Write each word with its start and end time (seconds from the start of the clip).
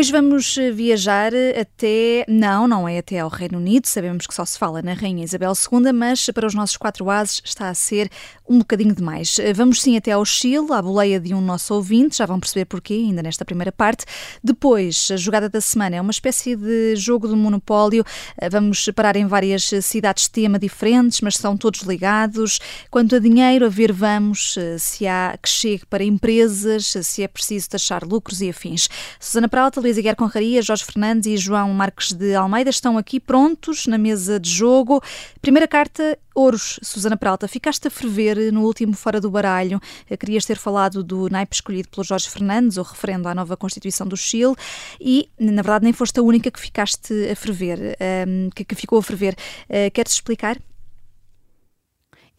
Hoje 0.00 0.12
vamos 0.12 0.56
eh, 0.56 0.70
viajar 0.70 1.34
eh, 1.34 1.60
até. 1.60 2.24
Não, 2.26 2.66
não 2.66 2.88
é 2.88 2.96
até 2.96 3.18
ao 3.18 3.28
Reino 3.28 3.58
Unido, 3.58 3.84
sabemos 3.84 4.26
que 4.26 4.32
só 4.32 4.46
se 4.46 4.58
fala 4.58 4.80
na 4.80 4.94
Rainha 4.94 5.22
Isabel 5.22 5.52
II, 5.52 5.92
mas 5.92 6.24
para 6.30 6.46
os 6.46 6.54
nossos 6.54 6.78
quatro 6.78 7.10
ases 7.10 7.42
está 7.44 7.68
a 7.68 7.74
ser 7.74 8.08
um 8.48 8.60
bocadinho 8.60 8.94
demais. 8.94 9.38
Eh, 9.38 9.52
vamos 9.52 9.82
sim 9.82 9.98
até 9.98 10.12
ao 10.12 10.24
Chile, 10.24 10.72
à 10.72 10.80
boleia 10.80 11.20
de 11.20 11.34
um 11.34 11.42
nosso 11.42 11.74
ouvinte, 11.74 12.16
já 12.16 12.24
vão 12.24 12.40
perceber 12.40 12.64
porquê, 12.64 12.94
ainda 12.94 13.22
nesta 13.22 13.44
primeira 13.44 13.70
parte. 13.70 14.06
Depois, 14.42 15.10
a 15.12 15.18
jogada 15.18 15.50
da 15.50 15.60
semana 15.60 15.96
é 15.96 16.00
uma 16.00 16.12
espécie 16.12 16.56
de 16.56 16.96
jogo 16.96 17.28
do 17.28 17.36
monopólio. 17.36 18.02
Vamos 18.50 18.88
parar 18.96 19.16
em 19.16 19.26
várias 19.26 19.70
cidades 19.82 20.24
de 20.24 20.30
tema 20.30 20.58
diferentes, 20.58 21.20
mas 21.20 21.36
são 21.36 21.58
todos 21.58 21.82
ligados. 21.82 22.58
Quanto 22.90 23.16
a 23.16 23.18
dinheiro, 23.18 23.66
a 23.66 23.68
ver, 23.68 23.92
vamos 23.92 24.56
se 24.78 25.06
há 25.06 25.38
que 25.40 25.48
chegue 25.48 25.84
para 25.84 26.02
empresas, 26.02 26.94
se 27.02 27.22
é 27.22 27.28
preciso 27.28 27.68
taxar 27.68 28.02
lucros 28.02 28.40
e 28.40 28.48
afins. 28.48 28.88
Susana 29.20 29.46
Pralta, 29.46 29.89
Luísa 29.90 30.02
Guerra 30.02 30.14
Conraria, 30.14 30.62
Jorge 30.62 30.84
Fernandes 30.84 31.26
e 31.26 31.36
João 31.36 31.72
Marques 31.74 32.12
de 32.12 32.32
Almeida 32.36 32.70
estão 32.70 32.96
aqui 32.96 33.18
prontos 33.18 33.88
na 33.88 33.98
mesa 33.98 34.38
de 34.38 34.48
jogo. 34.48 35.02
Primeira 35.42 35.66
carta, 35.66 36.16
Ouros. 36.32 36.78
Susana 36.80 37.16
Pralta, 37.16 37.48
ficaste 37.48 37.88
a 37.88 37.90
ferver 37.90 38.52
no 38.52 38.62
último 38.62 38.92
Fora 38.92 39.20
do 39.20 39.28
Baralho. 39.28 39.80
Querias 40.20 40.44
ter 40.44 40.56
falado 40.58 41.02
do 41.02 41.28
naipe 41.28 41.56
escolhido 41.56 41.88
pelo 41.88 42.04
Jorge 42.04 42.30
Fernandes, 42.30 42.76
o 42.76 42.82
referendo 42.82 43.26
à 43.26 43.34
nova 43.34 43.56
Constituição 43.56 44.06
do 44.06 44.16
Chile, 44.16 44.54
e, 45.00 45.28
na 45.36 45.60
verdade, 45.60 45.82
nem 45.82 45.92
foste 45.92 46.20
a 46.20 46.22
única 46.22 46.52
que 46.52 46.60
ficaste 46.60 47.12
a 47.28 47.34
ferver, 47.34 47.96
um, 48.28 48.48
que, 48.50 48.74
ficou 48.76 48.96
a 48.96 49.02
ferver. 49.02 49.34
Uh, 49.68 49.90
queres 49.92 50.12
explicar? 50.12 50.56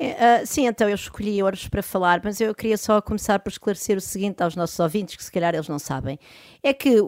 Uh, 0.02 0.46
sim, 0.46 0.66
então 0.66 0.90
eu 0.90 0.96
escolhi 0.96 1.44
horas 1.44 1.68
para 1.68 1.84
falar, 1.84 2.22
mas 2.24 2.42
eu 2.42 2.56
queria 2.56 2.78
só 2.78 3.00
começar 3.02 3.40
por 3.40 3.50
esclarecer 3.50 3.98
o 3.98 4.02
seguinte 4.02 4.42
aos 4.42 4.56
nossos 4.56 4.80
ouvintes, 4.80 5.16
que 5.16 5.24
se 5.24 5.32
calhar 5.32 5.54
eles 5.54 5.68
não 5.68 5.78
sabem. 5.78 6.18
É 6.64 6.74
que 6.74 7.00
o, 7.00 7.06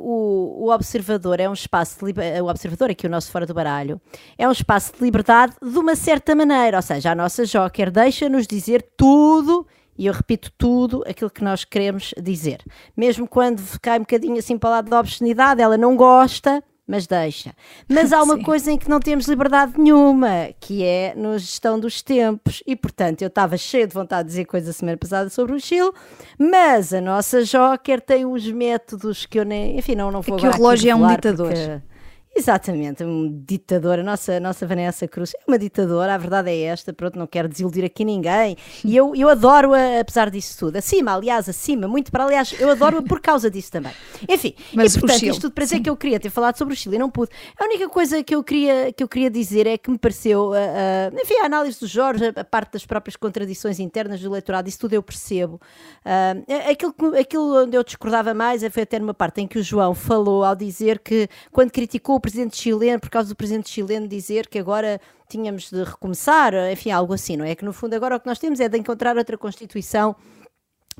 o 0.60 0.70
Observador 0.72 1.40
é 1.40 1.50
um 1.50 1.54
espaço, 1.54 1.98
de, 2.06 2.42
o 2.42 2.48
Observador, 2.48 2.92
aqui 2.92 3.08
o 3.08 3.10
nosso 3.10 3.32
Fora 3.32 3.46
do 3.46 3.54
Baralho, 3.54 4.00
é 4.38 4.48
um 4.48 4.52
espaço 4.52 4.94
de 4.94 5.04
liberdade 5.04 5.56
de 5.62 5.78
uma 5.80 5.96
certa 5.96 6.36
maneira, 6.36 6.78
ou 6.78 6.84
seja, 6.84 7.12
a 7.12 7.16
nossa 7.16 7.46
Joker 7.46 7.90
deixa-nos 7.90 8.46
dizer 8.46 8.86
tudo 8.96 9.66
e 9.98 10.08
eu 10.08 10.14
repito 10.14 10.52
tudo 10.58 11.04
aquilo 11.08 11.30
que 11.30 11.44
nós 11.44 11.64
queremos 11.64 12.14
dizer. 12.22 12.64
Mesmo 12.96 13.28
quando 13.28 13.62
cai 13.80 13.98
um 13.98 14.02
bocadinho 14.02 14.38
assim 14.38 14.58
para 14.58 14.70
o 14.70 14.72
lado 14.72 14.90
da 14.90 15.00
obscenidade, 15.00 15.62
ela 15.62 15.78
não 15.78 15.96
gosta, 15.96 16.64
mas 16.88 17.08
deixa. 17.08 17.54
Mas 17.88 18.12
há 18.12 18.22
uma 18.24 18.42
coisa 18.42 18.72
em 18.72 18.78
que 18.78 18.90
não 18.90 19.00
temos 19.00 19.28
liberdade 19.28 19.74
nenhuma, 19.78 20.50
que 20.60 20.84
é 20.84 21.14
na 21.16 21.38
gestão 21.38 21.80
dos 21.80 22.02
tempos. 22.02 22.62
E, 22.68 22.76
portanto, 22.76 23.22
eu 23.22 23.28
estava 23.28 23.58
cheio 23.58 23.88
de 23.88 23.94
vontade 23.94 24.24
de 24.24 24.34
dizer 24.34 24.46
coisa 24.46 24.74
semana 24.74 24.98
passada 24.98 25.30
sobre 25.30 25.54
o 25.56 25.60
Chile, 25.60 25.92
mas 26.38 26.94
a 26.94 27.02
nossa 27.02 27.44
Joker 27.44 28.02
tem 28.02 28.26
uns 28.26 28.50
métodos 28.52 29.26
que 29.26 29.40
eu 29.40 29.46
nem. 29.46 29.78
Enfim, 29.78 29.96
não, 29.96 30.12
não 30.12 30.22
vou 30.22 30.38
é 30.38 30.40
que 30.42 30.48
o 30.48 30.52
relógio 30.52 30.92
é 30.92 30.96
um 30.96 31.08
ditador. 31.08 31.54
Porque 31.54 31.93
Exatamente, 32.36 33.04
um 33.04 33.44
ditador. 33.46 34.00
A 34.00 34.04
nossa, 34.04 34.38
a 34.38 34.40
nossa 34.40 34.66
Vanessa 34.66 35.08
Cruz 35.08 35.34
é 35.36 35.44
uma 35.48 35.60
ditadora, 35.60 36.16
a 36.16 36.18
verdade 36.18 36.50
é 36.50 36.64
esta. 36.64 36.92
Pronto, 36.92 37.18
não 37.18 37.28
quero 37.28 37.48
desiludir 37.48 37.86
aqui 37.86 38.04
ninguém. 38.04 38.58
E 38.84 38.96
eu, 38.96 39.16
eu 39.16 39.30
adoro-a, 39.30 40.00
apesar 40.00 40.32
disso 40.32 40.58
tudo. 40.58 40.78
Acima, 40.78 41.14
aliás, 41.14 41.48
acima, 41.48 41.88
muito 41.88 42.12
para. 42.12 42.24
Aliás, 42.24 42.56
eu 42.60 42.72
adoro-a 42.72 43.04
por 43.04 43.22
causa 43.22 43.52
disso 43.52 43.72
também. 43.72 43.92
Enfim, 44.28 44.56
Mas 44.74 44.96
e 44.96 45.00
portanto, 45.00 45.24
isto 45.24 45.42
tudo 45.42 45.54
para 45.54 45.64
dizer 45.64 45.76
Sim. 45.78 45.84
que 45.84 45.90
eu 45.90 45.96
queria 45.96 46.20
ter 46.20 46.32
falado 46.32 46.58
sobre 46.58 46.74
o 46.74 46.78
Chile 46.78 46.96
e 46.96 47.00
não 47.00 47.10
pude. 47.10 47.32
A 47.60 47.66
única 47.66 47.88
coisa 47.88 48.24
que 48.24 48.34
eu 48.34 48.44
queria, 48.44 48.92
que 48.92 49.04
eu 49.04 49.08
queria 49.08 49.30
dizer 49.30 49.68
é 49.68 49.78
que 49.78 49.92
me 49.92 50.00
pareceu, 50.00 50.50
uh, 50.50 50.54
uh, 50.54 51.22
enfim, 51.22 51.36
a 51.36 51.46
análise 51.46 51.80
do 51.80 51.86
Jorge, 51.86 52.34
a 52.36 52.44
parte 52.44 52.74
das 52.74 52.86
próprias 52.86 53.16
contradições 53.16 53.80
internas 53.80 54.20
do 54.20 54.28
eleitorado, 54.28 54.68
isso 54.68 54.80
tudo 54.80 54.94
eu 54.94 55.04
percebo. 55.04 55.62
Uh, 56.04 56.72
aquilo, 56.72 57.16
aquilo 57.16 57.64
onde 57.64 57.78
eu 57.78 57.84
discordava 57.84 58.34
mais 58.34 58.64
foi 58.72 58.84
até 58.84 58.98
numa 58.98 59.14
parte 59.14 59.42
em 59.42 59.48
que 59.48 59.60
o 59.60 59.64
João 59.64 59.94
falou 59.94 60.44
ao 60.44 60.56
dizer 60.56 60.98
que, 60.98 61.30
quando 61.52 61.70
criticou 61.70 62.23
presidente 62.24 62.56
chileno, 62.56 63.02
por 63.02 63.10
causa 63.10 63.28
do 63.28 63.36
presidente 63.36 63.70
chileno 63.70 64.08
dizer 64.08 64.48
que 64.48 64.58
agora 64.58 65.00
tínhamos 65.28 65.70
de 65.70 65.84
recomeçar, 65.84 66.54
enfim, 66.72 66.90
algo 66.90 67.14
assim, 67.14 67.36
não 67.36 67.44
é? 67.44 67.54
Que 67.54 67.66
no 67.66 67.74
fundo 67.74 67.94
agora 67.94 68.16
o 68.16 68.20
que 68.20 68.28
nós 68.28 68.40
temos 68.40 68.62
é 68.62 68.70
de 68.70 68.78
encontrar 68.78 69.18
outra 69.18 69.38
Constituição 69.38 70.16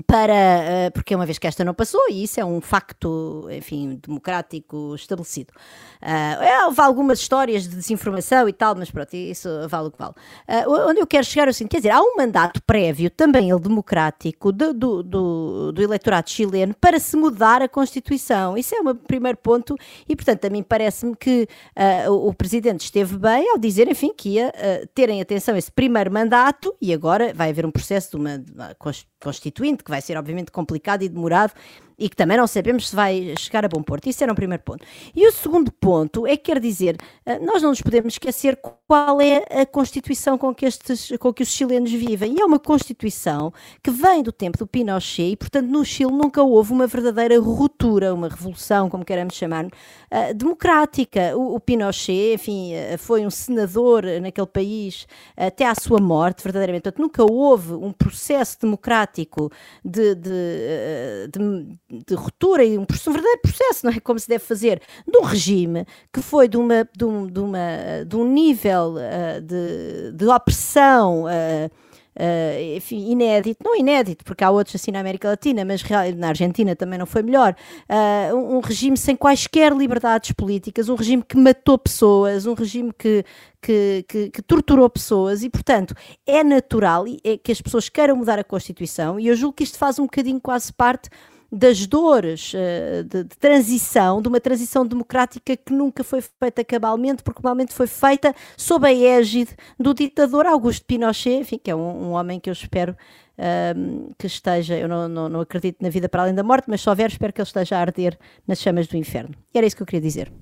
para, 0.08 0.34
eh, 0.34 0.90
porque 0.90 1.16
uma 1.16 1.26
vez 1.26 1.38
que 1.38 1.48
esta 1.48 1.64
não 1.64 1.74
passou, 1.74 2.02
e 2.10 2.24
isso 2.24 2.40
é 2.40 2.46
um 2.46 2.60
facto, 2.60 3.48
enfim, 3.52 4.00
democrático 4.06 4.96
estabelecido. 4.96 5.54
Uh, 6.02 6.66
houve 6.66 6.82
algumas 6.82 7.20
histórias 7.20 7.64
de 7.64 7.76
desinformação 7.76 8.50
e 8.50 8.54
tal, 8.54 8.76
mas 8.76 8.90
pronto, 8.90 9.14
isso 9.14 9.48
vale 9.70 9.88
o 9.88 9.92
que 9.92 9.98
vale. 9.98 10.14
Uh, 10.48 10.90
onde 10.90 11.00
eu 11.00 11.08
quero 11.08 11.26
chegar 11.26 11.48
assim, 11.48 11.68
quer 11.68 11.78
dizer, 11.78 11.92
há 11.92 12.02
um 12.02 12.16
mandato 12.18 12.62
prévio, 12.64 13.10
também 13.10 13.50
ele 13.52 13.60
democrático, 13.60 14.52
do, 14.52 14.74
do, 14.74 15.04
do, 15.04 15.72
do 15.72 15.82
eleitorado 15.82 16.30
chileno 16.30 16.76
para 16.80 17.00
se 17.00 17.16
mudar 17.16 17.62
a 17.62 17.70
Constituição. 17.70 18.58
Isso 18.58 18.76
é 18.76 18.80
o 18.82 18.96
primeiro 18.96 19.38
ponto, 19.38 19.76
e 20.08 20.16
portanto, 20.16 20.46
a 20.46 20.50
mim 20.50 20.64
parece-me 20.64 21.16
que 21.16 21.48
uh, 21.78 22.12
o, 22.12 22.30
o, 22.30 22.34
Presidente 22.34 22.82
esteve 22.82 23.18
bem 23.18 23.50
ao 23.52 23.58
dizer, 23.58 23.88
enfim, 23.90 24.12
que 24.14 24.32
ia 24.32 24.52
terem 24.94 25.22
atenção 25.22 25.56
a 25.56 25.58
esse 25.58 25.72
primeiro 25.72 26.12
mandato, 26.12 26.76
e 26.82 26.94
agora 26.94 27.34
vai 27.34 27.50
haver 27.50 27.66
um 27.66 27.72
processo 27.72 28.12
de 28.12 28.16
uma, 28.18 28.38
de 28.38 28.52
uma 28.52 28.76
constituinte 29.20 29.83
que 29.84 29.92
vai 29.92 30.02
ser 30.02 30.18
obviamente 30.18 30.52
complicado 30.52 31.04
e 31.04 31.10
demorado 31.10 31.54
e 32.04 32.10
que 32.10 32.18
também 32.18 32.36
não 32.36 32.46
sabemos 32.46 32.90
se 32.90 32.96
vai 32.96 33.34
chegar 33.40 33.64
a 33.64 33.70
bom 33.70 33.82
porto. 33.82 34.10
Isso 34.10 34.22
era 34.22 34.34
um 34.34 34.36
primeiro 34.36 34.62
ponto. 34.62 34.86
E 35.16 35.26
o 35.26 35.32
segundo 35.32 35.72
ponto 35.72 36.28
é 36.28 36.36
que 36.36 36.52
quer 36.52 36.60
dizer, 36.60 36.98
eh, 37.26 37.40
nós 37.40 37.62
não 37.62 37.70
nos 37.70 37.82
podemos 37.82 38.16
esquecer 38.16 38.60
qual 38.86 39.22
é 39.22 39.62
a 39.62 39.66
Constituição 39.66 40.38
com 40.38 40.54
que, 40.54 40.66
estes, 40.66 41.14
com 41.18 41.32
que 41.32 41.44
os 41.44 41.48
chilenos 41.48 41.90
vivem. 41.90 42.36
E 42.36 42.42
é 42.42 42.46
uma 42.46 42.60
Constituição 42.60 43.54
que 43.82 43.90
vem 43.90 44.22
do 44.22 44.34
tempo 44.34 44.58
do 44.58 44.68
Pinochet 44.68 45.32
e, 45.32 45.38
portanto, 45.38 45.68
no 45.68 45.86
Chile 45.86 46.12
nunca 46.12 46.44
houve 46.44 46.74
uma 46.74 46.86
verdadeira 46.88 47.40
ruptura, 47.40 48.14
uma 48.14 48.28
revolução, 48.28 48.90
como 48.90 49.06
queremos 49.06 49.36
chamar, 49.36 49.66
uh, 49.66 50.34
democrática. 50.36 51.38
O, 51.38 51.58
Pinochet, 51.58 52.34
enfim, 52.34 52.74
uh, 52.74 52.98
foi 52.98 53.26
um 53.26 53.30
senador 53.30 54.04
naquele 54.22 54.48
país 54.48 55.08
até 55.38 55.66
à 55.66 55.74
sua 55.74 56.02
morte, 56.02 56.44
verdadeiramente. 56.44 56.84
Portanto, 56.84 57.02
nunca 57.02 57.24
houve 57.24 57.72
um 57.72 57.94
processo 57.94 58.60
democrático 58.60 59.50
de, 59.86 60.16
de, 60.16 61.30
de 61.32 61.80
de 62.06 62.16
ruptura 62.16 62.64
e 62.64 62.78
um, 62.78 62.82
um, 62.82 63.12
verdadeiro 63.12 63.42
processo, 63.42 63.86
não 63.86 63.94
é? 63.94 64.00
Como 64.00 64.20
se 64.20 64.28
deve 64.28 64.44
fazer, 64.44 64.82
de 65.08 65.18
um 65.18 65.24
regime 65.24 65.86
que 66.12 66.22
foi 66.22 66.48
de, 66.48 66.58
uma, 66.58 66.88
de, 66.96 67.06
um, 67.06 67.28
de, 67.28 67.40
uma, 67.40 68.06
de 68.08 68.16
um 68.16 68.32
nível 68.32 68.96
uh, 68.96 69.42
de, 69.42 70.12
de 70.14 70.26
opressão. 70.26 71.26
Uh, 71.26 71.94
Uh, 72.16 72.78
enfim, 72.78 73.10
inédito, 73.10 73.64
não 73.64 73.76
inédito, 73.76 74.24
porque 74.24 74.44
há 74.44 74.52
outros 74.52 74.76
assim 74.76 74.92
na 74.92 75.00
América 75.00 75.30
Latina, 75.30 75.66
mas 75.66 75.84
na 76.16 76.28
Argentina 76.28 76.76
também 76.76 77.00
não 77.00 77.08
foi 77.08 77.24
melhor. 77.24 77.56
Uh, 77.90 78.36
um, 78.36 78.60
regime 78.60 78.96
sem 78.96 79.16
quaisquer 79.16 79.74
liberdades 79.74 80.32
políticas, 80.32 80.90
um 80.90 80.96
regime 80.96 81.24
que 81.28 81.36
matou 81.36 81.76
pessoas, 81.76 82.46
um 82.46 82.54
regime 82.54 82.94
que, 82.94 83.26
que, 83.60 84.06
que, 84.08 84.30
que 84.30 84.42
torturou 84.44 84.88
pessoas 84.92 85.42
e, 85.42 85.50
portanto, 85.50 85.96
é 86.28 86.44
natural 86.44 87.06
é 87.24 87.36
que 87.36 87.52
as 87.52 87.60
pessoas 87.60 87.90
queiram 87.90 88.16
mudar 88.16 88.38
a 88.38 88.44
Constituição 88.44 89.20
e 89.20 89.28
eu 89.28 89.36
julgo 89.36 89.56
que 89.56 89.64
isto 89.64 89.80
faz 89.80 89.98
um 89.98 90.04
bocadinho 90.04 90.40
quase 90.40 90.72
parte 90.72 91.10
das 91.54 91.86
dores 91.86 92.52
uh, 92.56 93.04
de, 93.04 93.24
de, 93.26 93.38
transição, 93.38 94.20
de 94.20 94.28
uma 94.28 94.42
transição 94.42 94.84
democrática 94.84 95.56
que 95.56 95.72
nunca 95.72 96.04
foi 96.04 96.20
feita 96.20 96.66
cabalmente, 96.66 97.22
porque 97.22 97.40
provavelmente 97.40 97.76
foi 97.76 97.86
feita 97.86 98.34
sob 98.58 98.88
a 98.88 98.92
égide 98.92 99.56
do 99.80 99.94
ditador 99.94 100.48
Augusto 100.48 100.84
Pinochet, 100.84 101.42
enfim, 101.42 101.60
que 101.64 101.70
é 101.70 101.76
um, 101.76 102.08
um 102.08 102.12
homem 102.14 102.40
que 102.40 102.50
eu 102.50 102.54
espero 102.54 102.98
uh, 103.38 104.14
que 104.18 104.26
esteja, 104.26 104.76
eu 104.76 104.88
não, 104.88 105.08
não, 105.08 105.30
não, 105.30 105.42
acredito 105.42 105.78
na 105.80 105.90
vida 105.90 106.10
para 106.10 106.24
além 106.24 106.34
da 106.34 106.42
morte, 106.42 106.66
mas 106.68 106.82
só 106.82 106.90
houver, 106.90 107.12
espero 107.12 107.32
que 107.32 107.40
ele 107.40 107.48
esteja 107.48 107.78
a 107.78 107.82
arder 107.82 108.18
nas 108.48 108.60
chamas 108.60 108.88
do 108.88 108.98
inferno. 108.98 109.36
E 109.54 109.58
era 109.60 109.68
isso 109.68 109.76
que 109.76 109.84
eu 109.84 109.88
queria 109.88 110.02
dizer. 110.02 110.34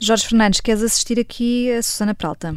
Jorge 0.00 0.26
Fernandes, 0.26 0.60
queres 0.60 0.82
assistir 0.82 1.20
aqui 1.20 1.70
a 1.72 1.82
Susana 1.82 2.14
Pralta? 2.14 2.56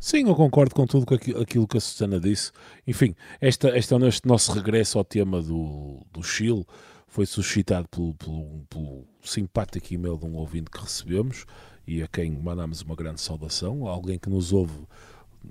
Sim, 0.00 0.26
eu 0.26 0.34
concordo 0.34 0.74
com 0.74 0.84
tudo 0.84 1.06
aquilo 1.40 1.68
que 1.68 1.76
a 1.76 1.80
Susana 1.80 2.18
disse. 2.18 2.50
Enfim, 2.88 3.14
esta, 3.40 3.68
este, 3.78 3.94
este 3.94 4.26
nosso 4.26 4.50
regresso 4.50 4.98
ao 4.98 5.04
tema 5.04 5.40
do, 5.40 6.00
do 6.10 6.22
Chile 6.24 6.66
foi 7.10 7.26
suscitado 7.26 7.88
pelo, 7.88 8.14
pelo, 8.14 8.64
pelo 8.70 9.04
simpático 9.20 9.92
e-mail 9.92 10.16
de 10.16 10.24
um 10.24 10.36
ouvinte 10.36 10.70
que 10.70 10.80
recebemos 10.80 11.44
e 11.86 12.02
a 12.02 12.08
quem 12.08 12.30
mandamos 12.30 12.82
uma 12.82 12.94
grande 12.94 13.20
saudação, 13.20 13.88
alguém 13.88 14.16
que 14.16 14.30
nos 14.30 14.52
ouve, 14.52 14.86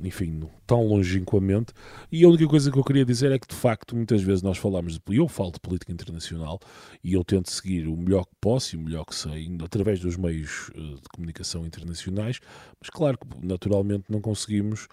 enfim, 0.01 0.49
tão 0.65 0.87
longínquamente. 0.87 1.73
E 2.09 2.23
a 2.23 2.29
única 2.29 2.47
coisa 2.47 2.71
que 2.71 2.79
eu 2.79 2.83
queria 2.83 3.03
dizer 3.03 3.33
é 3.33 3.37
que, 3.37 3.47
de 3.47 3.55
facto, 3.55 3.93
muitas 3.93 4.21
vezes 4.21 4.41
nós 4.41 4.57
falamos, 4.57 4.93
de, 4.93 5.01
eu 5.09 5.27
falo 5.27 5.51
de 5.51 5.59
política 5.59 5.91
internacional 5.91 6.61
e 7.03 7.13
eu 7.13 7.25
tento 7.25 7.51
seguir 7.51 7.87
o 7.87 7.97
melhor 7.97 8.23
que 8.23 8.35
posso 8.39 8.75
e 8.75 8.79
o 8.79 8.81
melhor 8.81 9.03
que 9.03 9.13
sei, 9.13 9.53
através 9.61 9.99
dos 9.99 10.15
meios 10.15 10.71
eh, 10.73 10.79
de 10.79 11.09
comunicação 11.13 11.65
internacionais, 11.65 12.39
mas 12.79 12.89
claro 12.89 13.17
que 13.17 13.45
naturalmente 13.45 14.05
não 14.07 14.21
conseguimos 14.21 14.87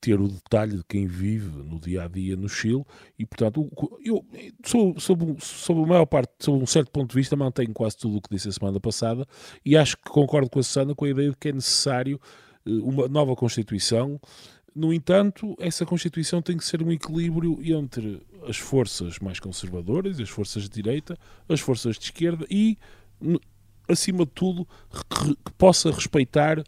ter 0.00 0.20
o 0.20 0.28
detalhe 0.28 0.78
de 0.78 0.84
quem 0.84 1.06
vive 1.06 1.50
no 1.50 1.78
dia 1.78 2.04
a 2.04 2.08
dia 2.08 2.36
no 2.36 2.48
Chile 2.48 2.84
e, 3.18 3.26
portanto, 3.26 3.70
eu, 4.04 4.24
sob, 4.64 5.00
sob, 5.00 5.36
sob 5.40 5.82
a 5.82 5.86
maior 5.86 6.06
parte, 6.06 6.32
sob 6.38 6.62
um 6.62 6.66
certo 6.66 6.90
ponto 6.90 7.10
de 7.10 7.16
vista, 7.16 7.36
mantenho 7.36 7.72
quase 7.72 7.96
tudo 7.98 8.16
o 8.16 8.20
que 8.22 8.30
disse 8.30 8.48
a 8.48 8.52
semana 8.52 8.80
passada 8.80 9.26
e 9.64 9.76
acho 9.76 9.96
que 9.96 10.10
concordo 10.10 10.48
com 10.48 10.58
a 10.58 10.62
Susana 10.62 10.94
com 10.94 11.04
a 11.04 11.10
ideia 11.10 11.30
de 11.30 11.36
que 11.36 11.48
é 11.48 11.52
necessário 11.52 12.20
eh, 12.66 12.70
uma 12.70 13.08
nova 13.08 13.36
Constituição. 13.36 14.18
No 14.74 14.92
entanto, 14.92 15.54
essa 15.58 15.84
Constituição 15.84 16.40
tem 16.40 16.56
que 16.56 16.64
ser 16.64 16.82
um 16.82 16.90
equilíbrio 16.90 17.58
entre 17.62 18.22
as 18.48 18.56
forças 18.56 19.18
mais 19.18 19.38
conservadoras, 19.38 20.18
as 20.18 20.30
forças 20.30 20.62
de 20.62 20.70
direita, 20.70 21.18
as 21.48 21.60
forças 21.60 21.98
de 21.98 22.04
esquerda 22.04 22.46
e 22.48 22.78
acima 23.88 24.24
de 24.24 24.30
tudo, 24.32 24.66
que 25.44 25.52
possa 25.58 25.90
respeitar 25.90 26.62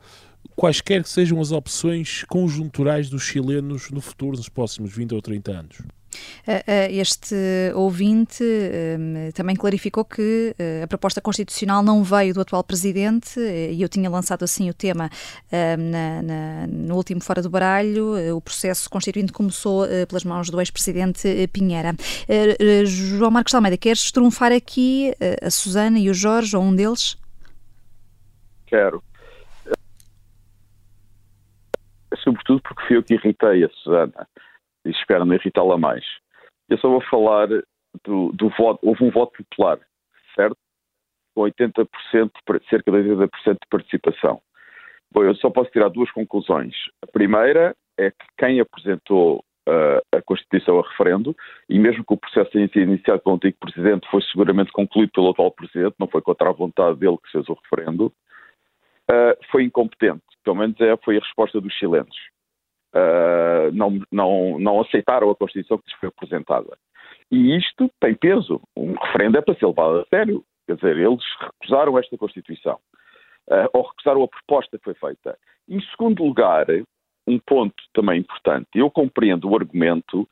quaisquer 0.57 1.03
que 1.03 1.09
sejam 1.09 1.41
as 1.41 1.53
opções 1.53 2.25
conjunturais 2.29 3.09
dos 3.09 3.23
chilenos 3.23 3.91
no 3.91 4.01
futuro, 4.01 4.37
nos 4.37 4.49
próximos 4.49 4.93
20 4.93 5.15
ou 5.15 5.23
30 5.23 5.53
anos. 5.53 5.79
Este 6.91 7.35
ouvinte 7.75 8.43
hum, 8.43 9.31
também 9.35 9.57
clarificou 9.57 10.05
que 10.05 10.55
eh, 10.59 10.83
a 10.83 10.87
proposta 10.87 11.21
constitucional 11.21 11.83
não 11.83 12.03
veio 12.03 12.35
do 12.35 12.41
atual 12.41 12.63
presidente 12.65 13.41
eh, 13.41 13.73
e 13.73 13.83
eu 13.83 13.89
tinha 13.89 14.11
lançado 14.11 14.43
assim 14.43 14.69
o 14.69 14.75
tema 14.75 15.09
hum, 15.53 15.91
na, 15.91 16.23
na, 16.23 16.67
no 16.67 16.97
último 16.97 17.23
Fora 17.23 17.41
do 17.41 17.49
Baralho. 17.49 18.17
Eh, 18.17 18.33
o 18.33 18.41
processo 18.41 18.91
constituinte 18.91 19.33
começou 19.33 19.87
pelas 20.09 20.25
mãos 20.25 20.51
do 20.51 20.61
ex-presidente 20.61 21.49
Pinheira. 21.53 21.95
João 22.85 23.31
Marcos 23.31 23.55
Almeida, 23.55 23.77
queres 23.77 24.11
trunfar 24.11 24.53
aqui 24.53 25.13
a 25.41 25.51
Susana 25.51 25.99
e 25.99 26.11
o 26.11 26.15
Jorge, 26.15 26.57
ou 26.57 26.63
um 26.63 26.75
deles? 26.75 27.17
Quero. 28.67 29.03
Sobretudo 32.17 32.61
porque 32.63 32.87
fui 32.87 32.97
eu 32.97 33.03
que 33.03 33.15
irritei 33.15 33.65
a 33.65 33.69
Susana 33.71 34.29
e 34.85 34.91
espero 34.91 35.25
não 35.25 35.35
irritá-la 35.35 35.79
mais. 35.79 36.05
Eu 36.69 36.79
só 36.79 36.89
vou 36.89 37.03
falar 37.03 37.49
do, 38.05 38.33
do, 38.33 38.49
voto. 38.51 38.81
Houve 38.83 39.05
um 39.05 39.11
voto 39.11 39.43
popular, 39.45 39.79
certo? 40.35 40.57
Com 41.35 41.43
80%, 41.43 41.87
cerca 42.69 42.91
de 42.91 43.09
80% 43.09 43.29
de 43.47 43.69
participação. 43.71 44.41
Bom, 45.13 45.25
eu 45.25 45.35
só 45.37 45.51
posso 45.51 45.71
tirar 45.71 45.89
duas 45.89 46.11
conclusões. 46.11 46.75
A 47.03 47.07
primeira 47.07 47.75
é 47.99 48.11
que 48.11 48.27
quem 48.39 48.61
apresentou 48.61 49.45
uh, 49.69 50.17
a 50.17 50.23
Constituição 50.23 50.79
a 50.79 50.89
referendo, 50.89 51.37
e 51.69 51.79
mesmo 51.79 52.05
que 52.05 52.15
o 52.15 52.17
processo 52.17 52.51
tenha 52.51 52.69
sido 52.69 52.91
iniciado 52.91 53.21
pelo 53.21 53.37
antigo 53.37 53.57
Presidente, 53.61 54.09
foi 54.11 54.23
seguramente 54.23 54.73
concluído 54.73 55.13
pelo 55.13 55.31
atual 55.31 55.51
Presidente, 55.53 55.95
não 55.99 56.09
foi 56.09 56.23
contra 56.23 56.49
a 56.49 56.53
vontade 56.53 56.99
dele 56.99 57.19
que 57.23 57.31
fez 57.31 57.49
o 57.49 57.55
referendo, 57.55 58.13
uh, 59.13 59.37
foi 59.51 59.65
incompetente. 59.65 60.23
Pelo 60.43 60.57
menos 60.57 60.81
é, 60.81 60.97
foi 61.05 61.17
a 61.17 61.21
resposta 61.21 61.61
dos 61.61 61.73
chilenos 61.75 62.17
uh, 62.95 63.73
não, 63.73 64.01
não, 64.11 64.59
não 64.59 64.81
aceitaram 64.81 65.31
a 65.31 65.37
Constituição 65.37 65.79
que 65.79 65.89
lhes 65.89 65.99
foi 65.99 66.09
apresentada. 66.09 66.77
E 67.31 67.57
isto 67.57 67.91
tem 68.01 68.15
peso. 68.15 68.61
Um 68.77 68.95
referendo 68.95 69.39
é 69.39 69.41
para 69.41 69.55
ser 69.55 69.67
levado 69.67 70.01
a 70.01 70.07
sério. 70.07 70.45
Quer 70.67 70.77
dizer, 70.77 70.97
eles 70.97 71.23
recusaram 71.41 71.99
esta 71.99 72.17
Constituição. 72.17 72.79
Uh, 73.49 73.69
ou 73.73 73.83
recusaram 73.83 74.23
a 74.23 74.29
proposta 74.29 74.79
que 74.79 74.85
foi 74.85 74.95
feita. 74.95 75.37
Em 75.69 75.81
segundo 75.91 76.23
lugar, 76.25 76.67
um 77.27 77.39
ponto 77.39 77.75
também 77.93 78.21
importante. 78.21 78.69
Eu 78.75 78.91
compreendo 78.91 79.49
o 79.49 79.57
argumento 79.57 80.29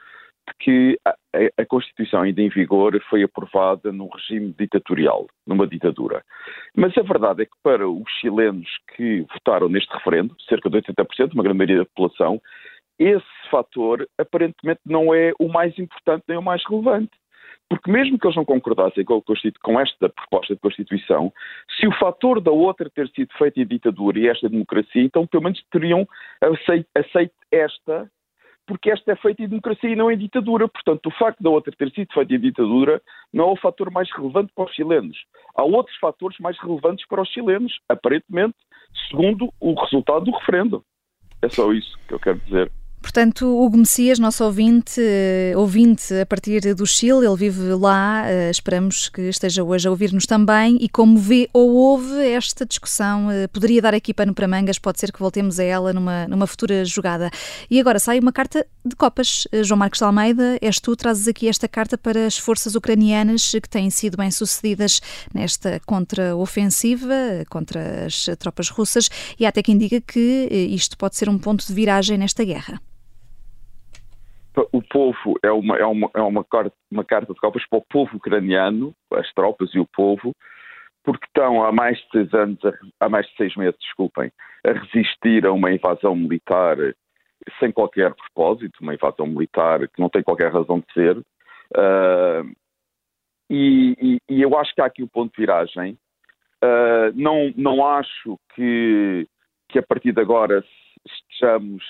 que 0.58 0.98
a, 1.04 1.14
a, 1.58 1.66
Constituição 1.66 2.22
ainda 2.22 2.40
em 2.40 2.48
vigor 2.48 3.00
foi 3.08 3.22
aprovada 3.22 3.92
num 3.92 4.08
regime 4.08 4.54
ditatorial, 4.58 5.26
numa 5.46 5.66
ditadura. 5.66 6.22
Mas 6.74 6.96
a 6.98 7.02
verdade 7.02 7.42
é 7.42 7.46
que 7.46 7.56
para 7.62 7.88
os 7.88 8.10
chilenos 8.20 8.68
que 8.96 9.24
votaram 9.32 9.68
neste 9.68 9.92
referendo, 9.92 10.34
cerca 10.48 10.68
de 10.68 10.78
80%, 10.78 11.34
uma 11.34 11.42
grande 11.42 11.58
maioria 11.58 11.78
da 11.78 11.84
população, 11.86 12.40
esse 12.98 13.50
fator 13.50 14.06
aparentemente 14.18 14.80
não 14.84 15.14
é 15.14 15.32
o 15.38 15.48
mais 15.48 15.78
importante 15.78 16.24
nem 16.28 16.36
o 16.36 16.42
mais 16.42 16.62
relevante. 16.68 17.12
Porque 17.68 17.90
mesmo 17.90 18.18
que 18.18 18.26
eles 18.26 18.36
não 18.36 18.44
concordassem 18.44 19.04
com, 19.04 19.80
esta 19.80 20.08
proposta 20.08 20.54
de 20.54 20.60
Constituição, 20.60 21.32
se 21.78 21.86
o 21.86 21.92
fator 21.98 22.40
da 22.40 22.50
outra 22.50 22.90
ter 22.90 23.08
sido 23.10 23.32
feita 23.38 23.60
em 23.60 23.66
ditadura 23.66 24.18
e 24.18 24.28
esta 24.28 24.48
democracia, 24.48 25.02
então 25.02 25.24
pelo 25.24 25.44
menos 25.44 25.62
teriam 25.70 26.06
aceito, 26.42 26.88
aceito 26.96 27.32
esta 27.52 28.10
porque 28.70 28.88
esta 28.88 29.10
é 29.10 29.16
feita 29.16 29.42
em 29.42 29.48
democracia 29.48 29.90
e 29.90 29.96
não 29.96 30.12
em 30.12 30.16
ditadura. 30.16 30.68
Portanto, 30.68 31.06
o 31.06 31.10
facto 31.10 31.42
da 31.42 31.50
outra 31.50 31.74
ter 31.76 31.90
sido 31.90 32.14
feita 32.14 32.34
em 32.34 32.38
ditadura 32.38 33.02
não 33.32 33.48
é 33.48 33.52
o 33.52 33.56
fator 33.56 33.90
mais 33.90 34.08
relevante 34.12 34.52
para 34.54 34.66
os 34.66 34.72
chilenos. 34.72 35.18
Há 35.56 35.64
outros 35.64 35.96
fatores 35.96 36.38
mais 36.38 36.56
relevantes 36.60 37.04
para 37.08 37.20
os 37.20 37.28
chilenos, 37.30 37.80
aparentemente, 37.88 38.54
segundo 39.08 39.52
o 39.58 39.74
resultado 39.74 40.26
do 40.26 40.30
referendo. 40.30 40.84
É 41.42 41.48
só 41.48 41.72
isso 41.72 41.98
que 42.06 42.14
eu 42.14 42.20
quero 42.20 42.38
dizer. 42.38 42.70
Portanto, 43.00 43.46
Hugo 43.46 43.78
Messias, 43.78 44.18
nosso 44.18 44.44
ouvinte, 44.44 45.00
eh, 45.00 45.54
ouvinte 45.56 46.14
a 46.14 46.26
partir 46.26 46.74
do 46.74 46.86
Chile, 46.86 47.26
ele 47.26 47.34
vive 47.34 47.72
lá, 47.72 48.24
eh, 48.26 48.50
esperamos 48.50 49.08
que 49.08 49.22
esteja 49.22 49.64
hoje 49.64 49.88
a 49.88 49.90
ouvir-nos 49.90 50.26
também 50.26 50.76
e 50.78 50.88
como 50.88 51.18
vê 51.18 51.48
ou 51.52 51.70
ouve 51.70 52.28
esta 52.28 52.66
discussão, 52.66 53.30
eh, 53.30 53.48
poderia 53.48 53.80
dar 53.80 53.94
aqui 53.94 54.12
pano 54.12 54.34
para 54.34 54.46
mangas, 54.46 54.78
pode 54.78 55.00
ser 55.00 55.10
que 55.10 55.18
voltemos 55.18 55.58
a 55.58 55.64
ela 55.64 55.94
numa, 55.94 56.28
numa 56.28 56.46
futura 56.46 56.84
jogada. 56.84 57.30
E 57.70 57.80
agora 57.80 57.98
sai 57.98 58.20
uma 58.20 58.32
carta 58.32 58.66
de 58.84 58.94
copas. 58.94 59.48
João 59.64 59.78
Marcos 59.78 60.02
Almeida, 60.02 60.58
és 60.60 60.78
tu, 60.78 60.94
trazes 60.94 61.26
aqui 61.26 61.48
esta 61.48 61.66
carta 61.66 61.96
para 61.96 62.26
as 62.26 62.36
forças 62.36 62.74
ucranianas 62.74 63.50
que 63.50 63.68
têm 63.68 63.88
sido 63.88 64.18
bem-sucedidas 64.18 65.00
nesta 65.34 65.80
contra-ofensiva 65.86 67.14
contra 67.48 68.04
as 68.06 68.26
tropas 68.38 68.68
russas 68.68 69.08
e 69.38 69.46
há 69.46 69.48
até 69.48 69.62
quem 69.62 69.78
diga 69.78 70.00
que 70.00 70.48
isto 70.70 70.98
pode 70.98 71.16
ser 71.16 71.28
um 71.28 71.38
ponto 71.38 71.66
de 71.66 71.72
viragem 71.72 72.18
nesta 72.18 72.44
guerra 72.44 72.80
o 74.72 74.82
povo 74.82 75.38
é 75.42 75.50
uma, 75.50 75.76
é 75.76 75.84
uma, 75.84 76.10
é 76.14 76.20
uma, 76.20 76.44
carta, 76.44 76.72
uma 76.90 77.04
carta 77.04 77.32
de 77.32 77.40
copas 77.40 77.64
para 77.68 77.78
o 77.78 77.84
povo 77.88 78.16
ucraniano, 78.16 78.94
as 79.12 79.32
tropas 79.32 79.74
e 79.74 79.78
o 79.78 79.86
povo, 79.86 80.32
porque 81.04 81.26
estão 81.26 81.64
há 81.64 81.72
mais 81.72 81.98
de 81.98 82.10
seis 82.10 82.34
anos, 82.34 82.58
há 82.98 83.08
mais 83.08 83.26
de 83.26 83.36
seis 83.36 83.56
meses, 83.56 83.78
desculpem, 83.80 84.30
a 84.64 84.72
resistir 84.72 85.46
a 85.46 85.52
uma 85.52 85.72
invasão 85.72 86.14
militar 86.14 86.76
sem 87.58 87.72
qualquer 87.72 88.14
propósito, 88.14 88.80
uma 88.80 88.94
invasão 88.94 89.26
militar 89.26 89.80
que 89.88 90.00
não 90.00 90.08
tem 90.08 90.22
qualquer 90.22 90.52
razão 90.52 90.80
de 90.80 90.92
ser. 90.92 91.16
Uh, 91.16 92.54
e, 93.48 93.96
e, 94.00 94.18
e, 94.28 94.42
eu 94.42 94.56
acho 94.58 94.74
que 94.74 94.80
há 94.80 94.86
aqui 94.86 95.02
o 95.02 95.08
ponto 95.08 95.32
de 95.32 95.40
viragem. 95.40 95.98
Uh, 96.62 97.10
não, 97.14 97.52
não 97.56 97.86
acho 97.86 98.38
que, 98.54 99.26
que 99.68 99.78
a 99.78 99.82
partir 99.82 100.12
de 100.12 100.20
agora 100.20 100.62
estejamos 101.06 101.82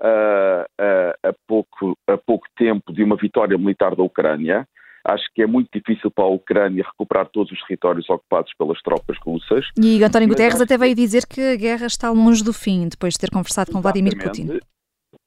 a, 0.00 0.66
a, 0.78 1.28
a, 1.28 1.34
pouco, 1.46 1.96
a 2.06 2.16
pouco 2.16 2.46
tempo 2.56 2.92
de 2.92 3.02
uma 3.02 3.16
vitória 3.16 3.56
militar 3.58 3.94
da 3.94 4.02
Ucrânia. 4.02 4.66
Acho 5.04 5.24
que 5.34 5.42
é 5.42 5.46
muito 5.46 5.68
difícil 5.72 6.10
para 6.10 6.24
a 6.24 6.28
Ucrânia 6.28 6.84
recuperar 6.84 7.28
todos 7.28 7.50
os 7.52 7.60
territórios 7.62 8.08
ocupados 8.10 8.52
pelas 8.58 8.80
tropas 8.82 9.16
russas. 9.24 9.66
E 9.80 10.02
António 10.02 10.28
Guterres 10.28 10.60
até 10.60 10.76
veio 10.76 10.94
dizer 10.94 11.26
que 11.26 11.40
a 11.40 11.56
guerra 11.56 11.86
está 11.86 12.10
longe 12.10 12.44
do 12.44 12.52
fim, 12.52 12.88
depois 12.88 13.14
de 13.14 13.20
ter 13.20 13.30
conversado 13.30 13.72
com. 13.72 13.80
Vladimir 13.80 14.18
Putin. 14.18 14.58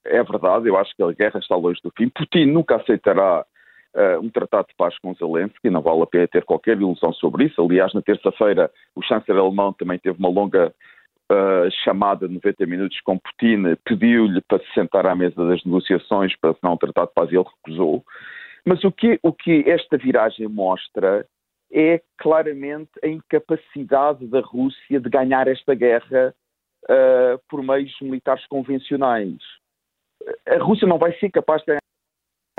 É 0.06 0.24
verdade, 0.24 0.68
eu 0.68 0.78
acho 0.78 0.96
que 0.96 1.02
a 1.02 1.12
guerra 1.12 1.40
está 1.40 1.56
longe 1.56 1.80
do 1.84 1.92
fim. 1.98 2.10
Putin 2.10 2.46
nunca 2.46 2.76
aceitará 2.76 3.46
uh, 3.96 4.20
um 4.20 4.30
tratado 4.30 4.68
de 4.68 4.76
paz 4.76 4.98
com 5.00 5.14
Zelensky, 5.16 5.70
não 5.70 5.82
vale 5.82 6.02
a 6.04 6.08
pena 6.08 6.28
ter 6.28 6.44
qualquer 6.44 6.78
ilusão 6.78 7.14
sobre 7.14 7.46
isso. 7.46 7.62
Aliás, 7.62 7.94
na 7.94 8.02
terça-feira, 8.02 8.70
o 8.96 9.02
chanceler 9.02 9.42
alemão 9.42 9.74
também 9.74 10.00
teve 10.00 10.18
uma 10.20 10.30
longa 10.30 10.74
uh, 11.32 11.72
chamada 11.84 12.28
de 12.28 12.34
90 12.36 12.66
minutos 12.66 13.00
com 13.02 13.18
Putin, 13.18 13.76
pediu-lhe 13.86 14.42
para 14.42 14.60
se 14.60 14.74
sentar 14.74 15.06
à 15.06 15.16
mesa 15.16 15.46
das 15.48 15.64
negociações 15.64 16.36
para 16.36 16.52
assinar 16.52 16.74
um 16.74 16.78
tratado 16.78 17.08
de 17.08 17.14
paz 17.14 17.32
e 17.32 17.36
ele 17.36 17.46
recusou. 17.46 18.04
Mas 18.66 18.84
o 18.84 18.92
que, 18.92 19.20
o 19.24 19.32
que 19.32 19.64
esta 19.68 19.98
viragem 19.98 20.48
mostra 20.48 21.26
é 21.72 22.02
claramente 22.18 22.92
a 23.04 23.08
incapacidade 23.08 24.28
da 24.28 24.42
Rússia 24.42 25.00
de 25.00 25.10
ganhar 25.10 25.48
esta 25.48 25.74
guerra 25.74 26.36
uh, 26.84 27.42
por 27.50 27.64
meios 27.64 27.96
militares 28.02 28.46
convencionais. 28.48 29.38
A 30.48 30.58
Rússia 30.62 30.88
não 30.88 30.98
vai 30.98 31.18
ser 31.18 31.32
capaz 31.32 31.62
de 31.62 31.68
ganhar. 31.68 31.82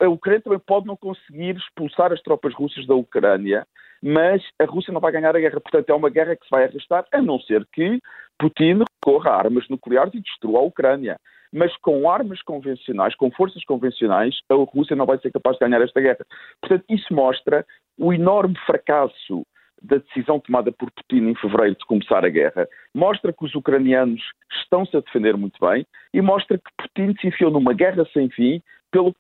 A 0.01 0.09
Ucrânia 0.09 0.41
também 0.41 0.59
pode 0.59 0.87
não 0.87 0.97
conseguir 0.97 1.57
expulsar 1.57 2.13
as 2.13 2.21
tropas 2.23 2.55
russas 2.55 2.87
da 2.87 2.95
Ucrânia, 2.95 3.67
mas 4.03 4.43
a 4.59 4.65
Rússia 4.65 4.93
não 4.93 5.01
vai 5.01 5.13
ganhar 5.13 5.35
a 5.37 5.39
guerra. 5.39 5.61
Portanto, 5.61 5.89
é 5.89 5.95
uma 5.95 6.11
guerra 6.11 6.35
que 6.35 6.45
se 6.45 6.51
vai 6.51 6.65
arrastar, 6.65 7.07
a 7.13 7.23
não 7.23 7.39
ser 7.41 7.67
que 7.73 8.01
Putin 8.39 8.83
recorra 8.97 9.31
a 9.31 9.37
armas 9.37 9.69
nucleares 9.69 10.13
e 10.15 10.21
destrua 10.21 10.59
a 10.59 10.63
Ucrânia. 10.63 11.17
Mas 11.53 11.77
com 11.77 12.11
armas 12.11 12.43
convencionais, 12.43 13.15
com 13.15 13.31
forças 13.31 13.63
convencionais, 13.65 14.37
a 14.51 14.55
Rússia 14.55 14.97
não 14.97 15.07
vai 15.07 15.19
ser 15.19 15.31
capaz 15.31 15.57
de 15.57 15.65
ganhar 15.65 15.83
esta 15.83 16.01
guerra. 16.01 16.25
Portanto, 16.61 16.85
isso 16.89 17.15
mostra 17.15 17.65
o 17.99 18.13
enorme 18.13 18.57
fracasso 18.67 19.45
da 19.81 19.99
decisão 19.99 20.41
tomada 20.41 20.73
por 20.73 20.91
Putin 20.93 21.29
em 21.29 21.35
fevereiro 21.35 21.77
de 21.77 21.85
começar 21.87 22.25
a 22.25 22.29
guerra, 22.29 22.69
mostra 22.95 23.33
que 23.33 23.45
os 23.45 23.55
ucranianos 23.55 24.23
estão-se 24.63 24.97
a 24.97 25.01
defender 25.01 25.37
muito 25.37 25.59
bem 25.61 25.85
e 26.15 26.23
mostra 26.23 26.57
que 26.57 26.71
Putin 26.79 27.15
se 27.21 27.27
enfiou 27.27 27.51
numa 27.51 27.73
guerra 27.73 28.07
sem 28.13 28.31
fim. 28.31 28.63
Pelo, 28.93 29.15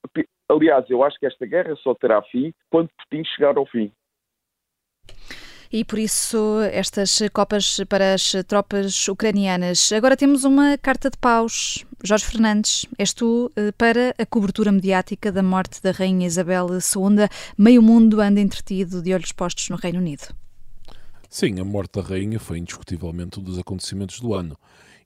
aliás, 0.49 0.89
eu 0.89 1.03
acho 1.03 1.19
que 1.19 1.27
esta 1.27 1.45
guerra 1.47 1.75
só 1.77 1.95
terá 1.95 2.23
fim 2.23 2.53
quando 2.71 2.91
Putin 2.97 3.25
chegar 3.25 3.57
ao 3.57 3.67
fim 3.67 3.93
e 5.73 5.85
por 5.85 5.99
isso 5.99 6.61
estas 6.71 7.21
copas 7.33 7.81
para 7.88 8.14
as 8.14 8.33
tropas 8.47 9.09
ucranianas. 9.09 9.91
Agora 9.93 10.17
temos 10.17 10.45
uma 10.45 10.76
carta 10.76 11.09
de 11.09 11.17
paus. 11.17 11.85
Jorge 12.05 12.25
Fernandes, 12.26 12.85
és 12.99 13.14
tu 13.14 13.50
eh, 13.57 13.73
para 13.73 14.14
a 14.19 14.26
cobertura 14.26 14.73
mediática 14.73 15.31
da 15.31 15.43
morte 15.43 15.81
da 15.81 15.93
Rainha 15.93 16.26
Isabel 16.26 16.67
II. 16.69 17.29
Meio 17.57 17.81
mundo 17.81 18.21
anda 18.21 18.41
entretido 18.41 19.00
de 19.00 19.14
olhos 19.14 19.33
postos 19.33 19.69
no 19.69 19.76
Reino 19.76 20.00
Unido. 20.00 20.35
Sim, 21.31 21.61
a 21.61 21.64
morte 21.64 22.00
da 22.00 22.07
Rainha 22.07 22.38
foi 22.38 22.59
indiscutivelmente 22.59 23.41
um 23.41 23.43
dos 23.43 23.59
acontecimentos 23.59 24.21
do 24.21 24.35
ano 24.35 24.59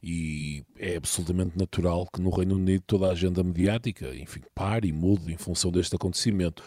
e 0.03 0.65
é 0.79 0.97
absolutamente 0.97 1.57
natural 1.57 2.07
que 2.13 2.21
no 2.21 2.31
Reino 2.31 2.57
Unido 2.57 2.83
toda 2.87 3.07
a 3.07 3.13
agenda 3.13 3.43
mediática, 3.45 4.15
enfim, 4.15 4.41
pare 4.55 4.89
e 4.89 4.93
mude 4.93 5.33
em 5.33 5.37
função 5.37 5.71
deste 5.71 5.95
acontecimento. 5.95 6.63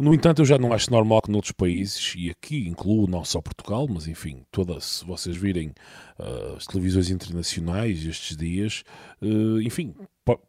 No 0.00 0.14
entanto, 0.14 0.42
eu 0.42 0.46
já 0.46 0.56
não 0.56 0.72
acho 0.72 0.92
normal 0.92 1.20
que 1.20 1.28
noutros 1.28 1.50
países, 1.50 2.14
e 2.16 2.30
aqui 2.30 2.68
incluo 2.68 3.08
não 3.08 3.24
só 3.24 3.40
Portugal, 3.40 3.88
mas 3.88 4.06
enfim, 4.06 4.44
toda, 4.48 4.78
se 4.78 5.04
vocês 5.04 5.36
virem 5.36 5.74
uh, 6.20 6.54
as 6.56 6.68
televisões 6.68 7.10
internacionais 7.10 8.06
estes 8.06 8.36
dias, 8.36 8.84
uh, 9.20 9.60
enfim, 9.60 9.92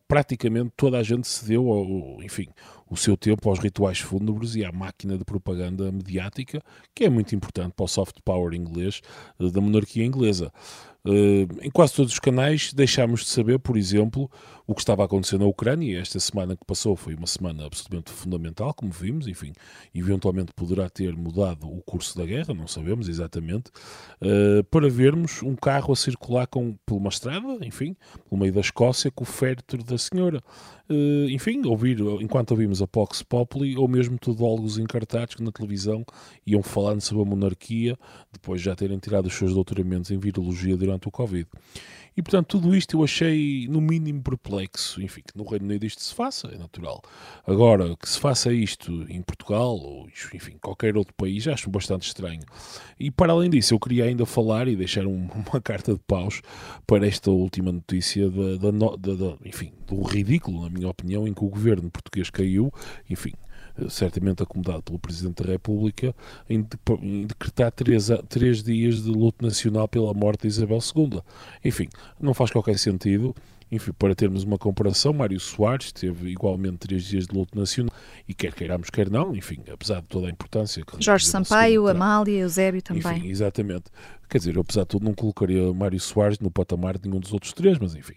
praticamente 0.07 0.71
toda 0.77 0.99
a 0.99 1.03
gente 1.03 1.27
cedeu 1.27 1.67
ao, 1.67 2.21
enfim, 2.21 2.45
o 2.87 2.95
seu 2.95 3.17
tempo 3.17 3.49
aos 3.49 3.57
rituais 3.57 3.97
fúnebres 3.97 4.53
e 4.53 4.63
à 4.63 4.71
máquina 4.71 5.17
de 5.17 5.25
propaganda 5.25 5.91
mediática, 5.91 6.61
que 6.93 7.05
é 7.05 7.09
muito 7.09 7.33
importante 7.33 7.73
para 7.75 7.85
o 7.85 7.87
soft 7.87 8.17
power 8.23 8.53
inglês 8.53 9.01
uh, 9.39 9.49
da 9.49 9.59
monarquia 9.59 10.05
inglesa. 10.05 10.53
Uh, 11.09 11.47
em 11.63 11.71
quase 11.71 11.95
todos 11.95 12.13
os 12.13 12.19
canais 12.19 12.71
deixámos 12.71 13.21
de 13.21 13.29
saber, 13.29 13.57
por 13.57 13.75
exemplo, 13.75 14.29
o 14.67 14.75
que 14.75 14.81
estava 14.81 15.03
acontecendo 15.03 15.41
na 15.41 15.47
Ucrânia. 15.47 15.99
Esta 15.99 16.19
semana 16.19 16.55
que 16.55 16.63
passou 16.63 16.95
foi 16.95 17.15
uma 17.15 17.25
semana 17.25 17.65
absolutamente 17.65 18.11
fundamental, 18.11 18.71
como 18.75 18.91
vimos, 18.91 19.27
enfim, 19.27 19.51
eventualmente 19.95 20.53
poderá 20.53 20.87
ter 20.87 21.15
mudado 21.15 21.67
o 21.67 21.81
curso 21.81 22.15
da 22.15 22.23
guerra, 22.23 22.53
não 22.53 22.67
sabemos 22.67 23.09
exatamente, 23.09 23.71
uh, 24.21 24.63
para 24.65 24.87
vermos 24.87 25.41
um 25.41 25.55
carro 25.55 25.91
a 25.91 25.95
circular 25.95 26.45
com, 26.45 26.75
por 26.85 26.97
uma 26.97 27.09
estrada, 27.09 27.57
enfim, 27.63 27.95
pelo 28.29 28.39
meio 28.39 28.53
da 28.53 28.61
Escócia, 28.61 29.09
com 29.09 29.23
o 29.23 29.27
féretro 29.27 29.83
da 29.83 29.97
senhora. 29.97 30.43
Uh, 30.87 31.29
enfim, 31.29 31.65
ouvir, 31.65 31.99
enquanto 32.19 32.51
ouvimos 32.51 32.81
a 32.81 32.87
Vox 32.91 33.23
Populi, 33.23 33.75
ou 33.77 33.87
mesmo 33.87 34.19
tudólogos 34.19 34.77
encartados 34.77 35.33
que 35.33 35.43
na 35.43 35.51
televisão 35.51 36.05
iam 36.45 36.61
falando 36.61 37.01
sobre 37.01 37.23
a 37.23 37.25
monarquia, 37.25 37.97
depois 38.31 38.61
já 38.61 38.75
terem 38.75 38.99
tirado 38.99 39.27
os 39.27 39.33
seus 39.33 39.53
doutoramentos 39.53 40.11
em 40.11 40.17
virologia 40.17 40.77
durante 40.77 40.98
o 41.07 41.11
Covid. 41.11 41.47
E 42.17 42.21
portanto, 42.21 42.59
tudo 42.59 42.75
isto 42.75 42.97
eu 42.97 43.03
achei 43.03 43.65
no 43.69 43.79
mínimo 43.79 44.21
perplexo. 44.21 45.01
Enfim, 45.01 45.21
que 45.21 45.37
no 45.37 45.47
Reino 45.47 45.65
Unido 45.65 45.85
isto 45.85 46.01
se 46.01 46.13
faça, 46.13 46.47
é 46.47 46.57
natural. 46.57 47.01
Agora, 47.47 47.95
que 47.95 48.09
se 48.09 48.19
faça 48.19 48.51
isto 48.51 49.05
em 49.09 49.21
Portugal 49.21 49.77
ou, 49.77 50.07
enfim, 50.33 50.57
qualquer 50.61 50.97
outro 50.97 51.13
país, 51.13 51.47
acho 51.47 51.69
bastante 51.69 52.07
estranho. 52.07 52.41
E 52.99 53.09
para 53.09 53.31
além 53.31 53.49
disso, 53.49 53.73
eu 53.73 53.79
queria 53.79 54.03
ainda 54.03 54.25
falar 54.25 54.67
e 54.67 54.75
deixar 54.75 55.05
um, 55.07 55.29
uma 55.49 55.61
carta 55.61 55.93
de 55.93 56.01
paus 56.05 56.41
para 56.85 57.07
esta 57.07 57.31
última 57.31 57.71
notícia 57.71 58.29
da, 58.29 58.57
da, 58.57 58.71
da, 58.71 59.13
da 59.15 59.37
enfim, 59.45 59.71
do 59.87 60.01
ridículo, 60.01 60.63
na 60.63 60.69
minha 60.69 60.89
opinião, 60.89 61.25
em 61.25 61.33
que 61.33 61.43
o 61.45 61.47
governo 61.47 61.89
português 61.89 62.29
caiu, 62.29 62.69
enfim, 63.09 63.31
certamente 63.89 64.43
acomodado 64.43 64.83
pelo 64.83 64.99
Presidente 64.99 65.43
da 65.43 65.51
República, 65.51 66.15
em, 66.49 66.65
decretar 67.25 67.71
três, 67.71 68.09
três 68.27 68.63
dias 68.63 69.03
de 69.03 69.09
luto 69.09 69.45
nacional 69.45 69.87
pela 69.87 70.13
morte 70.13 70.41
de 70.41 70.47
Isabel 70.47 70.79
II. 70.95 71.21
Enfim, 71.63 71.87
não 72.19 72.33
faz 72.33 72.51
qualquer 72.51 72.77
sentido. 72.77 73.35
Enfim, 73.71 73.91
para 73.91 74.15
termos 74.15 74.43
uma 74.43 74.57
comparação, 74.57 75.13
Mário 75.13 75.39
Soares 75.39 75.91
teve 75.91 76.31
igualmente 76.31 76.77
três 76.77 77.03
dias 77.03 77.27
de 77.27 77.35
luto 77.35 77.57
nacional 77.57 77.93
e 78.27 78.33
quer 78.33 78.53
queiramos, 78.53 78.89
quer 78.89 79.09
não, 79.11 79.35
enfim, 79.35 79.59
apesar 79.71 80.01
de 80.01 80.07
toda 80.07 80.27
a 80.27 80.31
importância 80.31 80.83
que 80.83 80.99
Jorge 80.99 81.27
Sampaio, 81.27 81.87
Amália, 81.87 82.39
Eusébio 82.39 82.81
também. 82.81 83.17
Enfim, 83.17 83.27
exatamente. 83.27 83.83
Quer 84.27 84.39
dizer, 84.39 84.55
eu 84.55 84.61
apesar 84.61 84.81
de 84.81 84.87
tudo 84.87 85.05
não 85.05 85.13
colocaria 85.13 85.71
Mário 85.71 85.99
Soares 85.99 86.39
no 86.39 86.49
patamar 86.49 86.97
de 86.97 87.07
nenhum 87.07 87.19
dos 87.19 87.31
outros 87.31 87.53
três, 87.53 87.77
mas 87.77 87.93
enfim, 87.93 88.15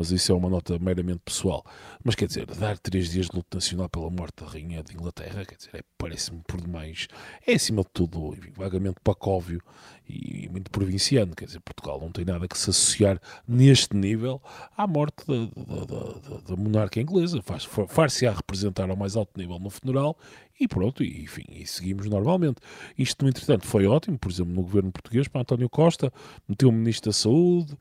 mas 0.00 0.10
isso 0.10 0.32
é 0.32 0.34
uma 0.34 0.48
nota 0.48 0.78
meramente 0.78 1.20
pessoal. 1.22 1.62
Mas 2.02 2.14
quer 2.14 2.26
dizer, 2.26 2.46
dar 2.46 2.78
três 2.78 3.10
dias 3.10 3.26
de 3.26 3.36
luto 3.36 3.54
nacional 3.54 3.86
pela 3.86 4.08
morte 4.08 4.42
da 4.42 4.50
Rainha 4.50 4.82
de 4.82 4.94
Inglaterra, 4.94 5.44
quer 5.44 5.56
dizer, 5.56 5.70
é, 5.74 5.82
parece-me 5.98 6.40
por 6.48 6.58
demais, 6.58 7.06
é 7.46 7.52
acima 7.52 7.82
de 7.82 7.90
tudo, 7.92 8.32
enfim, 8.32 8.50
vagamente 8.56 8.96
pacóvio 9.04 9.60
e 10.08 10.48
muito 10.48 10.70
provinciano. 10.70 11.36
Quer 11.36 11.44
dizer, 11.44 11.60
Portugal 11.60 12.00
não 12.00 12.10
tem 12.10 12.24
nada 12.24 12.48
que 12.48 12.56
se 12.56 12.70
associar 12.70 13.20
neste 13.46 13.94
nível 13.94 14.40
à 14.74 14.86
morte 14.86 15.22
da, 15.26 15.34
da, 15.44 15.84
da, 15.84 16.36
da 16.48 16.56
monarca 16.56 16.98
inglesa. 16.98 17.42
Far-se 17.86 18.26
a 18.26 18.32
representar 18.32 18.88
ao 18.88 18.96
mais 18.96 19.16
alto 19.16 19.38
nível 19.38 19.58
no 19.58 19.68
funeral 19.68 20.16
e 20.58 20.66
pronto, 20.66 21.04
e, 21.04 21.24
enfim, 21.24 21.44
e 21.50 21.66
seguimos 21.66 22.06
normalmente. 22.06 22.56
Isto, 22.96 23.22
no 23.22 23.28
entretanto, 23.28 23.66
foi 23.66 23.86
ótimo, 23.86 24.18
por 24.18 24.30
exemplo, 24.30 24.54
no 24.54 24.62
governo 24.62 24.90
português, 24.90 25.28
para 25.28 25.42
António 25.42 25.68
Costa, 25.68 26.10
meteu 26.48 26.70
o 26.70 26.72
Ministro 26.72 27.10
da 27.10 27.14
Saúde, 27.14 27.76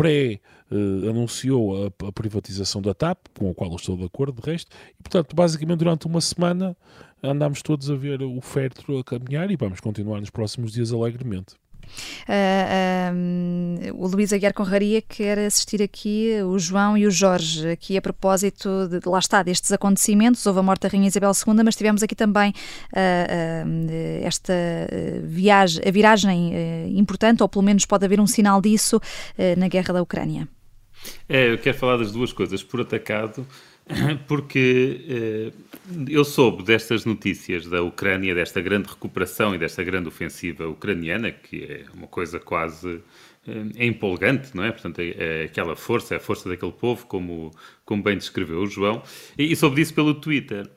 pré-anunciou 0.00 1.84
a, 1.84 2.08
a, 2.08 2.12
privatização 2.12 2.80
da 2.80 2.94
TAP, 2.94 3.18
com 3.38 3.50
a 3.50 3.54
qual 3.54 3.70
eu 3.70 3.76
estou 3.76 3.96
de 3.98 4.04
acordo, 4.04 4.40
de 4.40 4.50
resto, 4.50 4.74
e 4.98 5.02
portanto, 5.02 5.36
basicamente, 5.36 5.78
durante 5.78 6.06
uma 6.06 6.22
semana 6.22 6.74
andámos 7.22 7.60
todos 7.60 7.90
a 7.90 7.94
ver 7.94 8.22
o 8.22 8.40
féretro 8.40 8.98
a 8.98 9.04
caminhar 9.04 9.50
e 9.50 9.56
vamos 9.56 9.78
continuar 9.80 10.20
nos 10.20 10.30
próximos 10.30 10.72
dias 10.72 10.90
alegremente. 10.90 11.59
Uh, 12.28 13.14
um, 13.14 13.78
o 13.94 14.06
Luís 14.06 14.32
Aguiar 14.32 14.54
Conraria 14.54 15.02
quer 15.02 15.38
assistir 15.38 15.82
aqui 15.82 16.32
o 16.44 16.58
João 16.58 16.96
e 16.96 17.06
o 17.06 17.10
Jorge, 17.10 17.68
aqui 17.68 17.96
a 17.96 18.02
propósito 18.02 18.88
de, 18.88 19.00
lá 19.08 19.18
está, 19.18 19.42
destes 19.42 19.72
acontecimentos. 19.72 20.44
Houve 20.46 20.60
a 20.60 20.62
morte 20.62 20.82
da 20.82 20.88
Rainha 20.88 21.08
Isabel 21.08 21.32
II, 21.32 21.62
mas 21.64 21.76
tivemos 21.76 22.02
aqui 22.02 22.14
também 22.14 22.50
uh, 22.92 24.22
esta 24.22 24.52
viagem, 25.24 25.82
a 25.86 25.90
viragem 25.90 26.52
importante, 26.96 27.42
ou 27.42 27.48
pelo 27.48 27.64
menos 27.64 27.84
pode 27.84 28.04
haver 28.04 28.20
um 28.20 28.26
sinal 28.26 28.60
disso 28.60 29.00
na 29.56 29.68
guerra 29.68 29.94
da 29.94 30.02
Ucrânia. 30.02 30.48
É, 31.28 31.52
eu 31.52 31.58
quero 31.58 31.76
falar 31.76 31.96
das 31.96 32.12
duas 32.12 32.32
coisas. 32.32 32.62
Por 32.62 32.80
atacado, 32.80 33.46
porque 34.26 35.04
eh, 35.08 35.52
eu 36.08 36.24
soube 36.24 36.62
destas 36.62 37.04
notícias 37.04 37.66
da 37.66 37.82
Ucrânia, 37.82 38.34
desta 38.34 38.60
grande 38.60 38.88
recuperação 38.88 39.54
e 39.54 39.58
desta 39.58 39.82
grande 39.82 40.08
ofensiva 40.08 40.66
ucraniana, 40.68 41.30
que 41.30 41.64
é 41.64 41.84
uma 41.94 42.06
coisa 42.06 42.38
quase 42.38 43.02
eh, 43.46 43.64
é 43.76 43.86
empolgante, 43.86 44.54
não 44.54 44.64
é? 44.64 44.72
Portanto, 44.72 45.00
é, 45.00 45.42
é, 45.42 45.44
aquela 45.44 45.76
força, 45.76 46.14
é 46.14 46.16
a 46.18 46.20
força 46.20 46.48
daquele 46.48 46.72
povo, 46.72 47.06
como, 47.06 47.50
como 47.84 48.02
bem 48.02 48.16
descreveu 48.16 48.60
o 48.60 48.66
João, 48.66 49.02
e, 49.36 49.52
e 49.52 49.56
soube 49.56 49.76
disso 49.76 49.94
pelo 49.94 50.14
Twitter. 50.14 50.68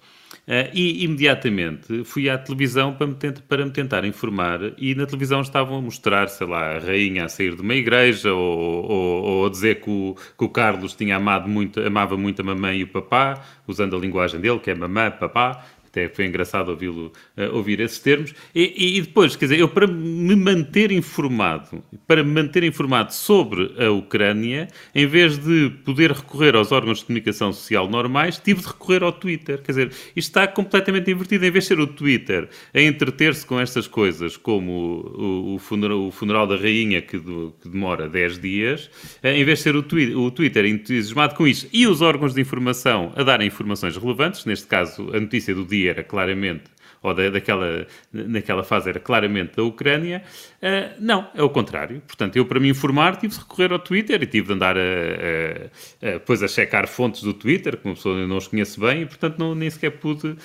Uh, 0.45 0.67
e 0.73 1.05
imediatamente 1.05 2.03
fui 2.03 2.29
à 2.29 2.37
televisão 2.37 2.93
para 2.93 3.07
me, 3.07 3.15
para 3.47 3.65
me, 3.65 3.71
tentar 3.71 4.03
informar 4.03 4.59
e 4.77 4.93
na 4.93 5.05
televisão 5.05 5.39
estavam 5.39 5.77
a 5.77 5.81
mostrar, 5.81 6.27
sei 6.27 6.45
lá, 6.45 6.75
a 6.75 6.79
rainha 6.79 7.23
a 7.23 7.29
sair 7.29 7.55
de 7.55 7.61
uma 7.61 7.73
igreja 7.73 8.33
ou, 8.33 8.91
ou, 8.91 9.23
ou 9.23 9.45
a 9.45 9.49
dizer 9.49 9.79
que 9.79 9.89
o, 9.89 10.17
que 10.37 10.43
o, 10.43 10.49
Carlos 10.49 10.95
tinha 10.95 11.15
amado 11.15 11.47
muito, 11.47 11.79
amava 11.79 12.17
muito 12.17 12.41
a 12.41 12.43
mamãe 12.43 12.79
e 12.79 12.83
o 12.83 12.89
papá, 12.89 13.41
usando 13.65 13.95
a 13.95 13.99
linguagem 13.99 14.41
dele, 14.41 14.59
que 14.59 14.69
é 14.69 14.75
mamãe, 14.75 15.11
papá, 15.11 15.63
até 15.93 16.09
foi 16.09 16.25
engraçado 16.25 16.69
ouvi-lo 16.69 17.13
uh, 17.37 17.55
ouvir 17.55 17.79
esses 17.79 17.99
termos. 17.99 18.33
E, 18.55 18.97
e, 18.97 19.01
depois, 19.01 19.35
quer 19.35 19.45
dizer, 19.45 19.59
eu 19.59 19.69
para 19.69 19.85
me 19.85 20.35
manter 20.35 20.91
informado, 20.91 21.83
para 22.07 22.23
me 22.23 22.31
manter 22.31 22.63
informado 22.63 23.13
sobre 23.13 23.75
a 23.77 23.91
Ucrânia, 23.91 24.67
em 24.95 25.05
vez 25.05 25.37
de 25.37 25.69
poder 25.85 26.11
recorrer 26.11 26.55
aos 26.55 26.71
órgãos 26.71 26.99
de 26.99 27.05
comunicação 27.05 27.53
social 27.53 27.87
normais, 27.87 28.39
tive 28.39 28.61
de 28.61 28.67
recorrer 28.67 29.03
ao 29.03 29.11
Twitter. 29.11 29.61
Quer 29.61 29.71
dizer, 29.71 29.87
isto 30.15 30.29
está 30.29 30.47
completamente 30.47 31.11
invertido. 31.11 31.45
Em 31.45 31.51
vez 31.51 31.65
de 31.65 31.67
ser 31.67 31.79
o 31.79 31.85
Twitter 31.85 32.49
a 32.73 32.81
entreter-se 32.81 33.45
com 33.45 33.59
estas 33.59 33.87
coisas, 33.87 34.35
como 34.35 34.71
o, 34.71 35.55
o, 35.55 35.59
funeral, 35.59 36.07
o 36.07 36.11
funeral, 36.11 36.47
da 36.47 36.57
rainha 36.57 37.03
que, 37.03 37.19
do, 37.19 37.53
que, 37.61 37.69
demora 37.69 38.09
10 38.09 38.39
dias, 38.39 38.89
uh, 39.23 39.27
em 39.27 39.45
vez 39.45 39.59
de 39.59 39.63
ser 39.63 39.75
o, 39.75 39.83
twi 39.83 40.15
o 40.15 40.31
Twitter 40.31 40.65
entusiasmado 40.65 41.35
com 41.35 41.45
isto 41.45 41.69
e 41.71 41.85
os 41.85 42.01
órgãos 42.01 42.33
de 42.33 42.41
informação 42.41 43.13
a 43.15 43.21
darem 43.21 43.45
informações 43.45 43.95
relevantes, 43.95 44.43
neste 44.45 44.65
caso 44.65 45.11
a 45.13 45.19
notícia 45.19 45.53
do 45.53 45.63
dia 45.63 45.82
era 45.87 46.03
claramente, 46.03 46.63
ou 47.01 47.13
da, 47.13 47.29
daquela, 47.29 47.85
naquela 48.11 48.63
fase 48.63 48.89
era 48.89 48.99
claramente 48.99 49.57
da 49.57 49.63
Ucrânia, 49.63 50.23
uh, 50.61 50.95
não, 50.99 51.27
é 51.35 51.43
o 51.43 51.49
contrário. 51.49 52.01
Portanto, 52.07 52.37
eu 52.37 52.45
para 52.45 52.59
me 52.59 52.69
informar 52.69 53.17
tive 53.17 53.33
de 53.33 53.39
recorrer 53.39 53.71
ao 53.73 53.79
Twitter 53.79 54.23
e 54.23 54.25
tive 54.25 54.47
de 54.47 54.53
andar 54.53 54.77
a, 54.77 54.81
a, 54.81 56.07
a, 56.07 56.11
depois 56.13 56.41
a 56.41 56.47
checar 56.47 56.87
fontes 56.87 57.21
do 57.21 57.33
Twitter, 57.33 57.77
que 57.77 57.85
uma 57.85 57.95
pessoa 57.95 58.25
não 58.25 58.37
os 58.37 58.47
conhece 58.47 58.79
bem, 58.79 59.01
e 59.01 59.05
portanto 59.05 59.37
não, 59.37 59.53
nem 59.53 59.69
sequer 59.69 59.91
pude, 59.91 60.27
uh, 60.27 60.37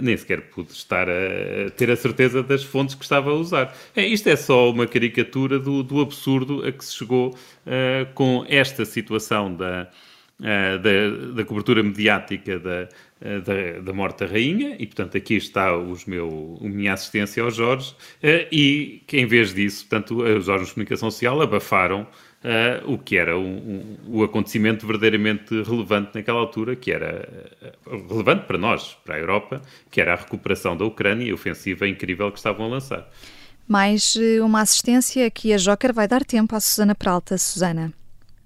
nem 0.00 0.16
sequer 0.16 0.42
pude 0.50 0.72
estar 0.72 1.08
a, 1.08 1.70
ter 1.70 1.90
a 1.90 1.96
certeza 1.96 2.42
das 2.42 2.62
fontes 2.62 2.94
que 2.94 3.02
estava 3.02 3.30
a 3.30 3.34
usar. 3.34 3.74
É, 3.96 4.06
isto 4.06 4.28
é 4.28 4.36
só 4.36 4.70
uma 4.70 4.86
caricatura 4.86 5.58
do, 5.58 5.82
do 5.82 6.00
absurdo 6.00 6.62
a 6.66 6.70
que 6.70 6.84
se 6.84 6.94
chegou 6.94 7.30
uh, 7.30 8.12
com 8.14 8.44
esta 8.48 8.84
situação 8.84 9.54
da 9.54 9.88
da, 10.38 11.32
da, 11.34 11.44
cobertura 11.44 11.82
mediática 11.82 12.58
da, 12.58 12.88
uh, 13.22 13.40
da, 13.40 13.80
da, 13.80 13.92
morte 13.92 14.24
da 14.24 14.26
rainha, 14.26 14.76
e 14.78 14.86
portanto 14.86 15.16
aqui 15.16 15.34
está 15.34 15.76
os 15.76 16.04
meu, 16.04 16.58
a 16.60 16.68
minha 16.68 16.92
assistência 16.92 17.42
ao 17.42 17.50
Jorge, 17.50 17.92
uh, 17.92 18.46
e 18.52 19.02
que 19.06 19.18
em 19.18 19.26
vez 19.26 19.54
disso, 19.54 19.86
portanto, 19.86 20.22
os 20.22 20.48
órgãos 20.48 20.68
de 20.68 20.74
comunicação 20.74 21.10
social 21.10 21.40
abafaram 21.40 22.06
Uh, 22.46 22.92
o 22.92 22.98
que 22.98 23.16
era 23.16 23.36
um, 23.36 23.42
um, 23.42 23.96
o 24.06 24.22
acontecimento 24.22 24.86
verdadeiramente 24.86 25.62
relevante 25.62 26.10
naquela 26.14 26.38
altura, 26.38 26.76
que 26.76 26.92
era 26.92 27.28
uh, 27.86 28.08
relevante 28.08 28.44
para 28.46 28.56
nós, 28.56 28.96
para 29.04 29.16
a 29.16 29.18
Europa, 29.18 29.60
que 29.90 30.00
era 30.00 30.12
a 30.12 30.16
recuperação 30.16 30.76
da 30.76 30.84
Ucrânia 30.84 31.26
e 31.26 31.30
a 31.32 31.34
ofensiva 31.34 31.88
incrível 31.88 32.30
que 32.30 32.38
estavam 32.38 32.66
a 32.66 32.68
lançar. 32.68 33.10
Mais 33.66 34.14
uma 34.40 34.60
assistência 34.60 35.28
que 35.28 35.52
a 35.52 35.56
Joker 35.56 35.92
vai 35.92 36.06
dar 36.06 36.24
tempo 36.24 36.54
à 36.54 36.60
Susana 36.60 36.94
Peralta. 36.94 37.36
Susana. 37.36 37.92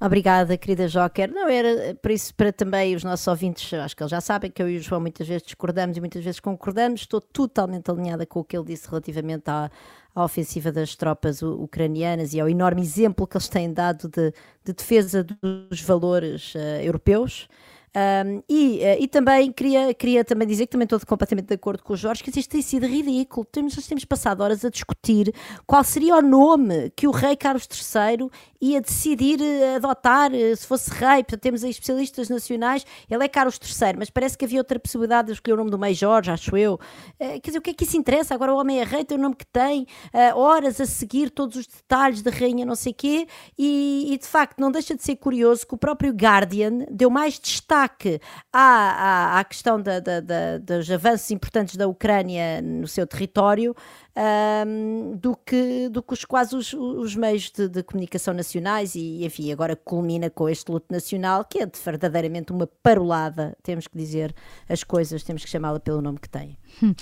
Obrigada, 0.00 0.56
querida 0.56 0.88
Joker. 0.88 1.30
Não, 1.30 1.46
era 1.46 1.94
para 1.94 2.12
isso, 2.14 2.34
para 2.34 2.50
também 2.50 2.96
os 2.96 3.04
nossos 3.04 3.26
ouvintes, 3.28 3.70
acho 3.74 3.94
que 3.94 4.02
eles 4.02 4.10
já 4.10 4.20
sabem 4.20 4.50
que 4.50 4.62
eu 4.62 4.68
e 4.70 4.78
o 4.78 4.80
João 4.80 4.98
muitas 4.98 5.28
vezes 5.28 5.42
discordamos 5.42 5.94
e 5.94 6.00
muitas 6.00 6.24
vezes 6.24 6.40
concordamos. 6.40 7.02
Estou 7.02 7.20
totalmente 7.20 7.90
alinhada 7.90 8.24
com 8.24 8.40
o 8.40 8.44
que 8.44 8.56
ele 8.56 8.64
disse 8.64 8.88
relativamente 8.88 9.50
à, 9.50 9.70
à 10.14 10.24
ofensiva 10.24 10.72
das 10.72 10.96
tropas 10.96 11.42
ucranianas 11.42 12.32
e 12.32 12.40
ao 12.40 12.48
enorme 12.48 12.80
exemplo 12.80 13.26
que 13.26 13.36
eles 13.36 13.48
têm 13.48 13.70
dado 13.70 14.08
de, 14.08 14.32
de 14.64 14.72
defesa 14.72 15.22
dos 15.22 15.82
valores 15.82 16.54
uh, 16.54 16.82
europeus. 16.82 17.46
Um, 17.92 18.40
e, 18.48 18.78
uh, 18.78 19.02
e 19.02 19.08
também 19.08 19.50
queria, 19.50 19.92
queria 19.92 20.24
também 20.24 20.46
dizer 20.46 20.66
que 20.66 20.72
também 20.72 20.84
estou 20.84 21.00
completamente 21.00 21.46
de 21.46 21.54
acordo 21.54 21.82
com 21.82 21.92
o 21.92 21.96
Jorge 21.96 22.22
que 22.22 22.30
isto 22.30 22.48
tem 22.48 22.62
sido 22.62 22.86
ridículo. 22.86 23.44
Temos, 23.44 23.74
nós 23.74 23.86
temos 23.86 24.04
passado 24.04 24.42
horas 24.42 24.64
a 24.64 24.70
discutir 24.70 25.34
qual 25.66 25.82
seria 25.82 26.16
o 26.16 26.22
nome 26.22 26.90
que 26.94 27.08
o 27.08 27.10
rei 27.10 27.34
Carlos 27.34 27.66
III 27.66 28.30
ia 28.60 28.80
decidir 28.80 29.40
uh, 29.40 29.76
adotar 29.76 30.30
uh, 30.32 30.56
se 30.56 30.64
fosse 30.64 30.88
rei. 30.90 31.24
Portanto, 31.24 31.40
temos 31.40 31.64
aí 31.64 31.70
especialistas 31.70 32.28
nacionais. 32.28 32.86
Ele 33.10 33.24
é 33.24 33.28
Carlos 33.28 33.58
III, 33.60 33.96
mas 33.98 34.08
parece 34.08 34.38
que 34.38 34.44
havia 34.44 34.60
outra 34.60 34.78
possibilidade 34.78 35.26
de 35.26 35.32
escolher 35.32 35.54
o 35.54 35.56
nome 35.56 35.70
do 35.70 35.78
meio 35.78 35.94
Jorge, 35.94 36.30
acho 36.30 36.56
eu. 36.56 36.78
quer 37.18 37.40
dizer, 37.44 37.58
o 37.58 37.62
que 37.62 37.70
é 37.70 37.74
que 37.74 37.82
isso 37.82 37.96
interessa? 37.96 38.34
Agora 38.34 38.54
o 38.54 38.56
homem 38.58 38.80
é 38.80 38.84
rei, 38.84 39.04
tem 39.04 39.18
o 39.18 39.20
nome 39.20 39.34
que 39.34 39.46
tem, 39.46 39.86
horas 40.34 40.80
a 40.80 40.86
seguir 40.86 41.30
todos 41.30 41.56
os 41.56 41.66
detalhes 41.66 42.22
da 42.22 42.30
rainha, 42.30 42.64
não 42.64 42.74
sei 42.74 42.92
quê. 42.92 43.26
E, 43.58 44.08
e 44.12 44.18
de 44.18 44.26
facto, 44.26 44.58
não 44.60 44.70
deixa 44.70 44.94
de 44.94 45.02
ser 45.02 45.16
curioso 45.16 45.66
que 45.66 45.74
o 45.74 45.78
próprio 45.78 46.12
Guardian 46.12 46.86
deu 46.90 47.10
mais 47.10 47.38
destaque 47.38 47.79
destaque 47.80 48.20
à, 48.52 49.36
à, 49.36 49.40
à 49.40 49.44
questão 49.44 49.80
da, 49.80 50.00
da, 50.00 50.20
da, 50.20 50.58
dos 50.58 50.90
avanços 50.90 51.30
importantes 51.30 51.76
da 51.76 51.86
Ucrânia 51.86 52.60
no 52.60 52.86
seu 52.86 53.06
território, 53.06 53.74
um, 54.16 55.16
do, 55.16 55.36
que, 55.36 55.88
do 55.88 56.02
que 56.02 56.12
os, 56.12 56.24
quase 56.24 56.56
os, 56.56 56.72
os 56.72 57.14
meios 57.14 57.50
de, 57.50 57.68
de, 57.68 57.82
comunicação 57.82 58.34
nacionais 58.34 58.94
e, 58.94 59.24
enfim, 59.24 59.52
agora 59.52 59.76
culmina 59.76 60.28
com 60.28 60.48
este 60.48 60.70
luto 60.70 60.86
nacional, 60.90 61.44
que 61.44 61.60
é 61.60 61.66
de, 61.66 61.78
verdadeiramente 61.78 62.52
uma 62.52 62.66
parolada, 62.66 63.56
temos 63.62 63.86
que 63.86 63.96
dizer 63.96 64.34
as 64.68 64.82
coisas, 64.82 65.22
temos 65.22 65.44
que 65.44 65.50
chamá-la 65.50 65.80
pelo 65.80 66.00
nome 66.00 66.18
que 66.18 66.28
tem. 66.28 66.58
Uh, 66.82 66.94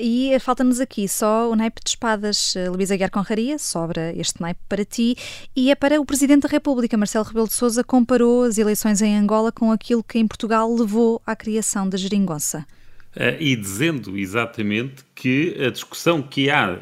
e 0.00 0.38
falta-nos 0.40 0.80
aqui 0.80 1.08
só 1.08 1.50
o 1.50 1.56
naipe 1.56 1.80
de 1.82 1.90
espadas, 1.90 2.54
uh, 2.54 2.72
Luísa 2.72 2.96
Guiar 2.96 3.10
Conraria, 3.10 3.58
sobra 3.58 4.12
este 4.16 4.40
naipe 4.40 4.60
para 4.68 4.84
ti, 4.84 5.16
e 5.54 5.70
é 5.70 5.74
para 5.74 6.00
o 6.00 6.04
Presidente 6.04 6.42
da 6.42 6.48
República, 6.48 6.96
Marcelo 6.96 7.24
Rebelo 7.24 7.48
de 7.48 7.54
Sousa, 7.54 7.84
comparou 7.84 8.44
as 8.44 8.58
eleições 8.58 9.00
em 9.00 9.16
Angola 9.16 9.52
com 9.52 9.70
aquilo 9.70 10.02
que 10.02 10.18
em 10.18 10.26
Portugal 10.26 10.72
levou 10.72 11.20
à 11.26 11.36
criação 11.36 11.88
da 11.88 11.96
geringonça. 11.96 12.66
Uh, 13.14 13.36
e 13.38 13.54
dizendo 13.54 14.16
exatamente 14.16 15.04
que 15.14 15.54
a 15.62 15.68
discussão 15.68 16.22
que 16.22 16.48
há, 16.48 16.78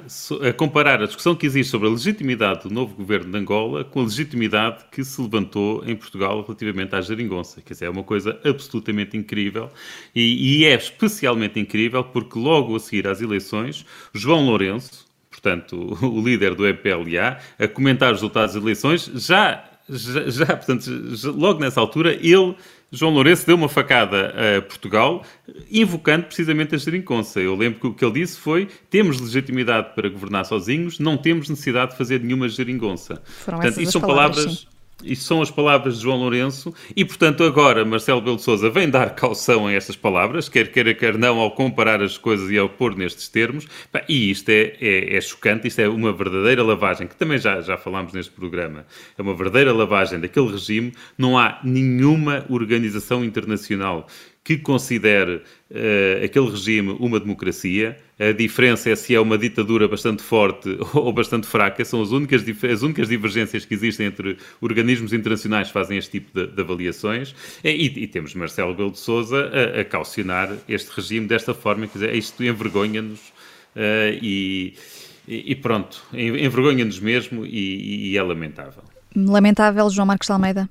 a 0.48 0.52
comparar 0.52 1.02
a 1.02 1.06
discussão 1.06 1.34
que 1.34 1.44
existe 1.44 1.72
sobre 1.72 1.88
a 1.88 1.90
legitimidade 1.90 2.68
do 2.68 2.70
novo 2.72 2.94
governo 2.94 3.32
de 3.32 3.36
Angola 3.36 3.82
com 3.82 3.98
a 3.98 4.04
legitimidade 4.04 4.84
que 4.92 5.02
se 5.02 5.20
levantou 5.20 5.82
em 5.84 5.96
Portugal 5.96 6.40
relativamente 6.40 6.94
à 6.94 7.00
geringonça. 7.00 7.60
Quer 7.60 7.72
dizer, 7.72 7.86
é 7.86 7.90
uma 7.90 8.04
coisa 8.04 8.38
absolutamente 8.44 9.16
incrível 9.16 9.70
e, 10.14 10.60
e 10.60 10.64
é 10.66 10.74
especialmente 10.76 11.58
incrível 11.58 12.04
porque 12.04 12.38
logo 12.38 12.76
a 12.76 12.78
seguir 12.78 13.08
às 13.08 13.20
eleições, 13.20 13.84
João 14.14 14.46
Lourenço, 14.46 15.06
portanto, 15.28 15.98
o 16.00 16.22
líder 16.22 16.54
do 16.54 16.64
EPLA, 16.64 17.38
a 17.58 17.66
comentar 17.66 18.12
os 18.12 18.18
resultados 18.18 18.54
das 18.54 18.62
eleições, 18.62 19.10
já, 19.14 19.64
já, 19.88 20.30
já 20.30 20.46
portanto, 20.46 21.16
já, 21.16 21.30
logo 21.32 21.58
nessa 21.58 21.80
altura, 21.80 22.14
ele 22.14 22.54
João 22.92 23.12
Lourenço 23.12 23.46
deu 23.46 23.56
uma 23.56 23.68
facada 23.68 24.34
a 24.58 24.62
Portugal, 24.62 25.24
invocando 25.70 26.26
precisamente 26.26 26.74
a 26.74 26.78
geringonça. 26.78 27.40
Eu 27.40 27.54
lembro 27.54 27.78
que 27.80 27.86
o 27.86 27.94
que 27.94 28.04
ele 28.04 28.14
disse 28.14 28.38
foi: 28.38 28.68
temos 28.88 29.20
legitimidade 29.20 29.94
para 29.94 30.08
governar 30.08 30.44
sozinhos, 30.44 30.98
não 30.98 31.16
temos 31.16 31.48
necessidade 31.48 31.92
de 31.92 31.98
fazer 31.98 32.20
nenhuma 32.20 32.48
geringonça. 32.48 33.22
Foram 33.24 33.60
Portanto, 33.60 33.80
isso 33.80 33.92
são 33.92 34.00
palavras. 34.00 34.44
palavras 34.44 34.69
isto 35.04 35.24
são 35.24 35.42
as 35.42 35.50
palavras 35.50 35.96
de 35.96 36.02
João 36.02 36.18
Lourenço 36.18 36.74
e, 36.94 37.04
portanto, 37.04 37.42
agora 37.44 37.84
Marcelo 37.84 38.20
Belo 38.20 38.38
Souza 38.38 38.70
vem 38.70 38.88
dar 38.88 39.14
caução 39.14 39.66
a 39.66 39.72
estas 39.72 39.96
palavras, 39.96 40.48
quer 40.48 40.70
queira, 40.70 40.94
quer 40.94 41.16
não, 41.18 41.38
ao 41.38 41.50
comparar 41.52 42.02
as 42.02 42.18
coisas 42.18 42.50
e 42.50 42.58
ao 42.58 42.68
pôr 42.68 42.96
nestes 42.96 43.28
termos. 43.28 43.66
E 44.08 44.30
isto 44.30 44.48
é, 44.48 44.76
é, 44.80 45.16
é, 45.16 45.20
chocante, 45.20 45.68
isto 45.68 45.80
é 45.80 45.88
uma 45.88 46.12
verdadeira 46.12 46.62
lavagem, 46.62 47.06
que 47.06 47.16
também 47.16 47.38
já, 47.38 47.60
já 47.60 47.76
falámos 47.76 48.12
neste 48.12 48.32
programa. 48.32 48.86
É 49.16 49.22
uma 49.22 49.34
verdadeira 49.34 49.72
lavagem 49.72 50.20
daquele 50.20 50.50
regime. 50.50 50.92
Não 51.16 51.38
há 51.38 51.60
nenhuma 51.64 52.44
organização 52.48 53.24
internacional 53.24 54.06
que 54.56 54.64
considere 54.64 55.36
uh, 55.70 56.24
aquele 56.24 56.50
regime 56.50 56.96
uma 56.98 57.20
democracia. 57.20 57.96
A 58.18 58.32
diferença 58.32 58.90
é 58.90 58.96
se 58.96 59.14
é 59.14 59.20
uma 59.20 59.38
ditadura 59.38 59.86
bastante 59.86 60.22
forte 60.22 60.76
ou 60.92 61.12
bastante 61.12 61.46
fraca. 61.46 61.84
São 61.84 62.02
as 62.02 62.10
únicas, 62.10 62.44
as 62.64 62.82
únicas 62.82 63.08
divergências 63.08 63.64
que 63.64 63.74
existem 63.74 64.06
entre 64.06 64.36
organismos 64.60 65.12
internacionais 65.12 65.68
que 65.68 65.72
fazem 65.72 65.98
este 65.98 66.20
tipo 66.20 66.32
de, 66.34 66.52
de 66.52 66.60
avaliações. 66.60 67.34
E, 67.62 67.68
e, 67.70 68.06
temos 68.06 68.34
Marcelo 68.34 68.74
Belo 68.74 68.90
de 68.90 68.98
Souza 68.98 69.50
a, 69.52 69.80
a 69.80 69.84
calcionar 69.84 70.52
este 70.68 70.90
regime 70.96 71.26
desta 71.26 71.54
forma. 71.54 71.86
Quer 71.86 71.98
dizer, 71.98 72.14
isto 72.14 72.42
envergonha-nos 72.42 73.20
uh, 73.76 74.18
e, 74.20 74.74
e, 75.28 75.54
pronto, 75.54 76.02
envergonha-nos 76.12 76.98
mesmo 76.98 77.46
e, 77.46 78.10
e 78.10 78.18
é 78.18 78.22
lamentável. 78.22 78.82
Lamentável, 79.14 79.88
João 79.90 80.06
Marcos 80.06 80.28
Almeida? 80.28 80.68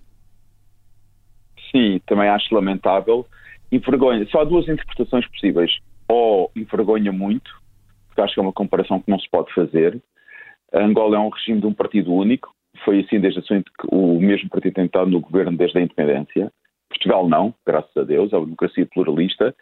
Sim, 1.72 2.02
também 2.06 2.28
acho 2.28 2.54
lamentável 2.54 3.26
envergonha. 3.72 4.26
Só 4.30 4.42
há 4.42 4.44
duas 4.44 4.68
interpretações 4.68 5.28
possíveis. 5.28 5.72
Ou 6.08 6.52
envergonha 6.56 7.12
muito, 7.12 7.52
porque 8.08 8.22
acho 8.22 8.34
que 8.34 8.40
é 8.40 8.44
uma 8.44 8.54
comparação 8.54 9.00
que 9.00 9.10
não 9.10 9.20
se 9.20 9.30
pode 9.30 9.54
fazer. 9.54 10.02
A 10.74 10.80
Angola 10.80 11.18
é 11.18 11.20
um 11.20 11.30
regime 11.30 11.62
de 11.62 11.68
um 11.68 11.74
partido 11.74 12.14
único, 12.14 12.54
foi 12.86 13.00
assim 13.02 13.20
desde 13.20 13.40
a 13.40 13.44
sua, 13.44 13.64
o 13.92 14.20
mesmo 14.20 14.50
partido 14.50 14.74
tem 14.74 14.86
estado 14.86 15.10
no 15.10 15.20
governo 15.20 15.58
desde 15.58 15.78
a 15.78 15.82
independência. 15.82 16.52
Portugal 16.90 17.28
não, 17.28 17.54
graças 17.66 17.96
a 17.96 18.04
Deus, 18.04 18.34
é 18.34 18.38
uma 18.38 18.46
democracia 18.46 18.88
pluralista. 18.92 19.56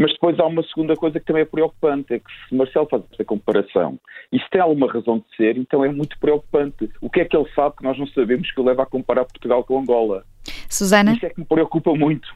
Mas 0.00 0.12
depois 0.12 0.38
há 0.38 0.46
uma 0.46 0.62
segunda 0.62 0.94
coisa 0.94 1.18
que 1.18 1.26
também 1.26 1.42
é 1.42 1.44
preocupante, 1.44 2.14
é 2.14 2.18
que 2.20 2.30
se 2.48 2.54
Marcelo 2.54 2.86
faz 2.88 3.02
esta 3.10 3.24
comparação 3.24 3.98
e 4.30 4.38
se 4.38 4.48
tem 4.48 4.60
alguma 4.60 4.90
razão 4.90 5.18
de 5.18 5.36
ser, 5.36 5.56
então 5.56 5.84
é 5.84 5.90
muito 5.90 6.16
preocupante. 6.20 6.88
O 7.00 7.10
que 7.10 7.20
é 7.20 7.24
que 7.24 7.36
ele 7.36 7.48
sabe 7.52 7.76
que 7.76 7.82
nós 7.82 7.98
não 7.98 8.06
sabemos 8.06 8.48
que 8.52 8.60
o 8.60 8.64
leva 8.64 8.84
a 8.84 8.86
comparar 8.86 9.24
Portugal 9.24 9.64
com 9.64 9.80
Angola? 9.80 10.24
Susana? 10.70 11.12
Isso 11.14 11.26
é 11.26 11.30
que 11.30 11.40
me 11.40 11.46
preocupa 11.46 11.92
muito. 11.94 12.32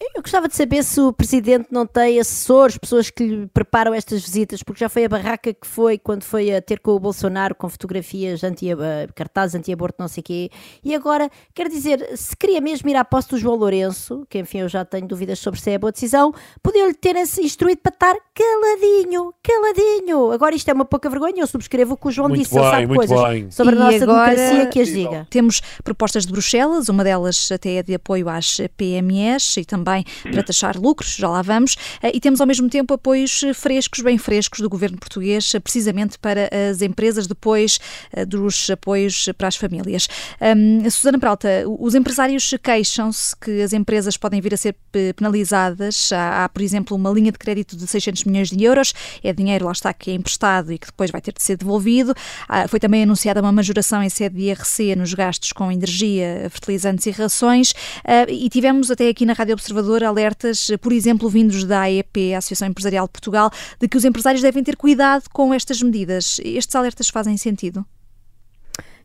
Eu 0.00 0.22
gostava 0.22 0.48
de 0.48 0.56
saber 0.56 0.82
se 0.82 1.00
o 1.00 1.12
presidente 1.12 1.68
não 1.70 1.86
tem 1.86 2.18
assessores, 2.18 2.76
pessoas 2.76 3.10
que 3.10 3.24
lhe 3.24 3.46
preparam 3.46 3.94
estas 3.94 4.22
visitas, 4.22 4.62
porque 4.62 4.80
já 4.80 4.88
foi 4.88 5.04
a 5.04 5.08
barraca 5.08 5.54
que 5.54 5.66
foi 5.66 5.98
quando 5.98 6.24
foi 6.24 6.54
a 6.54 6.60
ter 6.60 6.80
com 6.80 6.92
o 6.92 6.98
Bolsonaro 6.98 7.54
com 7.54 7.68
fotografias, 7.68 8.42
anti, 8.42 8.72
uh, 8.72 8.76
cartazes 9.14 9.54
anti-aborto, 9.54 9.96
não 10.00 10.08
sei 10.08 10.20
o 10.20 10.24
quê. 10.24 10.50
E 10.82 10.94
agora, 10.94 11.30
quer 11.54 11.68
dizer, 11.68 12.16
se 12.16 12.36
queria 12.36 12.60
mesmo 12.60 12.88
ir 12.88 12.96
à 12.96 13.04
posse 13.04 13.30
do 13.30 13.38
João 13.38 13.54
Lourenço, 13.54 14.26
que 14.28 14.38
enfim 14.38 14.58
eu 14.58 14.68
já 14.68 14.84
tenho 14.84 15.06
dúvidas 15.06 15.38
sobre 15.38 15.60
se 15.60 15.70
é 15.70 15.78
boa 15.78 15.92
decisão, 15.92 16.32
podiam-lhe 16.62 16.94
ter 16.94 17.16
instruído 17.16 17.80
para 17.80 17.92
estar 17.92 18.16
caladinho, 18.34 19.32
caladinho. 19.42 20.32
Agora 20.32 20.56
isto 20.56 20.68
é 20.68 20.72
uma 20.72 20.84
pouca 20.84 21.08
vergonha, 21.08 21.40
eu 21.40 21.46
subscrevo 21.46 21.94
o 21.94 21.96
que 21.96 22.08
o 22.08 22.10
João 22.10 22.28
muito 22.28 22.42
disse, 22.42 22.54
bem, 22.54 22.62
ele 22.62 22.70
sabe 22.70 22.94
coisas 22.94 23.22
bem. 23.22 23.50
sobre 23.50 23.74
e 23.74 23.78
a 23.78 23.80
nossa 23.80 24.04
agora, 24.04 24.34
democracia 24.34 24.66
que 24.66 24.80
as 24.80 24.88
diga. 24.88 25.26
Temos 25.30 25.62
propostas 25.84 26.26
de 26.26 26.32
Bruxelas, 26.32 26.88
uma 26.88 27.04
delas 27.04 27.50
até 27.52 27.74
é 27.74 27.82
de 27.82 27.94
apoio 27.94 28.28
às 28.28 28.58
PMEs 28.76 29.56
e 29.58 29.64
também 29.64 29.83
também 29.84 30.04
para 30.22 30.42
taxar 30.42 30.76
lucros, 30.78 31.14
já 31.14 31.28
lá 31.28 31.42
vamos, 31.42 31.76
eh, 32.02 32.12
e 32.14 32.20
temos 32.20 32.40
ao 32.40 32.46
mesmo 32.46 32.68
tempo 32.68 32.94
apoios 32.94 33.42
frescos, 33.54 34.00
bem 34.00 34.16
frescos 34.16 34.60
do 34.60 34.68
governo 34.68 34.98
português, 34.98 35.54
eh, 35.54 35.60
precisamente 35.60 36.18
para 36.18 36.48
as 36.70 36.80
empresas, 36.80 37.26
depois 37.26 37.78
eh, 38.12 38.24
dos 38.24 38.70
apoios 38.70 39.28
para 39.36 39.48
as 39.48 39.56
famílias. 39.56 40.08
Um, 40.40 40.88
Susana 40.90 41.18
Peralta, 41.18 41.48
os 41.78 41.94
empresários 41.94 42.54
queixam-se 42.62 43.36
que 43.36 43.62
as 43.62 43.72
empresas 43.72 44.16
podem 44.16 44.40
vir 44.40 44.54
a 44.54 44.56
ser 44.56 44.74
penalizadas. 45.16 46.10
Há, 46.12 46.44
há, 46.44 46.48
por 46.48 46.62
exemplo, 46.62 46.96
uma 46.96 47.10
linha 47.10 47.30
de 47.30 47.38
crédito 47.38 47.76
de 47.76 47.86
600 47.86 48.24
milhões 48.24 48.48
de 48.50 48.64
euros, 48.64 48.94
é 49.22 49.32
dinheiro, 49.32 49.66
lá 49.66 49.72
está, 49.72 49.92
que 49.92 50.10
é 50.10 50.14
emprestado 50.14 50.72
e 50.72 50.78
que 50.78 50.86
depois 50.86 51.10
vai 51.10 51.20
ter 51.20 51.32
de 51.32 51.42
ser 51.42 51.56
devolvido. 51.56 52.14
Ah, 52.48 52.66
foi 52.68 52.80
também 52.80 53.02
anunciada 53.02 53.40
uma 53.40 53.52
majoração 53.52 54.02
em 54.02 54.08
sede 54.08 54.36
de 54.36 54.42
IRC 54.44 54.96
nos 54.96 55.12
gastos 55.12 55.52
com 55.52 55.70
energia, 55.70 56.48
fertilizantes 56.50 57.06
e 57.06 57.10
rações, 57.10 57.74
ah, 58.04 58.26
e 58.28 58.48
tivemos 58.48 58.90
até 58.90 59.08
aqui 59.08 59.26
na 59.26 59.32
Rádio 59.32 59.54
Observador 59.54 59.73
Observador 59.74 60.04
alertas, 60.04 60.70
por 60.80 60.92
exemplo, 60.92 61.28
vindos 61.28 61.64
da 61.64 61.80
AEP, 61.80 62.32
a 62.32 62.38
Associação 62.38 62.68
Empresarial 62.68 63.06
de 63.06 63.12
Portugal, 63.12 63.50
de 63.80 63.88
que 63.88 63.96
os 63.96 64.04
empresários 64.04 64.40
devem 64.40 64.62
ter 64.62 64.76
cuidado 64.76 65.24
com 65.32 65.52
estas 65.52 65.82
medidas. 65.82 66.40
Estes 66.44 66.76
alertas 66.76 67.08
fazem 67.08 67.36
sentido? 67.36 67.84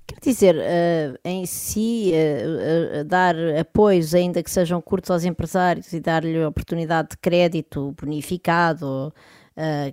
Quer 0.05 0.19
dizer, 0.21 0.55
uh, 0.55 1.17
em 1.25 1.47
si, 1.47 2.11
uh, 2.13 3.01
uh, 3.01 3.03
dar 3.03 3.35
apoios, 3.59 4.13
ainda 4.13 4.43
que 4.43 4.51
sejam 4.51 4.79
curtos 4.79 5.09
aos 5.09 5.23
empresários 5.23 5.91
e 5.91 5.99
dar-lhe 5.99 6.45
oportunidade 6.45 7.09
de 7.11 7.17
crédito 7.17 7.95
bonificado, 7.99 9.11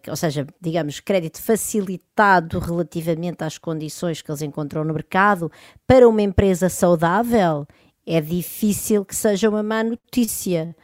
ou 0.09 0.15
seja, 0.15 0.47
digamos, 0.61 1.01
crédito 1.01 1.43
facilitado 1.43 2.61
relativamente 2.61 3.43
às 3.43 3.59
condições 3.59 4.23
que 4.23 4.31
eles 4.31 4.43
encontram 4.43 4.85
no 4.85 4.95
mercado, 4.95 5.51
para 5.87 6.09
uma 6.09 6.23
empresa 6.23 6.69
saudável, 6.69 7.67
é 8.07 8.21
difícil 8.21 9.05
que 9.05 9.17
seja 9.17 9.49
uma 9.49 9.63
má 9.63 9.83
notícia. 9.83 10.75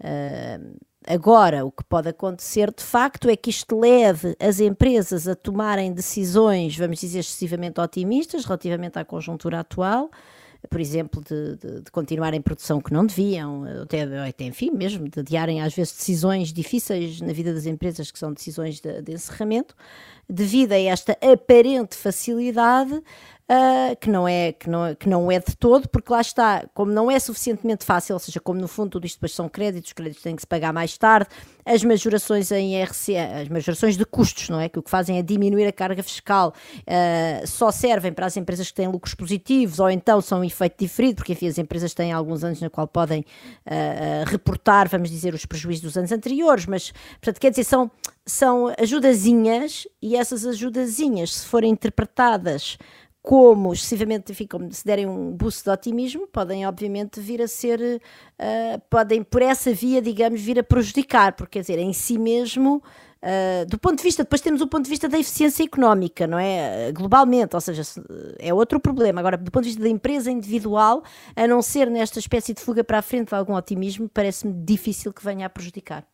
Uh, 0.00 0.76
agora, 1.06 1.64
o 1.64 1.70
que 1.70 1.84
pode 1.84 2.08
acontecer 2.08 2.72
de 2.72 2.82
facto 2.82 3.28
é 3.28 3.36
que 3.36 3.50
isto 3.50 3.78
leve 3.78 4.34
as 4.40 4.60
empresas 4.60 5.28
a 5.28 5.34
tomarem 5.34 5.92
decisões, 5.92 6.76
vamos 6.76 7.00
dizer, 7.00 7.20
excessivamente 7.20 7.80
otimistas 7.80 8.44
relativamente 8.44 8.98
à 8.98 9.04
conjuntura 9.04 9.60
atual, 9.60 10.10
por 10.68 10.80
exemplo, 10.80 11.22
de, 11.22 11.56
de, 11.56 11.82
de 11.82 11.90
continuar 11.90 12.32
em 12.32 12.40
produção 12.40 12.80
que 12.80 12.92
não 12.92 13.04
deviam, 13.04 13.64
até, 13.82 14.02
até 14.02 14.44
enfim, 14.44 14.70
mesmo 14.70 15.08
de 15.08 15.20
adiarem 15.20 15.60
às 15.60 15.74
vezes 15.74 15.92
decisões 15.92 16.52
difíceis 16.52 17.20
na 17.20 17.32
vida 17.32 17.52
das 17.52 17.66
empresas 17.66 18.10
que 18.10 18.18
são 18.18 18.32
decisões 18.32 18.80
de, 18.80 19.02
de 19.02 19.12
encerramento, 19.12 19.74
devido 20.28 20.72
a 20.72 20.78
esta 20.78 21.12
aparente 21.20 21.96
facilidade 21.96 23.02
uh, 23.50 23.96
que, 23.96 24.08
não 24.08 24.26
é, 24.26 24.52
que, 24.52 24.68
não, 24.68 24.94
que 24.94 25.08
não 25.08 25.30
é 25.30 25.38
de 25.38 25.56
todo, 25.56 25.88
porque 25.88 26.12
lá 26.12 26.20
está, 26.20 26.66
como 26.74 26.92
não 26.92 27.10
é 27.10 27.18
suficientemente 27.18 27.84
fácil, 27.84 28.14
ou 28.14 28.18
seja, 28.18 28.40
como 28.40 28.60
no 28.60 28.68
fundo 28.68 28.90
tudo 28.90 29.06
isto 29.06 29.16
depois 29.16 29.32
são 29.32 29.48
créditos, 29.48 29.88
os 29.88 29.92
créditos 29.92 30.22
têm 30.22 30.36
que 30.36 30.42
se 30.42 30.46
pagar 30.46 30.72
mais 30.72 30.96
tarde, 30.96 31.28
as 31.64 31.82
majorações 31.82 32.50
em 32.50 32.82
RC, 32.82 33.16
as 33.16 33.48
majorações 33.48 33.96
de 33.96 34.04
custos, 34.04 34.48
não 34.48 34.60
é? 34.60 34.68
Que 34.68 34.78
o 34.78 34.82
que 34.82 34.90
fazem 34.90 35.18
é 35.18 35.22
diminuir 35.22 35.66
a 35.66 35.72
carga 35.72 36.02
fiscal, 36.02 36.52
uh, 36.80 37.46
só 37.46 37.70
servem 37.70 38.12
para 38.12 38.26
as 38.26 38.36
empresas 38.36 38.68
que 38.68 38.74
têm 38.74 38.88
lucros 38.88 39.14
positivos 39.14 39.80
ou 39.80 39.90
então 39.90 40.20
são 40.20 40.40
um 40.40 40.44
efeito 40.44 40.76
diferido, 40.78 41.16
porque 41.16 41.32
enfim, 41.32 41.48
as 41.48 41.58
empresas 41.58 41.94
têm 41.94 42.12
alguns 42.12 42.44
anos 42.44 42.60
na 42.60 42.68
qual 42.68 42.86
podem 42.86 43.20
uh, 43.20 44.24
reportar, 44.26 44.88
vamos 44.88 45.10
dizer, 45.10 45.34
os 45.34 45.46
prejuízos 45.46 45.82
dos 45.82 45.96
anos 45.96 46.12
anteriores, 46.12 46.66
mas, 46.66 46.92
portanto, 47.14 47.40
quer 47.40 47.50
dizer, 47.50 47.64
são, 47.64 47.90
são 48.26 48.74
ajudazinhas 48.78 49.86
e 50.02 50.16
essas 50.16 50.46
ajudazinhas, 50.46 51.34
se 51.34 51.46
forem 51.46 51.70
interpretadas 51.70 52.76
como 53.24 53.72
excessivamente, 53.72 54.46
como 54.46 54.70
se 54.70 54.84
derem 54.84 55.06
um 55.06 55.32
boost 55.32 55.64
de 55.64 55.70
otimismo, 55.70 56.26
podem 56.26 56.66
obviamente 56.66 57.20
vir 57.20 57.40
a 57.40 57.48
ser, 57.48 57.80
uh, 57.80 58.78
podem 58.90 59.22
por 59.22 59.40
essa 59.40 59.72
via, 59.72 60.02
digamos, 60.02 60.42
vir 60.42 60.58
a 60.58 60.62
prejudicar, 60.62 61.32
porque 61.32 61.52
quer 61.52 61.60
dizer, 61.62 61.78
em 61.78 61.94
si 61.94 62.18
mesmo, 62.18 62.82
uh, 63.22 63.64
do 63.66 63.78
ponto 63.78 63.96
de 63.96 64.02
vista, 64.02 64.24
depois 64.24 64.42
temos 64.42 64.60
o 64.60 64.66
ponto 64.66 64.84
de 64.84 64.90
vista 64.90 65.08
da 65.08 65.18
eficiência 65.18 65.64
económica, 65.64 66.26
não 66.26 66.38
é? 66.38 66.92
Globalmente, 66.92 67.54
ou 67.54 67.62
seja, 67.62 67.80
é 68.38 68.52
outro 68.52 68.78
problema. 68.78 69.20
Agora, 69.20 69.38
do 69.38 69.50
ponto 69.50 69.62
de 69.62 69.70
vista 69.70 69.82
da 69.82 69.88
empresa 69.88 70.30
individual, 70.30 71.02
a 71.34 71.46
não 71.46 71.62
ser 71.62 71.88
nesta 71.88 72.18
espécie 72.18 72.52
de 72.52 72.60
fuga 72.60 72.84
para 72.84 72.98
a 72.98 73.02
frente 73.02 73.28
de 73.28 73.34
algum 73.34 73.54
otimismo, 73.54 74.06
parece-me 74.06 74.52
difícil 74.52 75.14
que 75.14 75.24
venha 75.24 75.46
a 75.46 75.48
prejudicar. 75.48 76.06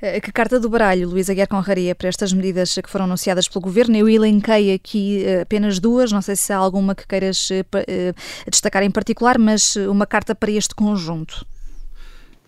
Eh, 0.00 0.20
que 0.20 0.32
carta 0.32 0.58
do 0.58 0.68
baralho, 0.68 1.08
Luísa 1.08 1.34
Guerra 1.34 1.46
Conraria, 1.46 1.94
para 1.94 2.08
estas 2.08 2.32
medidas 2.32 2.74
que 2.74 2.90
foram 2.90 3.06
anunciadas 3.06 3.48
pelo 3.48 3.62
Governo? 3.62 3.96
Eu 3.96 4.08
elenquei 4.08 4.74
aqui 4.74 5.24
eh, 5.24 5.42
apenas 5.42 5.78
duas, 5.78 6.12
não 6.12 6.22
sei 6.22 6.36
se 6.36 6.52
há 6.52 6.56
alguma 6.56 6.94
que 6.94 7.06
queiras 7.06 7.48
eh, 7.50 8.14
destacar 8.50 8.82
em 8.82 8.90
particular, 8.90 9.38
mas 9.38 9.76
uma 9.76 10.06
carta 10.06 10.34
para 10.34 10.50
este 10.50 10.74
conjunto. 10.74 11.46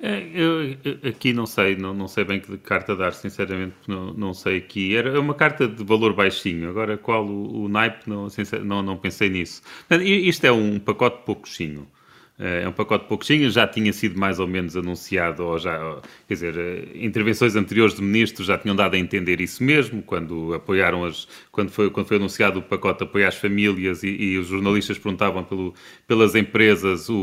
É, 0.07 0.29
eu, 0.35 0.77
aqui 1.09 1.33
não 1.33 1.47
sei, 1.47 1.77
não, 1.77 1.95
não 1.95 2.07
sei 2.07 2.25
bem 2.25 2.39
que 2.39 2.59
carta 2.59 2.95
dar, 2.95 3.15
sinceramente, 3.15 3.75
não, 3.89 4.13
não 4.13 4.35
sei 4.35 4.59
aqui. 4.59 4.95
Era 4.95 5.19
uma 5.19 5.35
carta 5.35 5.67
de 5.67 5.83
valor 5.83 6.13
baixinho, 6.13 6.69
agora 6.69 6.99
qual 6.99 7.25
o, 7.25 7.65
o 7.65 7.69
naipe, 7.69 8.07
não, 8.07 8.27
não, 8.65 8.83
não 8.83 8.97
pensei 8.99 9.31
nisso. 9.31 9.63
Isto 10.03 10.45
é 10.45 10.53
um 10.53 10.79
pacote 10.79 11.25
pouquinho. 11.25 11.89
Eh, 12.37 12.62
é 12.64 12.68
um 12.68 12.73
pacote 12.73 13.07
pouquinho, 13.07 13.49
já 13.49 13.64
tinha 13.66 13.92
sido 13.92 14.18
mais 14.18 14.40
ou 14.40 14.49
menos 14.49 14.77
anunciado, 14.77 15.44
ou 15.44 15.57
já, 15.57 16.01
quer 16.27 16.35
dizer, 16.35 16.59
eh, 16.59 16.88
intervenções 16.94 17.55
anteriores 17.55 17.94
de 17.94 18.03
ministros 18.03 18.49
já 18.49 18.59
tinham 18.59 18.75
dado 18.75 18.94
a 18.94 18.99
entender 18.99 19.40
isso 19.40 19.62
mesmo, 19.62 20.03
quando 20.03 20.53
apoiaram 20.53 21.05
as, 21.05 21.29
quando 21.53 21.70
foi, 21.70 21.90
quando 21.90 22.09
foi 22.09 22.16
anunciado 22.16 22.59
o 22.59 22.62
pacote 22.62 23.05
apoiar 23.05 23.29
as 23.29 23.37
famílias 23.37 24.03
e, 24.03 24.09
e 24.09 24.38
os 24.38 24.49
jornalistas 24.49 24.99
perguntavam 24.99 25.44
pelo, 25.44 25.75
pelas 26.09 26.35
empresas, 26.35 27.09
o, 27.09 27.14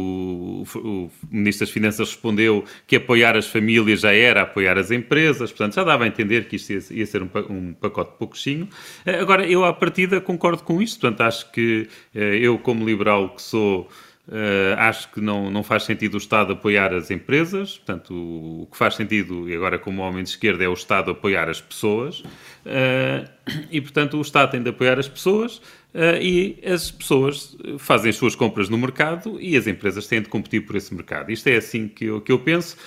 o, 0.76 0.80
o, 0.80 1.12
Ministro 1.30 1.66
das 1.66 1.74
Finanças 1.74 2.10
respondeu 2.10 2.64
que 2.88 2.96
apoiar 2.96 3.36
as 3.36 3.48
famílias 3.48 4.00
já 4.00 4.14
era 4.14 4.44
apoiar 4.44 4.78
as 4.78 4.92
empresas, 4.92 5.52
portanto 5.52 5.76
já 5.76 5.84
dava 5.84 6.06
a 6.06 6.08
entender 6.08 6.48
que 6.48 6.56
isto 6.56 6.72
ia, 6.72 6.82
ia 6.92 7.06
ser 7.06 7.22
um, 7.22 7.30
um 7.50 7.74
pacote 7.74 8.18
pouquinho. 8.18 8.68
Eh, 9.06 9.20
agora, 9.20 9.46
eu 9.46 9.66
à 9.66 9.74
partida 9.74 10.22
concordo 10.22 10.64
com 10.64 10.82
isto, 10.82 11.02
portanto 11.02 11.22
acho 11.22 11.52
que 11.52 11.90
eu 12.14 12.58
como 12.58 12.86
liberal 12.86 13.30
que 13.36 13.42
sou, 13.42 13.90
Uh, 14.32 14.78
acho 14.78 15.12
que 15.12 15.20
não, 15.20 15.52
não 15.52 15.62
faz 15.62 15.84
sentido 15.84 16.14
o 16.14 16.18
Estado 16.18 16.54
apoiar 16.54 16.94
as 16.94 17.12
empresas, 17.12 17.78
portanto, 17.78 18.14
o, 18.14 18.62
o, 18.62 18.66
que 18.66 18.78
faz 18.78 18.96
sentido, 18.96 19.50
e 19.50 19.54
agora 19.54 19.78
como 19.78 20.02
homem 20.02 20.24
de 20.24 20.30
esquerda, 20.30 20.64
é 20.64 20.70
o 20.70 20.74
Estado 20.74 21.12
apoiar 21.12 21.50
as 21.50 21.60
pessoas, 21.60 22.20
uh, 22.20 23.30
e 23.70 23.82
portanto 23.82 24.18
o 24.18 24.22
Estado 24.22 24.52
tem 24.52 24.64
de 24.64 24.70
apoiar 24.70 24.98
as 24.98 25.10
pessoas 25.10 25.58
uh, 25.58 26.16
e 26.22 26.58
as 26.66 26.90
pessoas 26.90 27.58
fazem 27.78 28.10
as 28.10 28.16
suas 28.16 28.34
compras 28.34 28.70
no 28.70 28.78
mercado 28.78 29.38
e 29.38 29.58
as 29.58 29.68
empresas 29.68 30.08
têm 30.08 30.22
de 30.22 30.30
competir 30.30 30.66
por 30.66 30.78
esse 30.78 30.94
mercado. 30.94 31.30
Isto 31.30 31.50
é 31.50 31.58
assim 31.58 31.90
que 31.90 32.06
eu, 32.06 32.22
que 32.22 32.32
eu 32.32 32.40
penso. 32.40 32.78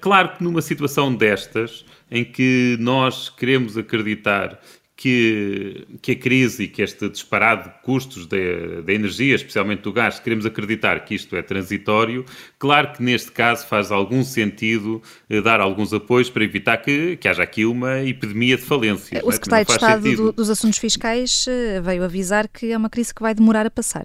claro 0.00 0.36
que 0.36 0.44
numa 0.44 0.62
situação 0.62 1.12
destas, 1.12 1.84
em 2.08 2.24
que 2.24 2.76
nós 2.78 3.28
queremos 3.28 3.76
acreditar 3.76 4.60
que, 4.96 5.86
que 6.00 6.12
a 6.12 6.16
crise 6.16 6.64
e 6.64 6.68
que 6.68 6.80
este 6.80 7.08
disparado 7.10 7.64
de 7.64 7.74
custos 7.82 8.26
da 8.26 8.92
energia, 8.92 9.34
especialmente 9.34 9.82
do 9.82 9.92
gás, 9.92 10.18
queremos 10.18 10.46
acreditar 10.46 11.04
que 11.04 11.14
isto 11.14 11.36
é 11.36 11.42
transitório, 11.42 12.24
claro 12.58 12.92
que 12.92 13.02
neste 13.02 13.30
caso 13.30 13.66
faz 13.66 13.92
algum 13.92 14.24
sentido 14.24 15.02
eh, 15.28 15.42
dar 15.42 15.60
alguns 15.60 15.92
apoios 15.92 16.30
para 16.30 16.42
evitar 16.42 16.78
que, 16.78 17.18
que 17.18 17.28
haja 17.28 17.42
aqui 17.42 17.66
uma 17.66 18.02
epidemia 18.02 18.56
de 18.56 18.62
falências. 18.62 19.22
O 19.22 19.28
é? 19.28 19.32
secretário 19.32 19.66
de 19.66 19.72
Estado 19.72 20.16
do, 20.16 20.32
dos 20.32 20.48
Assuntos 20.48 20.78
Fiscais 20.78 21.44
eh, 21.46 21.78
veio 21.82 22.02
avisar 22.02 22.48
que 22.48 22.72
é 22.72 22.76
uma 22.76 22.88
crise 22.88 23.14
que 23.14 23.20
vai 23.20 23.34
demorar 23.34 23.66
a 23.66 23.70
passar. 23.70 24.04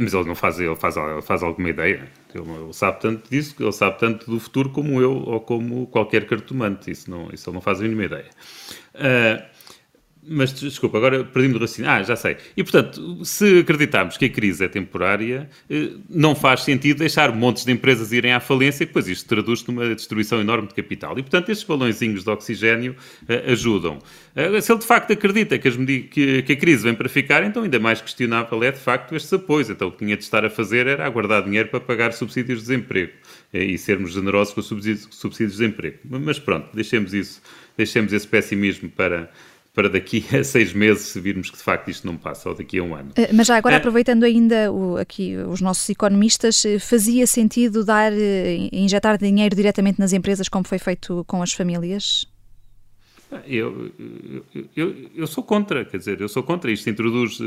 Mas 0.00 0.12
ele 0.12 0.24
não 0.24 0.34
faz, 0.34 0.58
ele 0.58 0.74
faz, 0.74 0.96
ele 0.96 1.22
faz 1.22 1.42
alguma 1.42 1.68
ideia. 1.68 2.08
Ele, 2.34 2.50
ele, 2.50 2.72
sabe 2.72 3.00
tanto 3.00 3.30
disso, 3.30 3.54
ele 3.60 3.70
sabe 3.70 3.96
tanto 3.98 4.28
do 4.28 4.40
futuro 4.40 4.70
como 4.70 5.00
eu 5.00 5.12
ou 5.12 5.40
como 5.40 5.86
qualquer 5.86 6.26
cartomante. 6.26 6.90
Isso, 6.90 7.08
não, 7.08 7.30
isso 7.32 7.48
ele 7.48 7.54
não 7.54 7.60
faz 7.60 7.78
a 7.78 7.82
mínima 7.82 8.04
ideia. 8.04 8.30
Uh, 8.94 9.51
mas 10.24 10.52
desculpa, 10.52 10.98
agora 10.98 11.24
perdi-me 11.24 11.54
do 11.54 11.60
raciocínio. 11.60 11.90
Ah, 11.90 12.02
já 12.02 12.14
sei. 12.14 12.36
E 12.56 12.62
portanto, 12.62 13.24
se 13.24 13.58
acreditarmos 13.58 14.16
que 14.16 14.26
a 14.26 14.28
crise 14.28 14.64
é 14.64 14.68
temporária, 14.68 15.50
eh, 15.68 15.90
não 16.08 16.34
faz 16.34 16.62
sentido 16.62 16.98
deixar 16.98 17.34
montes 17.34 17.64
de 17.64 17.72
empresas 17.72 18.12
irem 18.12 18.32
à 18.32 18.38
falência, 18.38 18.86
depois 18.86 19.08
isto 19.08 19.28
traduz-se 19.28 19.66
numa 19.66 19.92
destruição 19.94 20.40
enorme 20.40 20.68
de 20.68 20.74
capital. 20.74 21.18
E 21.18 21.22
portanto, 21.22 21.50
estes 21.50 21.66
balõezinhos 21.66 22.22
de 22.22 22.30
oxigênio 22.30 22.94
uh, 23.28 23.50
ajudam. 23.50 23.98
Uh, 24.36 24.62
se 24.62 24.70
ele 24.70 24.78
de 24.78 24.86
facto 24.86 25.12
acredita 25.12 25.58
que, 25.58 25.70
que, 26.06 26.42
que, 26.42 26.52
a 26.52 26.56
crise 26.56 26.84
vem 26.84 26.94
para 26.94 27.08
ficar, 27.08 27.42
então 27.42 27.64
ainda 27.64 27.80
mais 27.80 28.00
questionável 28.00 28.62
é 28.62 28.70
de 28.70 28.78
facto 28.78 29.16
estes 29.16 29.32
apoios. 29.32 29.70
Então 29.70 29.88
o 29.88 29.92
que 29.92 29.98
tinha 29.98 30.16
de 30.16 30.22
estar 30.22 30.44
a 30.44 30.50
fazer 30.50 30.86
era 30.86 31.04
aguardar 31.04 31.42
dinheiro 31.42 31.68
para 31.68 31.80
pagar 31.80 32.12
subsídios 32.12 32.60
de 32.60 32.66
desemprego 32.66 33.12
e 33.52 33.76
sermos 33.76 34.12
generosos 34.12 34.54
com 34.54 34.60
os 34.60 34.66
subsídios, 34.66 35.08
subsídios 35.10 35.56
de 35.56 35.58
desemprego. 35.58 35.98
Mas 36.04 36.38
pronto, 36.38 36.68
deixemos 36.72 37.12
isso, 37.12 37.42
deixemos 37.76 38.12
esse 38.12 38.26
pessimismo 38.26 38.88
para 38.88 39.28
para 39.74 39.88
daqui 39.88 40.24
a 40.36 40.44
seis 40.44 40.72
meses 40.72 41.08
se 41.08 41.20
virmos 41.20 41.50
que 41.50 41.56
de 41.56 41.62
facto 41.62 41.90
isto 41.90 42.06
não 42.06 42.16
passa, 42.16 42.48
ou 42.48 42.54
daqui 42.54 42.78
a 42.78 42.82
um 42.82 42.94
ano. 42.94 43.12
Eh, 43.16 43.30
mas 43.32 43.46
já 43.46 43.56
agora, 43.56 43.76
é. 43.76 43.78
aproveitando 43.78 44.24
ainda 44.24 44.70
o, 44.70 44.96
aqui 44.96 45.36
os 45.36 45.60
nossos 45.60 45.88
economistas, 45.88 46.64
eh, 46.64 46.78
fazia 46.78 47.26
sentido 47.26 47.84
dar, 47.84 48.12
injetar 48.72 49.18
dinheiro 49.18 49.56
diretamente 49.56 49.98
nas 49.98 50.12
empresas 50.12 50.48
como 50.48 50.66
foi 50.66 50.78
feito 50.78 51.24
com 51.26 51.42
as 51.42 51.52
famílias? 51.52 52.26
Eu, 53.46 53.90
eu, 54.76 54.94
eu, 55.14 55.26
sou 55.26 55.42
contra, 55.42 55.86
quer 55.86 55.96
dizer, 55.96 56.20
eu 56.20 56.28
sou 56.28 56.42
contra. 56.42 56.70
Isto 56.70 56.90
introduz, 56.90 57.38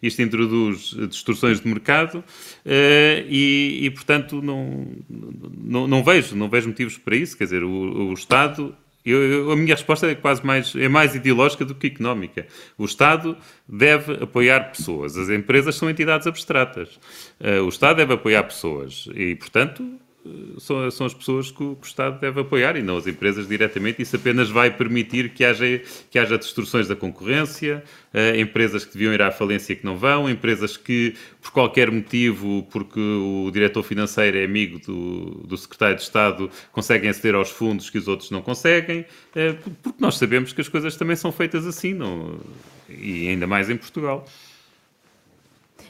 isto 0.00 0.22
introduz 0.22 0.94
distorções 1.10 1.60
de 1.60 1.66
mercado 1.66 2.18
uh, 2.18 3.26
e, 3.28 3.80
e, 3.82 3.90
portanto, 3.90 4.40
não, 4.40 4.86
não, 5.10 5.88
não, 5.88 6.04
vejo, 6.04 6.36
não 6.36 6.48
vejo 6.48 6.68
motivos 6.68 6.96
para 6.96 7.16
isso. 7.16 7.36
Quer 7.36 7.44
dizer, 7.44 7.64
o, 7.64 8.10
o 8.10 8.14
Estado 8.14 8.72
eu, 9.04 9.50
a 9.50 9.56
minha 9.56 9.74
resposta 9.74 10.06
é 10.06 10.14
quase 10.14 10.44
mais, 10.44 10.74
é 10.76 10.88
mais 10.88 11.14
ideológica 11.14 11.64
do 11.64 11.74
que 11.74 11.88
económica. 11.88 12.46
O 12.78 12.84
Estado 12.84 13.36
deve 13.68 14.22
apoiar 14.22 14.70
pessoas. 14.70 15.16
As 15.16 15.28
empresas 15.28 15.74
são 15.74 15.90
entidades 15.90 16.26
abstratas. 16.26 17.00
Uh, 17.40 17.64
o 17.64 17.68
Estado 17.68 17.96
deve 17.96 18.14
apoiar 18.14 18.44
pessoas. 18.44 19.08
E, 19.14 19.34
portanto, 19.34 19.98
são, 20.58 20.90
são 20.90 21.06
as 21.06 21.14
pessoas 21.14 21.50
que 21.50 21.62
o, 21.62 21.76
Estado 21.82 22.20
deve 22.20 22.40
apoiar 22.40 22.76
e 22.76 22.82
não 22.82 22.96
as 22.96 23.06
empresas 23.06 23.48
diretamente. 23.48 24.02
Isso 24.02 24.16
apenas 24.16 24.48
vai 24.48 24.70
permitir 24.70 25.30
que 25.30 25.44
haja, 25.44 25.80
que 26.10 26.18
haja 26.18 26.38
destruções 26.38 26.86
da 26.86 26.94
concorrência, 26.94 27.82
uh, 28.14 28.38
empresas 28.38 28.84
que 28.84 28.92
deviam 28.92 29.12
ir 29.12 29.20
à 29.20 29.30
falência 29.30 29.74
que 29.74 29.84
não 29.84 29.96
vão, 29.96 30.30
empresas 30.30 30.76
que, 30.76 31.14
por 31.40 31.50
qualquer 31.50 31.90
motivo, 31.90 32.66
porque 32.70 33.00
o 33.00 33.50
diretor 33.52 33.82
financeiro 33.82 34.38
é 34.38 34.44
amigo 34.44 34.78
do, 34.78 35.42
do 35.46 35.56
secretário 35.56 35.96
de 35.96 36.02
Estado, 36.02 36.50
conseguem 36.70 37.10
aceder 37.10 37.34
aos 37.34 37.50
fundos 37.50 37.90
que 37.90 37.98
os 37.98 38.06
outros 38.06 38.30
não 38.30 38.42
conseguem, 38.42 39.00
uh, 39.00 39.70
porque 39.82 39.98
nós 40.00 40.16
sabemos 40.16 40.52
que 40.52 40.60
as 40.60 40.68
coisas 40.68 40.96
também 40.96 41.16
são 41.16 41.32
feitas 41.32 41.66
assim, 41.66 41.92
não, 41.92 42.38
e 42.88 43.28
ainda 43.28 43.46
mais 43.46 43.68
em 43.68 43.76
Portugal. 43.76 44.24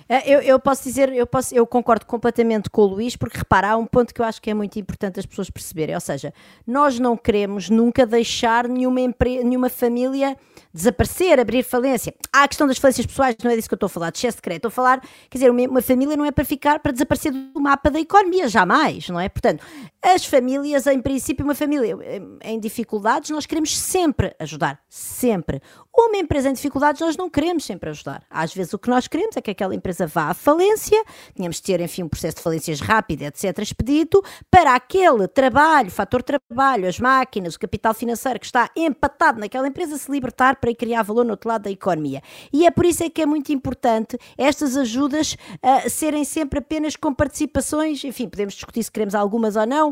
É, 0.08 0.28
eu, 0.28 0.40
eu, 0.40 0.58
posso 0.58 0.84
dizer, 0.84 1.12
eu, 1.12 1.26
posso, 1.26 1.54
eu 1.54 1.66
concordo 1.66 2.06
completamente 2.06 2.68
com 2.70 2.82
o 2.82 2.86
Luís, 2.86 3.16
porque 3.16 3.38
repara, 3.38 3.70
há 3.70 3.76
um 3.76 3.86
ponto 3.86 4.12
que 4.14 4.20
eu 4.20 4.24
acho 4.24 4.40
que 4.40 4.50
é 4.50 4.54
muito 4.54 4.78
importante 4.78 5.18
as 5.18 5.26
pessoas 5.26 5.50
perceberem, 5.50 5.94
ou 5.94 6.00
seja, 6.00 6.32
nós 6.66 6.98
não 6.98 7.16
queremos 7.16 7.70
nunca 7.70 8.06
deixar 8.06 8.68
nenhuma, 8.68 9.00
nenhuma 9.44 9.68
família 9.68 10.36
desaparecer, 10.72 11.38
abrir 11.38 11.62
falência. 11.62 12.14
Há 12.32 12.44
a 12.44 12.48
questão 12.48 12.66
das 12.66 12.78
falências 12.78 13.06
pessoais, 13.06 13.36
não 13.42 13.50
é 13.50 13.56
disso 13.56 13.68
que 13.68 13.74
eu 13.74 13.76
estou 13.76 13.86
a 13.86 13.90
falar, 13.90 14.10
de 14.10 14.18
excesso 14.18 14.36
de 14.36 14.42
crédito, 14.42 14.68
estou 14.68 14.68
a 14.68 14.72
falar, 14.72 15.00
quer 15.28 15.38
dizer, 15.38 15.50
uma 15.50 15.82
família 15.82 16.16
não 16.16 16.24
é 16.24 16.30
para 16.30 16.44
ficar, 16.44 16.80
para 16.80 16.92
desaparecer 16.92 17.32
do 17.32 17.60
mapa 17.60 17.90
da 17.90 18.00
economia, 18.00 18.48
jamais, 18.48 19.08
não 19.08 19.20
é? 19.20 19.28
Portanto, 19.28 19.62
As 20.04 20.24
famílias, 20.24 20.88
em 20.88 21.00
princípio, 21.00 21.44
uma 21.44 21.54
família 21.54 21.96
em 22.42 22.58
dificuldades, 22.58 23.30
nós 23.30 23.46
queremos 23.46 23.78
sempre 23.78 24.34
ajudar, 24.40 24.80
sempre. 24.88 25.62
Uma 25.94 26.16
empresa 26.16 26.48
em 26.48 26.52
dificuldades, 26.52 27.00
nós 27.00 27.16
não 27.16 27.30
queremos 27.30 27.64
sempre 27.64 27.90
ajudar. 27.90 28.24
Às 28.28 28.52
vezes 28.52 28.72
o 28.72 28.78
que 28.78 28.90
nós 28.90 29.06
queremos 29.06 29.36
é 29.36 29.40
que 29.40 29.50
aquela 29.50 29.74
empresa 29.74 30.04
vá 30.04 30.30
à 30.30 30.34
falência, 30.34 31.00
tínhamos 31.36 31.56
de 31.56 31.62
ter, 31.62 31.80
enfim, 31.80 32.02
um 32.02 32.08
processo 32.08 32.38
de 32.38 32.42
falências 32.42 32.80
rápido, 32.80 33.22
etc., 33.22 33.56
expedito, 33.58 34.20
para 34.50 34.74
aquele 34.74 35.28
trabalho, 35.28 35.90
fator 35.90 36.22
trabalho, 36.22 36.88
as 36.88 36.98
máquinas, 36.98 37.54
o 37.54 37.60
capital 37.60 37.94
financeiro 37.94 38.40
que 38.40 38.46
está 38.46 38.70
empatado 38.74 39.38
naquela 39.38 39.68
empresa 39.68 39.96
se 39.98 40.10
libertar 40.10 40.56
para 40.56 40.74
criar 40.74 41.02
valor 41.02 41.24
no 41.24 41.32
outro 41.32 41.48
lado 41.48 41.62
da 41.62 41.70
economia. 41.70 42.22
E 42.52 42.66
é 42.66 42.72
por 42.72 42.86
isso 42.86 43.04
é 43.04 43.10
que 43.10 43.22
é 43.22 43.26
muito 43.26 43.52
importante 43.52 44.18
estas 44.36 44.76
ajudas 44.76 45.34
uh, 45.34 45.88
serem 45.88 46.24
sempre 46.24 46.58
apenas 46.58 46.96
com 46.96 47.14
participações, 47.14 48.02
enfim, 48.02 48.28
podemos 48.28 48.54
discutir 48.54 48.82
se 48.82 48.90
queremos 48.90 49.14
algumas 49.14 49.54
ou 49.54 49.66
não, 49.66 49.91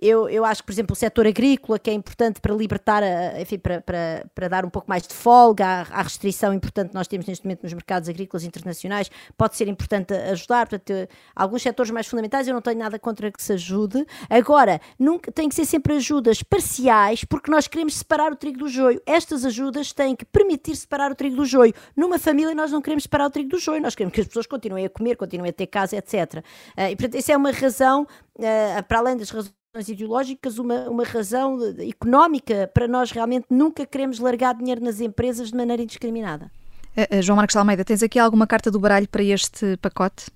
eu, 0.00 0.28
eu 0.28 0.44
acho 0.44 0.62
que, 0.62 0.66
por 0.66 0.72
exemplo, 0.72 0.92
o 0.92 0.96
setor 0.96 1.26
agrícola, 1.26 1.78
que 1.78 1.90
é 1.90 1.92
importante 1.92 2.40
para 2.40 2.54
libertar, 2.54 3.02
a, 3.02 3.40
enfim, 3.40 3.58
para, 3.58 3.80
para, 3.80 4.26
para 4.34 4.48
dar 4.48 4.64
um 4.64 4.70
pouco 4.70 4.88
mais 4.88 5.02
de 5.06 5.12
folga 5.12 5.66
à, 5.66 5.80
à, 6.00 6.02
restrição 6.02 6.54
importante 6.54 6.90
que 6.90 6.94
nós 6.94 7.08
temos 7.08 7.26
neste 7.26 7.44
momento 7.44 7.64
nos 7.64 7.72
mercados 7.72 8.08
agrícolas 8.08 8.44
internacionais, 8.44 9.10
pode 9.36 9.56
ser 9.56 9.66
importante 9.66 10.14
ajudar. 10.14 10.68
Portanto, 10.68 11.08
alguns 11.34 11.62
setores 11.62 11.90
mais 11.90 12.06
fundamentais, 12.06 12.46
eu 12.46 12.54
não 12.54 12.62
tenho 12.62 12.78
nada 12.78 12.98
contra 12.98 13.30
que 13.32 13.42
se 13.42 13.52
ajude. 13.52 14.06
Agora, 14.30 14.80
nunca, 14.98 15.32
tem 15.32 15.48
que 15.48 15.54
ser 15.54 15.64
sempre 15.64 15.94
ajudas 15.94 16.42
parciais, 16.42 17.24
porque 17.24 17.50
nós 17.50 17.66
queremos 17.66 17.94
separar 17.96 18.32
o 18.32 18.36
trigo 18.36 18.58
do 18.58 18.68
joio. 18.68 19.02
Estas 19.04 19.44
ajudas 19.44 19.92
têm 19.92 20.14
que 20.14 20.24
permitir 20.24 20.76
separar 20.76 21.10
o 21.10 21.14
trigo 21.14 21.36
do 21.36 21.44
joio. 21.44 21.74
Numa 21.96 22.18
família, 22.18 22.54
nós 22.54 22.70
não 22.70 22.80
queremos 22.80 23.02
separar 23.02 23.26
o 23.26 23.30
trigo 23.30 23.50
do 23.50 23.58
joio, 23.58 23.82
nós 23.82 23.96
queremos 23.96 24.14
que 24.14 24.20
as 24.20 24.28
pessoas 24.28 24.46
continuem 24.46 24.86
a 24.86 24.90
comer, 24.90 25.16
continuem 25.16 25.50
a 25.50 25.52
ter 25.52 25.66
casa, 25.66 25.96
etc. 25.96 26.36
Uh, 26.76 26.82
e, 26.90 26.96
portanto, 26.96 27.16
isso 27.16 27.32
é 27.32 27.36
uma 27.36 27.50
razão, 27.50 28.02
uh, 28.36 28.82
para 28.86 28.98
além 28.98 29.16
das 29.16 29.30
razões 29.30 29.57
ideológicas, 29.88 30.58
uma, 30.58 30.88
uma 30.88 31.04
razão 31.04 31.58
económica 31.78 32.70
para 32.72 32.88
nós 32.88 33.10
realmente 33.10 33.46
nunca 33.50 33.86
queremos 33.86 34.18
largar 34.18 34.54
dinheiro 34.54 34.82
nas 34.82 35.00
empresas 35.00 35.50
de 35.50 35.56
maneira 35.56 35.82
indiscriminada. 35.82 36.50
Uh, 36.96 37.22
João 37.22 37.36
Marcos 37.36 37.54
Almeida, 37.54 37.84
tens 37.84 38.02
aqui 38.02 38.18
alguma 38.18 38.46
carta 38.46 38.70
do 38.70 38.80
baralho 38.80 39.08
para 39.08 39.22
este 39.22 39.76
pacote? 39.76 40.30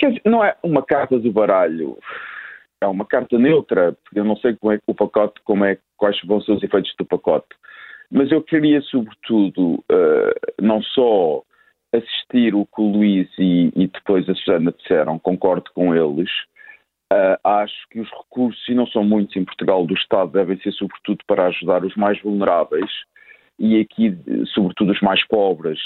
Dizer, 0.00 0.20
não 0.24 0.44
é 0.44 0.56
uma 0.62 0.82
carta 0.82 1.18
do 1.18 1.32
baralho, 1.32 1.98
é 2.80 2.86
uma 2.86 3.04
carta 3.04 3.36
neutra, 3.38 3.96
porque 4.04 4.20
eu 4.20 4.24
não 4.24 4.36
sei 4.36 4.54
como 4.54 4.72
é 4.72 4.76
que 4.76 4.84
o 4.86 4.94
pacote, 4.94 5.40
como 5.44 5.64
é, 5.64 5.78
quais 5.96 6.16
vão 6.24 6.40
ser 6.40 6.52
os 6.52 6.62
efeitos 6.62 6.94
do 6.98 7.04
pacote. 7.04 7.48
Mas 8.10 8.30
eu 8.30 8.42
queria, 8.42 8.80
sobretudo, 8.82 9.74
uh, 9.90 10.62
não 10.62 10.80
só 10.82 11.42
assistir 11.92 12.54
o 12.54 12.66
que 12.66 12.80
o 12.80 12.92
Luís 12.92 13.28
e, 13.38 13.72
e 13.74 13.88
depois 13.88 14.28
a 14.28 14.34
Susana 14.34 14.72
disseram, 14.72 15.18
concordo 15.18 15.70
com 15.74 15.94
eles, 15.94 16.30
Uh, 17.10 17.40
acho 17.42 17.88
que 17.90 18.00
os 18.00 18.10
recursos, 18.10 18.68
e 18.68 18.74
não 18.74 18.86
são 18.86 19.02
muitos 19.02 19.34
em 19.34 19.44
Portugal, 19.44 19.86
do 19.86 19.94
Estado 19.94 20.30
devem 20.32 20.60
ser 20.60 20.72
sobretudo 20.72 21.24
para 21.26 21.46
ajudar 21.46 21.82
os 21.82 21.96
mais 21.96 22.20
vulneráveis 22.20 22.90
e 23.58 23.80
aqui, 23.80 24.16
sobretudo, 24.52 24.92
os 24.92 25.00
mais 25.00 25.26
pobres 25.26 25.80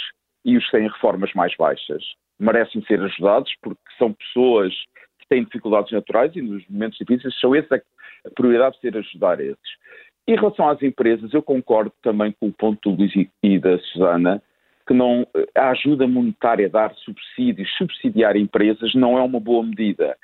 e 0.45 0.57
os 0.57 0.65
que 0.67 0.73
têm 0.73 0.89
reformas 0.89 1.33
mais 1.35 1.55
baixas. 1.57 2.03
Merecem 2.39 2.83
ser 2.83 3.01
ajudados 3.01 3.53
porque 3.63 3.81
são 3.97 4.13
pessoas 4.13 4.75
que 5.21 5.29
têm 5.29 5.45
dificuldades 5.45 5.93
naturais 5.93 6.35
e 6.35 6.43
nos 6.43 6.67
momentos 6.69 6.99
difíceis 6.99 7.39
são 7.39 7.55
esses 7.55 7.71
a, 7.71 7.77
a 7.77 8.31
prioridade 8.35 8.75
de 8.75 8.81
ser 8.81 8.97
ajudar 8.97 9.41
esses. 9.41 9.83
Em 10.27 10.35
relação 10.37 10.69
às 10.69 10.83
empresas, 10.83 11.33
eu 11.33 11.43
concordo 11.43 11.93
também 12.03 12.33
com 12.33 12.49
o 12.49 12.53
ponto 12.53 12.91
do 12.91 12.97
Luís 12.97 13.13
e 13.43 13.59
da 13.59 13.79
Susana, 13.79 14.43
que 14.87 14.95
não, 14.95 15.27
a 15.55 15.71
ajuda 15.71 16.07
monetária, 16.07 16.69
dar 16.69 16.93
subsídios, 16.97 17.71
subsidiar 17.77 18.37
empresas, 18.37 18.95
não 18.95 19.17
é 19.19 19.23
uma 19.23 19.41
boa 19.41 19.65
medida. 19.65 20.17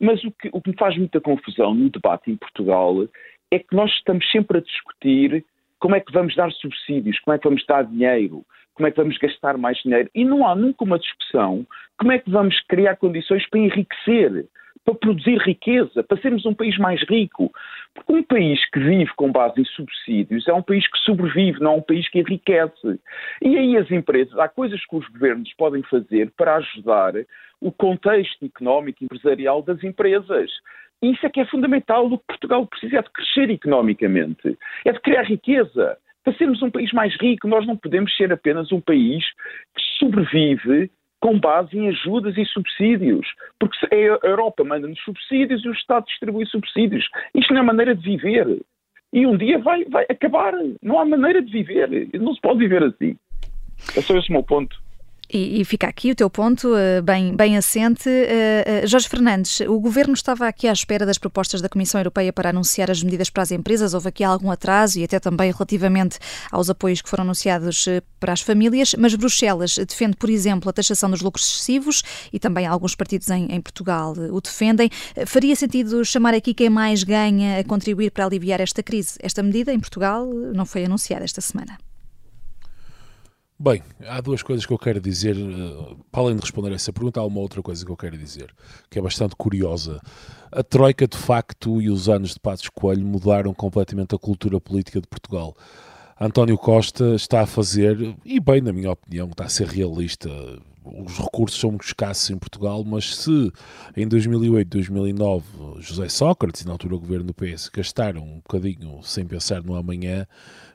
Mas 0.00 0.24
o 0.24 0.30
que, 0.32 0.48
o 0.52 0.60
que 0.60 0.70
me 0.70 0.76
faz 0.76 0.96
muita 0.96 1.20
confusão 1.20 1.74
no 1.74 1.90
debate 1.90 2.30
em 2.30 2.36
Portugal 2.36 3.06
é 3.50 3.58
que 3.58 3.76
nós 3.76 3.90
estamos 3.92 4.28
sempre 4.30 4.58
a 4.58 4.62
discutir 4.62 5.44
como 5.78 5.94
é 5.94 6.00
que 6.00 6.12
vamos 6.12 6.34
dar 6.34 6.50
subsídios, 6.52 7.18
como 7.20 7.34
é 7.34 7.38
que 7.38 7.44
vamos 7.44 7.64
dar 7.66 7.84
dinheiro, 7.84 8.44
como 8.74 8.86
é 8.86 8.90
que 8.90 8.96
vamos 8.96 9.18
gastar 9.18 9.58
mais 9.58 9.78
dinheiro. 9.78 10.10
E 10.14 10.24
não 10.24 10.46
há 10.46 10.54
nunca 10.54 10.84
uma 10.84 10.98
discussão 10.98 11.66
como 11.98 12.12
é 12.12 12.18
que 12.18 12.30
vamos 12.30 12.58
criar 12.60 12.96
condições 12.96 13.46
para 13.50 13.60
enriquecer 13.60 14.46
para 14.84 14.94
produzir 14.94 15.38
riqueza, 15.38 16.02
para 16.02 16.20
sermos 16.20 16.44
um 16.46 16.54
país 16.54 16.76
mais 16.78 17.02
rico. 17.08 17.52
Porque 17.94 18.12
um 18.12 18.22
país 18.22 18.64
que 18.70 18.78
vive 18.78 19.10
com 19.16 19.30
base 19.30 19.60
em 19.60 19.64
subsídios 19.64 20.46
é 20.48 20.52
um 20.52 20.62
país 20.62 20.86
que 20.86 20.98
sobrevive, 20.98 21.60
não 21.60 21.74
é 21.74 21.76
um 21.76 21.82
país 21.82 22.08
que 22.08 22.20
enriquece. 22.20 23.00
E 23.42 23.56
aí 23.56 23.76
as 23.76 23.90
empresas, 23.90 24.38
há 24.38 24.48
coisas 24.48 24.84
que 24.86 24.96
os 24.96 25.06
governos 25.08 25.52
podem 25.54 25.82
fazer 25.84 26.30
para 26.36 26.56
ajudar 26.56 27.14
o 27.60 27.70
contexto 27.70 28.44
económico 28.44 29.02
e 29.02 29.04
empresarial 29.04 29.62
das 29.62 29.82
empresas. 29.84 30.50
Isso 31.02 31.24
é 31.24 31.30
que 31.30 31.40
é 31.40 31.46
fundamental. 31.46 32.06
O 32.06 32.18
que 32.18 32.24
Portugal 32.26 32.66
precisa 32.66 32.98
é 32.98 33.02
de 33.02 33.10
crescer 33.10 33.50
economicamente, 33.50 34.58
é 34.84 34.92
de 34.92 35.00
criar 35.00 35.22
riqueza. 35.22 35.98
Para 36.22 36.34
sermos 36.34 36.62
um 36.62 36.70
país 36.70 36.92
mais 36.92 37.14
rico, 37.18 37.48
nós 37.48 37.66
não 37.66 37.76
podemos 37.76 38.14
ser 38.16 38.32
apenas 38.32 38.70
um 38.72 38.80
país 38.80 39.24
que 39.74 39.82
sobrevive 39.98 40.90
com 41.20 41.38
base 41.38 41.76
em 41.76 41.88
ajudas 41.88 42.36
e 42.36 42.44
subsídios. 42.46 43.26
Porque 43.58 43.76
a 43.92 44.26
Europa 44.26 44.64
manda-nos 44.64 45.00
subsídios 45.00 45.64
e 45.64 45.68
o 45.68 45.72
Estado 45.72 46.06
distribui 46.06 46.46
subsídios. 46.46 47.06
Isto 47.34 47.52
não 47.52 47.60
é 47.60 47.64
maneira 47.64 47.94
de 47.94 48.02
viver. 48.02 48.60
E 49.12 49.26
um 49.26 49.36
dia 49.36 49.58
vai, 49.58 49.84
vai 49.84 50.06
acabar. 50.08 50.54
Não 50.82 50.98
há 50.98 51.04
maneira 51.04 51.42
de 51.42 51.50
viver. 51.52 52.08
Não 52.14 52.34
se 52.34 52.40
pode 52.40 52.58
viver 52.58 52.82
assim. 52.82 53.16
É 53.96 54.00
só 54.00 54.16
esse 54.16 54.30
o 54.30 54.32
meu 54.32 54.42
ponto. 54.42 54.79
E, 55.32 55.60
e, 55.60 55.64
fica 55.64 55.86
aqui 55.86 56.10
o 56.10 56.14
teu 56.14 56.28
ponto, 56.28 56.68
uh, 56.74 57.02
bem, 57.02 57.34
bem 57.36 57.56
assente. 57.56 58.08
Uh, 58.08 58.84
uh, 58.84 58.86
Jorge 58.86 59.08
Fernandes, 59.08 59.60
o 59.60 59.78
governo 59.78 60.12
estava 60.12 60.48
aqui 60.48 60.66
à 60.66 60.72
espera 60.72 61.06
das 61.06 61.18
propostas 61.18 61.60
da 61.60 61.68
Comissão 61.68 62.00
Europeia 62.00 62.32
para 62.32 62.50
anunciar 62.50 62.90
as 62.90 63.00
medidas 63.00 63.30
para 63.30 63.44
as 63.44 63.52
empresas. 63.52 63.94
Houve 63.94 64.08
aqui 64.08 64.24
algum 64.24 64.50
atraso 64.50 64.98
e 64.98 65.04
até 65.04 65.20
também 65.20 65.52
relativamente 65.52 66.18
aos 66.50 66.68
apoios 66.68 67.00
que 67.00 67.08
foram 67.08 67.22
anunciados 67.22 67.86
para 68.18 68.32
as 68.32 68.40
famílias, 68.40 68.94
mas 68.98 69.14
Bruxelas 69.14 69.76
defende, 69.76 70.16
por 70.16 70.28
exemplo, 70.28 70.68
a 70.68 70.72
taxação 70.72 71.08
dos 71.08 71.20
lucros 71.20 71.46
excessivos 71.46 72.02
e 72.32 72.40
também 72.40 72.66
alguns 72.66 72.96
partidos 72.96 73.30
em, 73.30 73.46
em 73.52 73.60
Portugal 73.60 74.14
o 74.32 74.40
defendem. 74.40 74.90
Faria 75.26 75.54
sentido 75.54 76.04
chamar 76.04 76.34
aqui 76.34 76.52
quem 76.52 76.68
mais 76.68 77.04
ganha 77.04 77.60
a 77.60 77.64
contribuir 77.64 78.10
para 78.10 78.24
aliviar 78.24 78.60
esta 78.60 78.82
crise? 78.82 79.16
Esta 79.20 79.42
medida 79.42 79.72
em 79.72 79.78
Portugal 79.78 80.26
não 80.26 80.66
foi 80.66 80.84
anunciada 80.84 81.24
esta 81.24 81.40
semana. 81.40 81.89
Bem, 83.62 83.82
há 84.08 84.22
duas 84.22 84.42
coisas 84.42 84.64
que 84.64 84.72
eu 84.72 84.78
quero 84.78 84.98
dizer. 84.98 85.36
Eh, 85.36 85.94
para 86.10 86.22
além 86.22 86.34
de 86.34 86.40
responder 86.40 86.70
a 86.70 86.76
essa 86.76 86.90
pergunta, 86.94 87.20
há 87.20 87.26
uma 87.26 87.40
outra 87.40 87.60
coisa 87.60 87.84
que 87.84 87.92
eu 87.92 87.96
quero 87.96 88.16
dizer, 88.16 88.54
que 88.88 88.98
é 88.98 89.02
bastante 89.02 89.36
curiosa. 89.36 90.00
A 90.50 90.62
Troika, 90.62 91.06
de 91.06 91.18
facto, 91.18 91.78
e 91.78 91.90
os 91.90 92.08
anos 92.08 92.30
de 92.30 92.40
Passos 92.40 92.70
Coelho 92.70 93.04
mudaram 93.04 93.52
completamente 93.52 94.14
a 94.14 94.18
cultura 94.18 94.58
política 94.58 94.98
de 94.98 95.06
Portugal. 95.06 95.54
António 96.18 96.56
Costa 96.56 97.14
está 97.14 97.42
a 97.42 97.46
fazer, 97.46 98.16
e 98.24 98.40
bem, 98.40 98.62
na 98.62 98.72
minha 98.72 98.92
opinião, 98.92 99.28
está 99.28 99.44
a 99.44 99.48
ser 99.50 99.66
realista, 99.66 100.30
os 100.82 101.18
recursos 101.18 101.60
são 101.60 101.70
muito 101.70 101.84
escassos 101.84 102.30
em 102.30 102.38
Portugal, 102.38 102.82
mas 102.84 103.14
se 103.14 103.52
em 103.96 104.08
2008, 104.08 104.68
2009 104.68 105.44
José 105.80 106.08
Sócrates 106.08 106.64
na 106.64 106.72
altura 106.72 106.94
o 106.94 107.00
governo 107.00 107.26
do 107.26 107.34
PS 107.34 107.68
gastaram 107.68 108.22
um 108.22 108.36
bocadinho 108.36 109.00
sem 109.02 109.26
pensar 109.26 109.62
no 109.62 109.76
amanhã, 109.76 110.26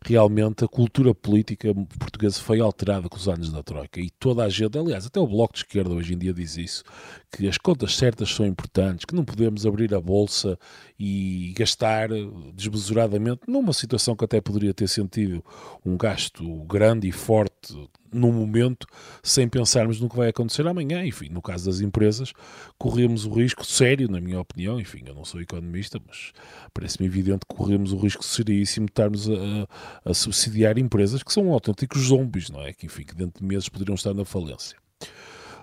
realmente 0.06 0.64
a 0.64 0.68
cultura 0.68 1.16
política 1.16 1.74
portuguesa 1.98 2.40
foi 2.40 2.60
alterada 2.60 3.10
com 3.10 3.18
os 3.18 3.28
anos 3.28 3.52
da 3.52 3.64
Troika 3.64 4.00
e 4.00 4.12
toda 4.12 4.44
a 4.44 4.50
gente, 4.50 4.78
aliás, 4.78 5.08
até 5.08 5.20
o 5.20 5.26
Bloco 5.26 5.54
de 5.54 5.62
Esquerda 5.62 5.94
hoje 5.94 6.14
em 6.14 6.18
dia 6.18 6.32
diz 6.32 6.58
isso, 6.58 6.84
que 7.32 7.48
as 7.48 7.58
contas 7.58 7.96
certas 7.96 8.30
são 8.30 8.46
importantes, 8.46 9.04
que 9.04 9.16
não 9.16 9.26
podemos 9.26 9.66
abrir 9.66 9.96
a 9.96 10.00
bolsa 10.00 10.60
e 11.00 11.54
gastar 11.58 12.10
desmesuradamente 12.54 13.42
numa 13.48 13.74
situação 13.74 14.16
que 14.16 14.24
até 14.24 14.40
poderia 14.40 14.76
ter 14.76 14.88
sentido 14.88 15.44
um 15.84 15.98
gasto 15.98 16.64
grande 16.66 17.08
e 17.08 17.12
forte 17.12 17.76
no 18.16 18.32
momento, 18.32 18.88
sem 19.22 19.48
pensarmos 19.48 20.00
no 20.00 20.10
que 20.10 20.16
vai 20.16 20.30
acontecer 20.30 20.66
amanhã. 20.66 21.06
Enfim, 21.06 21.28
no 21.30 21.42
caso 21.42 21.66
das 21.66 21.82
empresas, 21.82 22.32
corremos 22.78 23.26
o 23.26 23.30
risco 23.30 23.66
sério, 23.66 24.10
na 24.10 24.22
minha 24.22 24.40
opinião, 24.40 24.80
enfim, 24.80 25.04
eu 25.06 25.14
não 25.14 25.26
sou 25.26 25.42
economista, 25.42 26.00
mas 26.08 26.32
parece-me 26.74 27.08
evidente 27.08 27.46
que 27.48 27.54
corremos 27.54 27.92
o 27.92 27.98
risco 27.98 28.24
seríssimo 28.24 28.86
de 28.86 28.92
estarmos 28.92 29.30
a, 29.30 29.68
a, 30.04 30.14
subsidiar 30.14 30.78
empresas 30.78 31.24
que 31.24 31.32
são 31.32 31.52
autênticos 31.52 32.08
zombies, 32.08 32.50
não 32.50 32.62
é? 32.62 32.74
Que, 32.74 32.86
enfim, 32.88 33.04
que 33.04 33.16
dentro 33.16 33.42
de 33.42 33.46
meses 33.48 33.70
poderiam 33.70 33.96
estar 33.96 34.14
na 34.14 34.26
falência. 34.26 34.78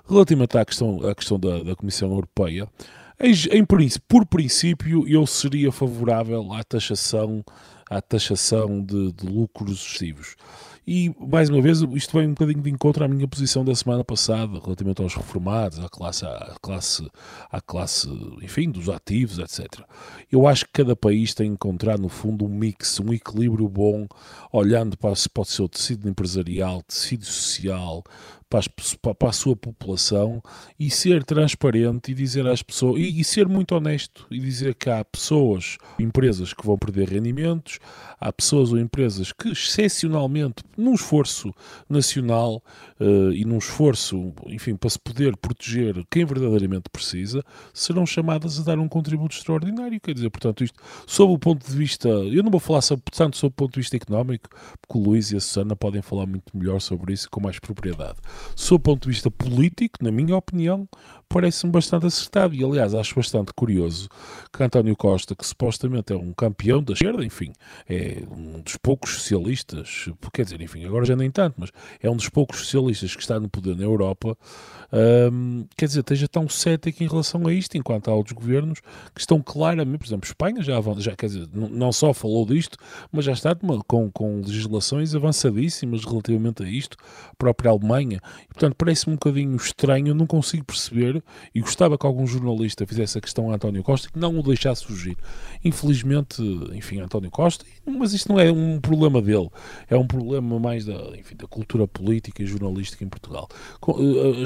Relativamente 0.09 0.59
à 0.59 0.65
questão, 0.65 1.09
à 1.09 1.15
questão 1.15 1.39
da, 1.39 1.63
da 1.63 1.77
Comissão 1.77 2.11
Europeia, 2.11 2.69
em, 3.21 3.33
em, 3.59 3.65
por 4.09 4.27
princípio, 4.27 5.07
eu 5.07 5.27
seria 5.27 5.71
favorável 5.71 6.53
à 6.53 6.65
taxação, 6.65 7.45
à 7.89 8.01
taxação 8.01 8.83
de, 8.83 9.13
de 9.13 9.27
lucros 9.27 9.79
excessivos. 9.79 10.35
E, 10.87 11.15
mais 11.21 11.49
uma 11.49 11.63
vez, 11.63 11.81
isto 11.81 12.19
vem 12.19 12.27
um 12.27 12.35
bocadinho 12.35 12.61
de 12.61 12.71
encontro 12.71 13.05
à 13.05 13.09
minha 13.09 13.29
posição 13.29 13.65
da 13.65 13.75
semana 13.75 14.03
passada, 14.03 14.59
relativamente 14.59 15.01
aos 15.01 15.15
reformados, 15.15 15.79
à 15.79 15.89
classe, 15.89 16.25
à 16.25 16.57
classe, 16.61 17.09
à 17.51 17.61
classe 17.61 18.09
enfim, 18.43 18.69
dos 18.69 18.89
ativos, 18.89 19.39
etc. 19.39 19.83
Eu 20.31 20.47
acho 20.49 20.65
que 20.67 20.73
cada 20.73 20.97
país 20.97 21.35
tem 21.35 21.53
encontrado, 21.53 22.03
no 22.03 22.09
fundo, 22.09 22.45
um 22.45 22.49
mix, 22.49 22.99
um 22.99 23.13
equilíbrio 23.13 23.69
bom, 23.69 24.09
olhando 24.53 24.99
para, 24.99 25.15
para 25.33 25.43
o 25.43 25.45
seu 25.45 25.69
tecido 25.69 26.09
empresarial, 26.09 26.83
tecido 26.83 27.25
social, 27.25 28.03
para, 28.53 29.15
para, 29.15 29.31
a 29.31 29.33
sua 29.33 29.57
população 29.57 30.43
e 30.79 30.91
ser 30.91 31.25
transparente 31.25 32.13
e 32.13 32.15
dizer 32.15 32.47
às 32.47 32.63
pessoas 32.63 33.01
e, 33.01 33.21
e, 33.21 33.25
ser 33.25 33.49
muito 33.49 33.75
honesto 33.75 34.27
e 34.31 34.39
dizer 34.39 34.75
que 34.75 34.91
há 34.91 35.03
pessoas, 35.03 35.79
empresas 35.99 36.53
que 36.53 36.67
vão 36.67 36.77
perder 36.77 37.09
rendimentos, 37.09 37.79
há 38.21 38.31
pessoas 38.31 38.71
ou 38.71 38.79
empresas 38.79 39.33
que 39.33 39.49
excepcionalmente, 39.49 40.63
num 40.77 40.93
esforço 40.93 41.55
nacional 41.89 42.63
uh, 43.01 43.33
e 43.33 43.43
num 43.47 43.57
esforço, 43.57 44.35
enfim, 44.47 44.77
para 44.77 44.91
se 44.91 44.99
poder 44.99 45.35
proteger 45.39 46.05
quem 46.11 46.27
verdadeiramente 46.27 46.91
precisa, 46.93 47.43
serão 47.73 48.05
chamadas 48.05 48.61
a 48.61 48.63
dar 48.63 48.79
um 48.79 48.89
contributo 48.89 49.35
extraordinário. 49.35 49.99
Quer 49.99 50.13
dizer, 50.13 50.29
portanto, 50.29 50.63
isto, 50.63 50.79
sob 51.07 51.33
o 51.33 51.39
ponto 51.39 51.67
de 51.67 51.75
vista, 51.75 52.09
eu 52.09 52.43
não 52.43 52.51
vou 52.51 52.61
falar 52.61 52.83
sobre, 52.83 53.05
tanto 53.11 53.39
sob 53.39 53.53
o 53.53 53.57
ponto 53.57 53.75
de 53.75 53.81
vista 53.81 53.97
económico, 53.97 54.51
porque 54.81 54.99
o 54.99 55.11
Luís 55.11 55.33
e 55.33 55.37
a 55.37 55.41
Susana 55.41 55.75
podem 55.75 56.03
falar 56.03 56.27
muito 56.27 56.55
melhor 56.55 56.81
sobre 56.81 57.15
isso 57.15 57.31
com 57.31 57.41
mais 57.41 57.59
propriedade. 57.59 58.19
Sob 58.55 58.77
o 58.77 58.79
ponto 58.81 59.03
de 59.03 59.09
vista 59.09 59.31
político, 59.31 60.03
na 60.03 60.11
minha 60.11 60.37
opinião, 60.37 60.89
parece-me 61.33 61.73
bastante 61.73 62.07
acertado. 62.07 62.55
E, 62.55 62.63
aliás, 62.65 62.95
acho 62.95 63.15
bastante 63.15 63.53
curioso 63.55 64.09
que 64.53 64.63
António 64.63 64.97
Costa, 64.97 65.35
que 65.35 65.47
supostamente 65.47 66.13
é 66.13 66.17
um 66.17 66.33
campeão 66.33 66.83
da 66.83 66.93
esquerda, 66.93 67.25
enfim, 67.25 67.53
é 67.89 68.23
um 68.31 68.61
dos 68.61 68.77
poucos 68.77 69.15
socialistas, 69.15 70.07
quer 70.33 70.45
dizer, 70.45 70.61
enfim, 70.61 70.85
agora 70.85 71.05
já 71.05 71.17
nem 71.17 71.31
tanto, 71.31 71.55
mas 71.59 71.71
é 72.01 72.11
um 72.11 72.17
dos 72.17 72.29
poucos 72.29 72.59
socialistas 72.61 73.17
que 73.17 73.23
está 73.23 73.41
no 73.41 73.49
poder 73.49 73.77
na 73.77 73.85
Europa, 73.85 74.37
hum, 75.33 75.65
quer 75.77 75.87
dizer, 75.87 76.01
esteja 76.01 76.29
tão 76.29 76.49
cético 76.49 77.03
em 77.03 77.09
relação 77.09 77.47
a 77.47 77.53
isto, 77.53 77.77
enquanto 77.77 78.11
há 78.11 78.15
outros 78.15 78.35
governos 78.35 78.81
que 79.15 79.21
estão 79.21 79.41
claramente, 79.41 79.99
por 79.99 80.07
exemplo, 80.07 80.27
Espanha 80.27 80.63
já, 80.63 80.75
já 80.99 81.17
quer 81.17 81.27
dizer, 81.27 81.49
não 81.53 81.93
só 81.93 82.13
falou 82.13 82.45
disto, 82.45 82.77
mas 83.11 83.25
já 83.25 83.33
está 83.33 83.55
com, 83.87 84.11
com 84.11 84.37
legislações 84.41 85.15
avançadíssimas 85.15 86.05
relativamente 86.05 86.63
a 86.63 86.69
isto, 86.69 86.97
a 87.31 87.35
própria 87.37 87.71
Alemanha. 87.71 88.21
E, 88.45 88.49
portanto, 88.49 88.75
parece-me 88.77 89.13
um 89.13 89.17
bocadinho 89.17 89.57
estranho, 89.57 90.15
não 90.15 90.27
consigo 90.27 90.65
perceber 90.65 91.23
e 91.55 91.61
gostava 91.61 91.97
que 91.99 92.07
algum 92.07 92.27
jornalista 92.27 92.87
fizesse 92.87 93.19
a 93.19 93.21
questão 93.21 93.51
a 93.51 93.55
António 93.55 93.83
Costa 93.83 94.09
que 94.11 94.19
não 94.19 94.39
o 94.39 94.43
deixasse 94.43 94.85
fugir. 94.85 95.17
Infelizmente, 95.65 96.43
enfim, 96.73 97.01
António 97.01 97.31
Costa, 97.31 97.65
mas 97.87 98.13
isto 98.13 98.31
não 98.31 98.39
é 98.39 98.51
um 98.51 98.81
problema 98.81 99.21
dele, 99.21 99.49
é 99.89 99.97
um 99.97 100.07
problema 100.07 100.59
mais 100.59 100.85
da, 100.85 101.17
enfim, 101.17 101.37
da 101.37 101.47
cultura 101.47 101.87
política 101.87 102.43
e 102.43 102.47
jornalística 102.47 103.05
em 103.05 103.09
Portugal. 103.09 103.49
Eh, 103.89 104.45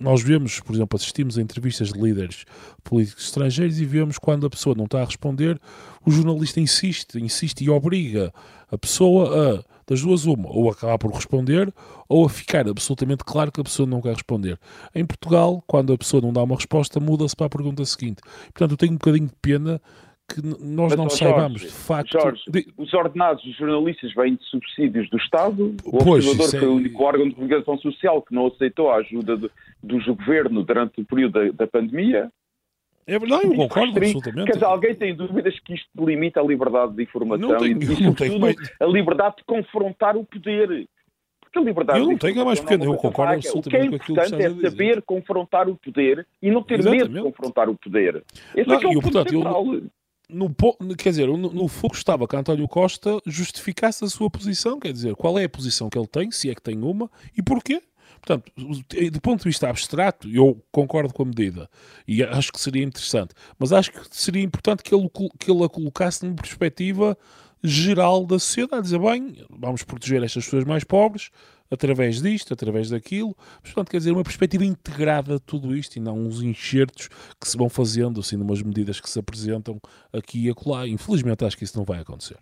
nós 0.00 0.22
vemos, 0.22 0.60
por 0.60 0.74
exemplo, 0.74 0.96
assistimos 0.96 1.38
a 1.38 1.42
entrevistas 1.42 1.92
de 1.92 2.00
líderes 2.00 2.44
políticos 2.82 3.24
estrangeiros 3.24 3.80
e 3.80 3.84
vemos 3.84 4.18
quando 4.18 4.46
a 4.46 4.50
pessoa 4.50 4.74
não 4.76 4.84
está 4.84 5.02
a 5.02 5.04
responder, 5.04 5.60
o 6.04 6.10
jornalista 6.10 6.60
insiste, 6.60 7.18
insiste 7.18 7.64
e 7.64 7.70
obriga 7.70 8.32
a 8.70 8.78
pessoa 8.78 9.58
a 9.58 9.71
das 9.86 10.02
duas 10.02 10.24
uma, 10.24 10.48
ou 10.48 10.70
acabar 10.70 10.98
por 10.98 11.12
responder, 11.12 11.72
ou 12.08 12.26
a 12.26 12.28
ficar 12.28 12.68
absolutamente 12.68 13.24
claro 13.24 13.50
que 13.50 13.60
a 13.60 13.64
pessoa 13.64 13.88
não 13.88 14.00
quer 14.00 14.14
responder. 14.14 14.58
Em 14.94 15.04
Portugal, 15.04 15.62
quando 15.66 15.92
a 15.92 15.98
pessoa 15.98 16.20
não 16.20 16.32
dá 16.32 16.42
uma 16.42 16.56
resposta, 16.56 17.00
muda-se 17.00 17.36
para 17.36 17.46
a 17.46 17.50
pergunta 17.50 17.84
seguinte. 17.84 18.22
Portanto, 18.52 18.72
eu 18.72 18.76
tenho 18.76 18.92
um 18.92 18.96
bocadinho 18.96 19.26
de 19.26 19.34
pena 19.40 19.80
que 20.28 20.40
nós 20.42 20.90
Mas, 20.90 20.96
não 20.96 21.08
Jorge, 21.08 21.18
saibamos 21.18 21.60
de 21.60 21.68
facto. 21.68 22.12
Jorge, 22.12 22.42
de... 22.48 22.66
os 22.76 22.92
ordenados 22.94 23.44
dos 23.44 23.56
jornalistas 23.56 24.14
vêm 24.14 24.36
de 24.36 24.44
subsídios 24.44 25.08
do 25.10 25.18
Estado. 25.18 25.76
O 25.84 25.98
pois, 25.98 26.26
observador 26.26 26.50
foi 26.50 26.68
é... 26.68 26.70
o 26.70 26.74
único 26.74 27.02
órgão 27.02 27.28
de 27.28 27.34
comunicação 27.34 27.78
social 27.78 28.22
que 28.22 28.34
não 28.34 28.46
aceitou 28.46 28.90
a 28.90 28.96
ajuda 28.96 29.36
do, 29.36 29.50
do 29.82 30.14
governo 30.14 30.62
durante 30.62 31.00
o 31.00 31.04
período 31.04 31.32
da, 31.32 31.64
da 31.64 31.66
pandemia. 31.66 32.30
É 33.06 33.18
verdade, 33.18 33.46
eu 33.46 33.54
concordo 33.54 33.98
absolutamente. 33.98 34.46
Quer 34.46 34.52
dizer, 34.52 34.64
alguém 34.64 34.94
tem 34.94 35.14
dúvidas 35.14 35.58
que 35.60 35.74
isto 35.74 35.88
limita 36.04 36.40
a 36.40 36.44
liberdade 36.44 36.94
de 36.94 37.02
informação 37.02 37.48
não 37.48 37.58
tenho, 37.58 37.82
e, 37.82 37.86
sobretudo, 37.86 38.46
a 38.80 38.86
liberdade 38.86 39.36
de 39.38 39.44
confrontar 39.44 40.16
o 40.16 40.24
poder. 40.24 40.88
Porque 41.40 41.58
a 41.58 41.62
liberdade 41.62 41.98
eu 41.98 42.06
não 42.06 42.16
tenho 42.16 42.40
a 42.40 42.44
mais 42.44 42.60
pequena, 42.60 42.84
eu 42.84 42.94
concordo 42.94 43.34
absolutamente 43.34 43.90
com 43.90 43.96
aquilo 43.96 44.02
que 44.02 44.12
O 44.12 44.14
que 44.14 44.20
é 44.20 44.46
importante 44.46 44.64
é 44.66 44.70
saber 44.70 45.02
confrontar 45.02 45.68
o 45.68 45.76
poder 45.76 46.26
e 46.40 46.50
não 46.50 46.62
ter 46.62 46.78
Exatamente. 46.78 47.10
medo 47.10 47.14
de 47.14 47.22
confrontar 47.22 47.68
o 47.68 47.76
poder. 47.76 48.24
Esse 48.54 48.68
não, 48.68 48.76
é 48.76 48.78
que 48.78 48.86
é 48.86 48.88
o 48.88 48.92
eu, 48.92 49.02
portanto, 49.02 49.34
eu, 49.34 49.90
no, 50.32 50.50
quer 50.96 51.10
dizer, 51.10 51.26
no, 51.26 51.36
no 51.36 51.68
fogo 51.68 51.94
estava 51.94 52.26
que 52.26 52.36
António 52.36 52.66
Costa 52.66 53.18
justificasse 53.26 54.04
a 54.04 54.08
sua 54.08 54.30
posição, 54.30 54.80
quer 54.80 54.92
dizer, 54.92 55.14
qual 55.14 55.38
é 55.38 55.44
a 55.44 55.48
posição 55.48 55.90
que 55.90 55.98
ele 55.98 56.06
tem, 56.06 56.30
se 56.30 56.50
é 56.50 56.54
que 56.54 56.62
tem 56.62 56.78
uma, 56.82 57.10
e 57.36 57.42
porquê. 57.42 57.82
Portanto, 58.24 58.52
do 58.56 59.20
ponto 59.20 59.40
de 59.40 59.48
vista 59.48 59.68
abstrato, 59.68 60.28
eu 60.28 60.62
concordo 60.70 61.12
com 61.12 61.24
a 61.24 61.26
medida 61.26 61.68
e 62.06 62.22
acho 62.22 62.52
que 62.52 62.60
seria 62.60 62.84
interessante, 62.84 63.34
mas 63.58 63.72
acho 63.72 63.90
que 63.90 64.00
seria 64.10 64.42
importante 64.42 64.82
que 64.84 64.94
ele, 64.94 65.10
que 65.38 65.50
ele 65.50 65.64
a 65.64 65.68
colocasse 65.68 66.24
numa 66.24 66.36
perspectiva 66.36 67.18
geral 67.64 68.24
da 68.24 68.38
sociedade, 68.38 68.82
dizer, 68.82 69.00
bem, 69.00 69.36
vamos 69.50 69.82
proteger 69.82 70.22
estas 70.22 70.44
pessoas 70.44 70.64
mais 70.64 70.84
pobres 70.84 71.30
através 71.68 72.22
disto, 72.22 72.52
através 72.52 72.90
daquilo, 72.90 73.34
portanto, 73.62 73.90
quer 73.90 73.98
dizer, 73.98 74.12
uma 74.12 74.22
perspectiva 74.22 74.64
integrada 74.64 75.34
de 75.34 75.40
tudo 75.40 75.74
isto 75.74 75.96
e 75.96 76.00
não 76.00 76.18
uns 76.18 76.42
enxertos 76.42 77.08
que 77.40 77.48
se 77.48 77.56
vão 77.56 77.68
fazendo, 77.68 78.20
assim, 78.20 78.36
numas 78.36 78.62
medidas 78.62 79.00
que 79.00 79.10
se 79.10 79.18
apresentam 79.18 79.80
aqui 80.12 80.46
e 80.46 80.50
acolá. 80.50 80.86
Infelizmente, 80.86 81.44
acho 81.44 81.56
que 81.56 81.64
isso 81.64 81.76
não 81.76 81.84
vai 81.84 82.00
acontecer. 82.00 82.36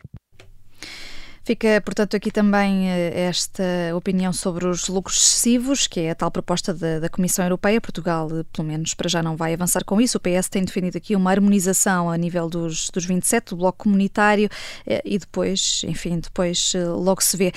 Fica, 1.51 1.81
portanto, 1.85 2.17
aqui 2.17 2.31
também 2.31 2.89
eh, 2.89 3.27
esta 3.27 3.65
opinião 3.97 4.33
sobre 4.33 4.69
os 4.69 4.89
lucros 4.89 5.17
excessivos, 5.17 5.89
que 5.89 5.99
é 5.99 6.11
a 6.13 6.15
tal 6.15 6.31
proposta 6.31 6.73
da, 6.73 7.01
da, 7.01 7.09
Comissão 7.09 7.45
Europeia. 7.45 7.81
Portugal, 7.81 8.29
eh, 8.31 8.45
pelo 8.55 8.69
menos 8.69 8.95
para 8.95 9.09
já, 9.09 9.21
não 9.21 9.35
vai 9.35 9.53
avançar 9.53 9.85
com 9.85 10.01
isso. 10.01 10.17
O 10.17 10.21
PS 10.21 10.49
tem 10.49 10.65
definido 10.65 10.97
aqui 10.97 11.17
uma 11.17 11.29
harmonização 11.29 12.09
a 12.09 12.17
nível 12.17 12.49
dos, 12.49 12.89
dos 12.91 13.05
27, 13.05 13.51
do 13.51 13.57
bloco 13.57 13.79
comunitário, 13.79 14.49
eh, 14.87 15.03
e 15.05 15.19
depois, 15.19 15.83
enfim, 15.89 16.21
depois 16.21 16.73
logo 16.97 17.21
se 17.21 17.37
vê. 17.37 17.51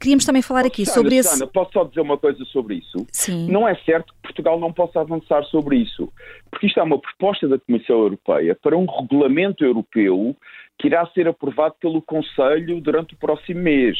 Queríamos 0.00 0.24
também 0.24 0.42
falar 0.42 0.66
aqui 0.66 0.84
sobre 0.84 1.14
esse. 1.14 1.46
posso 1.46 1.70
só 1.72 1.84
dizer 1.84 2.00
uma 2.00 2.18
coisa 2.18 2.44
sobre 2.46 2.74
isso? 2.74 3.06
Sim. 3.12 3.48
Não 3.48 3.68
é 3.68 3.76
certo 3.84 4.12
que 4.14 4.22
Portugal 4.22 4.58
não 4.58 4.72
possa 4.72 5.00
avançar 5.00 5.44
sobre 5.44 5.76
isso, 5.76 6.12
porque 6.50 6.66
isto 6.66 6.80
é 6.80 6.82
uma 6.82 6.98
proposta 6.98 7.46
da 7.46 7.56
Comissão 7.56 8.00
Europeia 8.00 8.58
para 8.60 8.76
um 8.76 8.86
regulamento 8.86 9.64
europeu 9.64 10.36
que 10.80 10.86
irá 10.86 11.06
ser 11.08 11.28
aprovado 11.28 11.74
pelo 11.78 12.00
Conselho 12.00 12.80
durante 12.80 13.12
o 13.12 13.16
próximo 13.18 13.60
mês. 13.60 13.98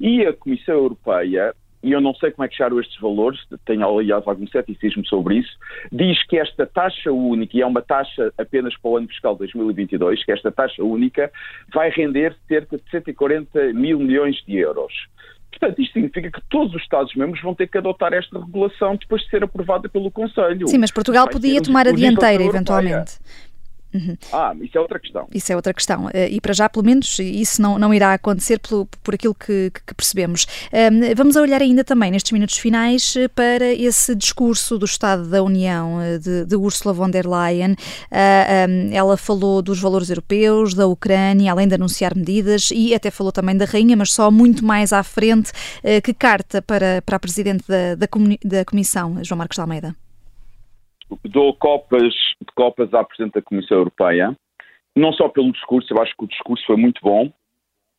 E 0.00 0.24
a 0.24 0.32
Comissão 0.32 0.74
Europeia, 0.74 1.54
e 1.82 1.92
eu 1.92 2.00
não 2.00 2.14
sei 2.14 2.30
como 2.30 2.46
é 2.46 2.48
que 2.48 2.56
chegaram 2.56 2.80
estes 2.80 2.98
valores, 2.98 3.38
tenho 3.66 3.86
aliás 3.86 4.26
algum 4.26 4.46
ceticismo 4.46 5.04
sobre 5.06 5.36
isso, 5.36 5.52
diz 5.92 6.24
que 6.26 6.38
esta 6.38 6.66
taxa 6.66 7.12
única, 7.12 7.54
e 7.54 7.60
é 7.60 7.66
uma 7.66 7.82
taxa 7.82 8.32
apenas 8.38 8.74
para 8.78 8.90
o 8.90 8.96
ano 8.96 9.08
fiscal 9.08 9.36
2022, 9.36 10.24
que 10.24 10.32
esta 10.32 10.50
taxa 10.50 10.82
única 10.82 11.30
vai 11.72 11.90
render 11.90 12.34
cerca 12.48 12.78
de 12.78 12.90
140 12.90 13.74
mil 13.74 13.98
milhões 13.98 14.36
de 14.46 14.56
euros. 14.56 14.92
Portanto, 15.50 15.82
isto 15.82 15.92
significa 15.92 16.30
que 16.30 16.40
todos 16.48 16.74
os 16.74 16.80
Estados-membros 16.80 17.42
vão 17.42 17.54
ter 17.54 17.66
que 17.66 17.76
adotar 17.76 18.14
esta 18.14 18.38
regulação 18.38 18.96
depois 18.96 19.20
de 19.22 19.28
ser 19.28 19.44
aprovada 19.44 19.86
pelo 19.86 20.10
Conselho. 20.10 20.66
Sim, 20.66 20.78
mas 20.78 20.90
Portugal 20.90 21.28
podia 21.28 21.60
tomar 21.60 21.86
a 21.86 21.92
dianteira, 21.92 22.42
eventualmente. 22.42 23.18
Uhum. 23.94 24.16
Ah, 24.32 24.54
isso 24.60 24.78
é 24.78 24.80
outra 24.80 24.98
questão. 24.98 25.28
Isso 25.34 25.52
é 25.52 25.56
outra 25.56 25.74
questão. 25.74 26.08
Eh, 26.12 26.30
e 26.30 26.40
para 26.40 26.54
já, 26.54 26.68
pelo 26.68 26.84
menos, 26.84 27.18
isso 27.18 27.60
não, 27.60 27.78
não 27.78 27.92
irá 27.92 28.14
acontecer 28.14 28.58
por, 28.58 28.86
por 29.02 29.14
aquilo 29.14 29.34
que, 29.34 29.70
que 29.86 29.94
percebemos. 29.94 30.46
Um, 30.72 31.14
vamos 31.14 31.36
olhar 31.36 31.60
ainda 31.60 31.84
também, 31.84 32.10
nestes 32.10 32.32
minutos 32.32 32.56
finais, 32.56 33.14
eh, 33.16 33.28
para 33.28 33.72
esse 33.72 34.14
discurso 34.14 34.78
do 34.78 34.86
Estado 34.86 35.28
da 35.28 35.42
União 35.42 36.00
eh, 36.00 36.18
de, 36.18 36.46
de 36.46 36.56
Ursula 36.56 36.94
von 36.94 37.10
der 37.10 37.26
Leyen. 37.26 37.72
Uh, 37.72 37.76
um, 38.68 38.92
ela 38.92 39.16
falou 39.16 39.60
dos 39.60 39.78
valores 39.78 40.08
europeus, 40.08 40.72
da 40.74 40.86
Ucrânia, 40.86 41.52
além 41.52 41.68
de 41.68 41.74
anunciar 41.74 42.16
medidas, 42.16 42.70
e 42.72 42.94
até 42.94 43.10
falou 43.10 43.32
também 43.32 43.56
da 43.56 43.64
Rainha, 43.66 43.96
mas 43.96 44.12
só 44.12 44.30
muito 44.30 44.64
mais 44.64 44.92
à 44.92 45.02
frente. 45.02 45.50
Uh, 45.84 46.00
que 46.02 46.14
carta 46.14 46.62
para, 46.62 47.02
para 47.02 47.16
a 47.16 47.20
Presidente 47.20 47.64
da, 47.68 47.94
da, 47.94 48.06
da 48.44 48.64
Comissão, 48.64 49.22
João 49.22 49.38
Marcos 49.38 49.56
de 49.56 49.60
Almeida? 49.60 50.01
Dou 51.24 51.54
copas 51.54 52.14
copas 52.54 52.92
à 52.94 53.04
Presidente 53.04 53.34
da 53.34 53.42
Comissão 53.42 53.78
Europeia, 53.78 54.36
não 54.94 55.12
só 55.12 55.28
pelo 55.28 55.52
discurso, 55.52 55.92
eu 55.92 56.02
acho 56.02 56.14
que 56.16 56.24
o 56.24 56.28
discurso 56.28 56.64
foi 56.66 56.76
muito 56.76 57.00
bom, 57.02 57.32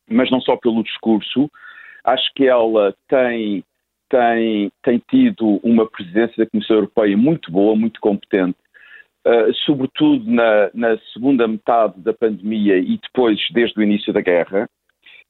mas 0.09 0.29
não 0.29 0.41
só 0.41 0.55
pelo 0.57 0.83
discurso, 0.83 1.49
acho 2.03 2.31
que 2.35 2.45
ela 2.45 2.93
tem, 3.07 3.63
tem, 4.09 4.71
tem 4.83 5.01
tido 5.09 5.59
uma 5.63 5.87
presidência 5.87 6.43
da 6.43 6.49
Comissão 6.49 6.77
Europeia 6.77 7.17
muito 7.17 7.51
boa, 7.51 7.75
muito 7.75 7.99
competente, 7.99 8.57
uh, 9.25 9.53
sobretudo 9.65 10.29
na, 10.29 10.69
na, 10.73 10.97
segunda 11.13 11.47
metade 11.47 11.99
da 12.01 12.13
pandemia 12.13 12.77
e 12.77 12.99
depois, 13.01 13.39
desde 13.51 13.79
o 13.79 13.83
início 13.83 14.13
da 14.13 14.21
guerra. 14.21 14.69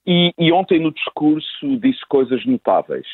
E, 0.05 0.33
e 0.37 0.51
ontem 0.51 0.79
no 0.79 0.91
discurso 0.91 1.77
disse 1.77 2.01
coisas 2.09 2.45
notáveis 2.45 3.07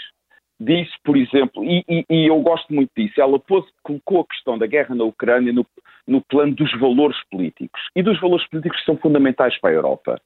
disse, 0.59 0.91
por 1.03 1.15
exemplo, 1.15 1.63
e, 1.63 1.83
e, 1.87 2.05
e, 2.09 2.27
eu 2.27 2.39
gosto 2.41 2.73
muito 2.73 2.91
disso, 2.95 3.21
ela 3.21 3.39
pôs, 3.39 3.65
colocou 3.81 4.21
a 4.21 4.27
questão 4.27 4.57
da 4.57 4.67
guerra 4.67 4.93
na 4.93 5.05
Ucrânia 5.05 5.53
no, 5.53 5.65
no 6.05 6.21
plano 6.21 6.53
dos 6.53 6.71
valores 6.79 7.17
políticos 7.31 7.81
e 7.95 8.03
dos 8.03 8.19
valores 8.19 8.47
políticos 8.49 8.79
que 8.79 8.85
são 8.85 8.97
fundamentais 8.97 9.57
para 9.59 9.69
a 9.69 9.73
Europa. 9.73 10.21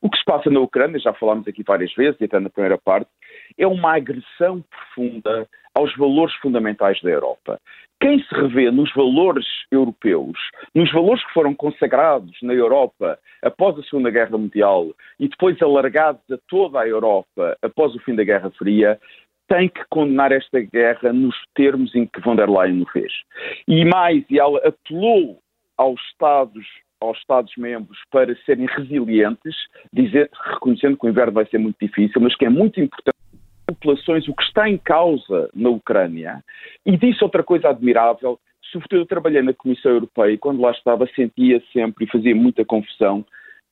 O 0.00 0.10
que 0.10 0.18
se 0.18 0.24
passa 0.24 0.50
na 0.50 0.60
Ucrânia, 0.60 0.98
já 0.98 1.12
falámos 1.14 1.48
aqui 1.48 1.62
várias 1.62 1.92
vezes, 1.94 2.20
e 2.20 2.24
até 2.24 2.38
na 2.38 2.50
primeira 2.50 2.78
parte, 2.78 3.10
é 3.56 3.66
uma 3.66 3.96
agressão 3.96 4.62
profunda 4.70 5.48
aos 5.74 5.94
valores 5.96 6.34
fundamentais 6.36 7.00
da 7.02 7.10
Europa. 7.10 7.60
Quem 8.00 8.22
se 8.22 8.34
revê 8.34 8.70
nos 8.70 8.92
valores 8.92 9.46
europeus, 9.70 10.38
nos 10.74 10.92
valores 10.92 11.24
que 11.24 11.32
foram 11.32 11.54
consagrados 11.54 12.36
na 12.42 12.52
Europa 12.52 13.18
após 13.42 13.78
a 13.78 13.82
Segunda 13.82 14.10
Guerra 14.10 14.36
Mundial 14.36 14.90
e 15.18 15.26
depois 15.26 15.60
alargados 15.62 16.20
a 16.30 16.36
toda 16.48 16.80
a 16.80 16.86
Europa 16.86 17.56
após 17.62 17.94
o 17.94 18.00
fim 18.00 18.14
da 18.14 18.24
Guerra 18.24 18.50
Fria, 18.58 19.00
tem 19.48 19.68
que 19.68 19.84
condenar 19.90 20.32
esta 20.32 20.60
guerra 20.60 21.12
nos 21.12 21.36
termos 21.54 21.94
em 21.94 22.06
que 22.06 22.20
von 22.20 22.36
der 22.36 22.48
Leyen 22.48 22.82
o 22.82 22.86
fez. 22.86 23.12
E 23.68 23.84
mais, 23.84 24.24
ela 24.30 24.58
apelou 24.66 25.38
aos 25.76 26.00
Estados 26.10 26.64
aos 27.00 27.18
Estados-membros 27.18 27.98
para 28.10 28.34
serem 28.46 28.66
resilientes, 28.66 29.54
dizer, 29.92 30.30
reconhecendo 30.52 30.96
que 30.96 31.06
o 31.06 31.10
inverno 31.10 31.32
vai 31.32 31.44
ser 31.46 31.58
muito 31.58 31.76
difícil, 31.78 32.18
mas 32.20 32.34
que 32.34 32.46
é 32.46 32.48
muito 32.48 32.80
importante 32.80 33.14
populações, 33.66 34.28
o 34.28 34.34
que 34.34 34.42
está 34.42 34.68
em 34.68 34.78
causa 34.78 35.50
na 35.54 35.70
Ucrânia, 35.70 36.42
e 36.84 36.96
disse 36.96 37.22
outra 37.22 37.42
coisa 37.42 37.68
admirável, 37.68 38.38
sobretudo 38.70 39.02
eu 39.02 39.06
trabalhei 39.06 39.42
na 39.42 39.52
Comissão 39.52 39.92
Europeia 39.92 40.32
e 40.32 40.38
quando 40.38 40.60
lá 40.60 40.70
estava 40.70 41.06
sentia 41.14 41.62
sempre 41.72 42.04
e 42.04 42.10
fazia 42.10 42.34
muita 42.34 42.64
confusão 42.64 43.24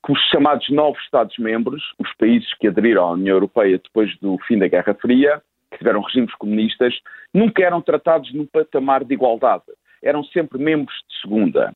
que 0.05 0.13
os 0.13 0.21
chamados 0.31 0.69
novos 0.71 1.01
Estados-membros, 1.05 1.83
os 1.99 2.13
países 2.17 2.53
que 2.55 2.67
aderiram 2.67 3.05
à 3.05 3.13
União 3.13 3.35
Europeia 3.35 3.79
depois 3.79 4.17
do 4.19 4.37
fim 4.47 4.59
da 4.59 4.67
Guerra 4.67 4.95
Fria, 4.95 5.41
que 5.73 5.79
tiveram 5.79 6.01
regimes 6.01 6.35
comunistas, 6.37 6.95
nunca 7.33 7.63
eram 7.65 7.81
tratados 7.81 8.33
num 8.33 8.47
patamar 8.47 9.05
de 9.05 9.15
igualdade. 9.15 9.65
Eram 10.03 10.23
sempre 10.25 10.59
membros 10.59 10.97
de 11.09 11.21
segunda. 11.21 11.73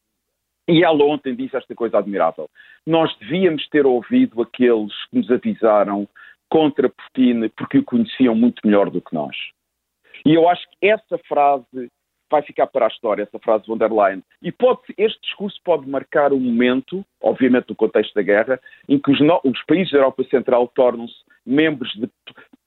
E 0.68 0.84
ela 0.84 1.04
ontem 1.04 1.34
disse 1.34 1.56
esta 1.56 1.74
coisa 1.74 1.98
admirável. 1.98 2.48
Nós 2.86 3.16
devíamos 3.18 3.68
ter 3.68 3.86
ouvido 3.86 4.42
aqueles 4.42 4.92
que 5.06 5.16
nos 5.16 5.30
avisaram 5.30 6.08
contra 6.48 6.88
Putin 6.88 7.48
porque 7.56 7.78
o 7.78 7.84
conheciam 7.84 8.34
muito 8.34 8.60
melhor 8.64 8.90
do 8.90 9.00
que 9.00 9.14
nós. 9.14 9.36
E 10.24 10.34
eu 10.34 10.48
acho 10.48 10.62
que 10.70 10.88
essa 10.88 11.18
frase 11.28 11.90
vai 12.30 12.42
ficar 12.42 12.66
para 12.66 12.86
a 12.86 12.88
história, 12.88 13.22
essa 13.22 13.38
frase 13.38 13.66
von 13.66 13.78
der 13.78 13.92
Leyen. 13.92 14.22
E 14.42 14.50
pode, 14.50 14.80
este 14.98 15.20
discurso 15.20 15.60
pode 15.64 15.88
marcar 15.88 16.32
um 16.32 16.40
momento, 16.40 17.04
obviamente 17.20 17.68
no 17.68 17.76
contexto 17.76 18.14
da 18.14 18.22
guerra, 18.22 18.60
em 18.88 18.98
que 18.98 19.10
os, 19.10 19.20
no, 19.20 19.40
os 19.44 19.62
países 19.64 19.92
da 19.92 19.98
Europa 19.98 20.24
Central 20.24 20.68
tornam-se 20.74 21.14
membros 21.44 21.92
de, 21.94 22.08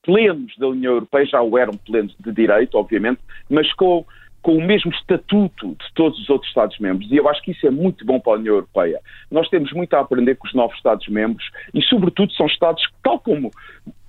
plenos 0.03 0.57
da 0.57 0.67
União 0.67 0.93
Europeia, 0.93 1.25
já 1.25 1.41
o 1.41 1.57
eram 1.57 1.73
plenos 1.73 2.15
de 2.19 2.31
direito, 2.31 2.75
obviamente, 2.75 3.19
mas 3.49 3.71
com 3.73 4.05
com 4.41 4.55
o 4.55 4.65
mesmo 4.65 4.91
estatuto 4.91 5.69
de 5.69 5.93
todos 5.93 6.19
os 6.19 6.29
outros 6.29 6.49
Estados-membros. 6.49 7.11
E 7.11 7.17
eu 7.17 7.27
acho 7.27 7.41
que 7.41 7.51
isso 7.51 7.67
é 7.67 7.71
muito 7.71 8.05
bom 8.05 8.19
para 8.19 8.33
a 8.33 8.35
União 8.37 8.55
Europeia. 8.55 8.99
Nós 9.29 9.49
temos 9.49 9.71
muito 9.73 9.93
a 9.93 9.99
aprender 9.99 10.35
com 10.35 10.47
os 10.47 10.53
novos 10.53 10.75
Estados-membros 10.77 11.49
e, 11.73 11.81
sobretudo, 11.83 12.33
são 12.33 12.45
Estados 12.45 12.85
que, 12.85 12.93
tal 13.03 13.19
como 13.19 13.51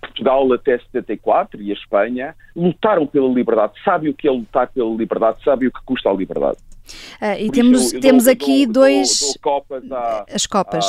Portugal 0.00 0.52
até 0.52 0.78
74 0.78 1.60
e 1.62 1.70
a 1.70 1.74
Espanha, 1.74 2.34
lutaram 2.54 3.06
pela 3.06 3.28
liberdade, 3.28 3.74
sabem 3.84 4.10
o 4.10 4.14
que 4.14 4.28
é 4.28 4.30
lutar 4.30 4.68
pela 4.68 4.94
liberdade, 4.94 5.42
sabem 5.44 5.68
o 5.68 5.72
que 5.72 5.84
custa 5.84 6.08
a 6.08 6.12
liberdade. 6.12 6.58
Uh, 7.20 7.38
e 7.38 7.50
temos, 7.50 7.92
eu, 7.92 8.00
temos 8.00 8.26
aqui 8.26 8.66
dou, 8.66 8.84
dois. 8.84 9.20
Dou, 9.20 9.34
copas 9.40 9.84
as 10.32 10.46
copas. 10.46 10.84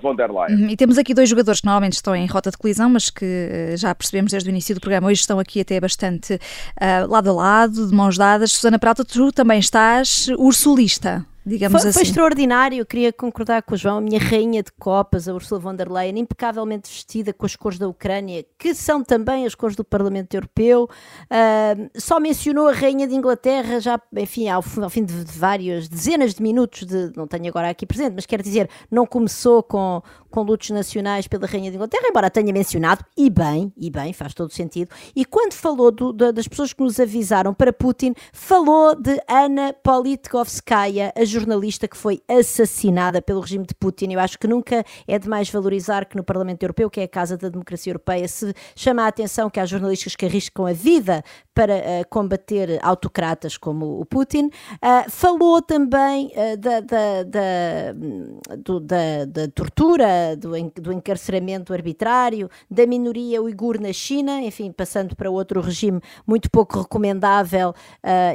Von 0.00 0.16
der 0.16 0.30
Leyen. 0.30 0.62
Uhum. 0.62 0.70
E 0.70 0.76
temos 0.76 0.98
aqui 0.98 1.14
dois 1.14 1.28
jogadores 1.28 1.60
que 1.60 1.66
normalmente 1.66 1.94
estão 1.94 2.14
em 2.14 2.26
rota 2.26 2.50
de 2.50 2.58
colisão, 2.58 2.90
mas 2.90 3.10
que 3.10 3.24
uh, 3.24 3.76
já 3.76 3.94
percebemos 3.94 4.32
desde 4.32 4.48
o 4.48 4.50
início 4.50 4.74
do 4.74 4.80
programa, 4.80 5.08
hoje 5.08 5.20
estão 5.20 5.38
aqui 5.38 5.60
até 5.60 5.80
bastante 5.80 6.34
uh, 6.34 7.10
lado 7.10 7.30
a 7.30 7.32
lado, 7.32 7.88
de 7.88 7.94
mãos 7.94 8.16
dadas. 8.16 8.52
Susana 8.52 8.78
Prata, 8.78 9.04
tu 9.04 9.32
também 9.32 9.58
estás 9.58 10.28
ursulista 10.38 11.24
digamos 11.46 11.80
foi, 11.80 11.90
assim. 11.90 12.00
Foi 12.00 12.08
extraordinário, 12.08 12.78
eu 12.78 12.86
queria 12.86 13.12
concordar 13.12 13.62
com 13.62 13.74
o 13.74 13.76
João, 13.76 13.98
a 13.98 14.00
minha 14.00 14.18
rainha 14.18 14.62
de 14.62 14.72
copas, 14.72 15.28
a 15.28 15.34
Ursula 15.34 15.60
von 15.60 15.74
der 15.74 15.90
Leyen, 15.90 16.18
impecavelmente 16.18 16.90
vestida 16.90 17.32
com 17.32 17.46
as 17.46 17.54
cores 17.54 17.78
da 17.78 17.86
Ucrânia, 17.86 18.44
que 18.58 18.74
são 18.74 19.04
também 19.04 19.46
as 19.46 19.54
cores 19.54 19.76
do 19.76 19.84
Parlamento 19.84 20.34
Europeu. 20.34 20.88
Uh, 21.24 21.88
só 21.94 22.18
mencionou 22.18 22.66
a 22.66 22.72
rainha 22.72 23.06
de 23.06 23.14
Inglaterra, 23.14 23.78
já, 23.78 24.00
enfim, 24.16 24.48
ao, 24.48 24.64
ao 24.82 24.90
fim 24.90 25.04
de, 25.04 25.24
de 25.24 25.38
várias 25.38 25.88
dezenas 25.88 26.34
de 26.34 26.42
minutos, 26.42 26.84
de, 26.84 27.12
não 27.16 27.28
tenho 27.28 27.46
agora 27.48 27.70
aqui 27.70 27.86
presente, 27.86 28.14
mas 28.14 28.26
quero 28.26 28.42
dizer, 28.42 28.68
não 28.90 29.06
começou 29.06 29.62
com, 29.62 30.02
com 30.30 30.42
lutos 30.42 30.70
nacionais 30.70 31.28
pela 31.28 31.46
rainha 31.46 31.70
de 31.70 31.76
Inglaterra, 31.76 32.08
embora 32.08 32.28
tenha 32.28 32.52
mencionado, 32.52 33.04
e 33.16 33.30
bem, 33.30 33.72
e 33.76 33.88
bem, 33.88 34.12
faz 34.12 34.34
todo 34.34 34.52
sentido. 34.52 34.90
E 35.14 35.24
quando 35.24 35.52
falou 35.52 35.92
do, 35.92 36.12
das 36.12 36.48
pessoas 36.48 36.72
que 36.72 36.82
nos 36.82 36.98
avisaram 36.98 37.54
para 37.54 37.72
Putin, 37.72 38.14
falou 38.32 38.96
de 38.96 39.20
Ana 39.28 39.72
Politkovskaya, 39.72 41.12
a 41.16 41.24
jornalista 41.40 41.86
que 41.86 41.96
foi 41.96 42.22
assassinada 42.28 43.20
pelo 43.20 43.40
regime 43.40 43.66
de 43.66 43.74
Putin. 43.74 44.12
Eu 44.12 44.20
acho 44.20 44.38
que 44.38 44.46
nunca 44.46 44.84
é 45.06 45.18
demais 45.18 45.50
valorizar 45.50 46.06
que 46.06 46.16
no 46.16 46.24
Parlamento 46.24 46.62
Europeu, 46.62 46.88
que 46.88 47.00
é 47.00 47.04
a 47.04 47.08
Casa 47.08 47.36
da 47.36 47.48
Democracia 47.48 47.90
Europeia, 47.90 48.26
se 48.26 48.54
chama 48.74 49.02
a 49.02 49.08
atenção 49.08 49.50
que 49.50 49.60
há 49.60 49.66
jornalistas 49.66 50.16
que 50.16 50.24
arriscam 50.24 50.66
a 50.66 50.72
vida 50.72 51.22
para 51.56 51.76
uh, 51.76 52.08
combater 52.10 52.78
autocratas 52.82 53.56
como 53.56 53.98
o 53.98 54.04
Putin. 54.04 54.50
Uh, 54.74 55.10
falou 55.10 55.62
também 55.62 56.26
uh, 56.26 56.54
da, 56.58 56.80
da, 56.80 57.22
da, 57.22 58.56
do, 58.58 58.78
da, 58.78 59.24
da, 59.24 59.48
tortura, 59.48 60.36
do, 60.36 60.50
do 60.78 60.92
encarceramento 60.92 61.72
arbitrário, 61.72 62.50
da 62.70 62.86
minoria 62.86 63.40
uigur 63.40 63.80
na 63.80 63.90
China, 63.90 64.42
enfim, 64.42 64.70
passando 64.70 65.16
para 65.16 65.30
outro 65.30 65.62
regime 65.62 65.98
muito 66.26 66.50
pouco 66.50 66.80
recomendável 66.80 67.74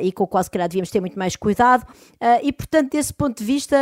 e 0.01 0.11
com 0.11 0.23
o 0.23 0.27
qual 0.27 0.43
se 0.43 0.49
calhar 0.49 0.67
devíamos 0.67 0.89
ter 0.89 0.99
muito 0.99 1.19
mais 1.19 1.35
cuidado. 1.35 1.85
e, 2.41 2.51
portanto, 2.51 2.91
desse 2.91 3.13
ponto 3.13 3.37
de 3.37 3.43
vista, 3.43 3.77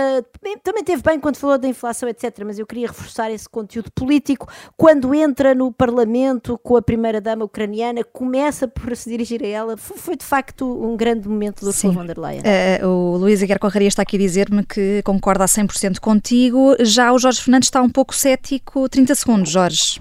também 0.63 0.83
teve 0.83 1.01
bem 1.01 1.19
quando 1.19 1.37
falou 1.37 1.57
da 1.57 1.67
inflação, 1.67 2.09
etc. 2.09 2.43
Mas 2.45 2.59
eu 2.59 2.65
queria 2.65 2.87
reforçar 2.87 3.31
esse 3.31 3.47
conteúdo 3.47 3.91
político. 3.91 4.47
Quando 4.75 5.13
entra 5.13 5.55
no 5.55 5.71
Parlamento 5.71 6.57
com 6.57 6.75
a 6.75 6.81
primeira-dama 6.81 7.45
ucraniana, 7.45 8.03
começa 8.03 8.67
por 8.67 8.95
se 8.95 9.09
dirigir 9.09 9.28
a 9.35 9.47
ela. 9.47 9.77
Foi 9.77 10.15
de 10.15 10.25
facto 10.25 10.65
um 10.65 10.95
grande 10.97 11.27
momento 11.27 11.61
do 11.61 11.67
Ursula 11.67 11.93
von 11.93 12.05
der 12.05 12.17
Leyen. 12.17 12.41
Uh, 12.41 12.87
o 12.87 13.17
Luís 13.17 13.41
Aguiar 13.43 13.59
Correria 13.59 13.87
está 13.87 14.01
aqui 14.01 14.15
a 14.15 14.19
dizer-me 14.19 14.63
que 14.65 15.01
concorda 15.03 15.43
a 15.43 15.47
100% 15.47 15.99
contigo. 15.99 16.75
Já 16.79 17.11
o 17.11 17.19
Jorge 17.19 17.41
Fernandes 17.41 17.67
está 17.67 17.81
um 17.81 17.89
pouco 17.89 18.15
cético. 18.15 18.87
30 18.89 19.15
segundos, 19.15 19.51
Jorge. 19.51 19.99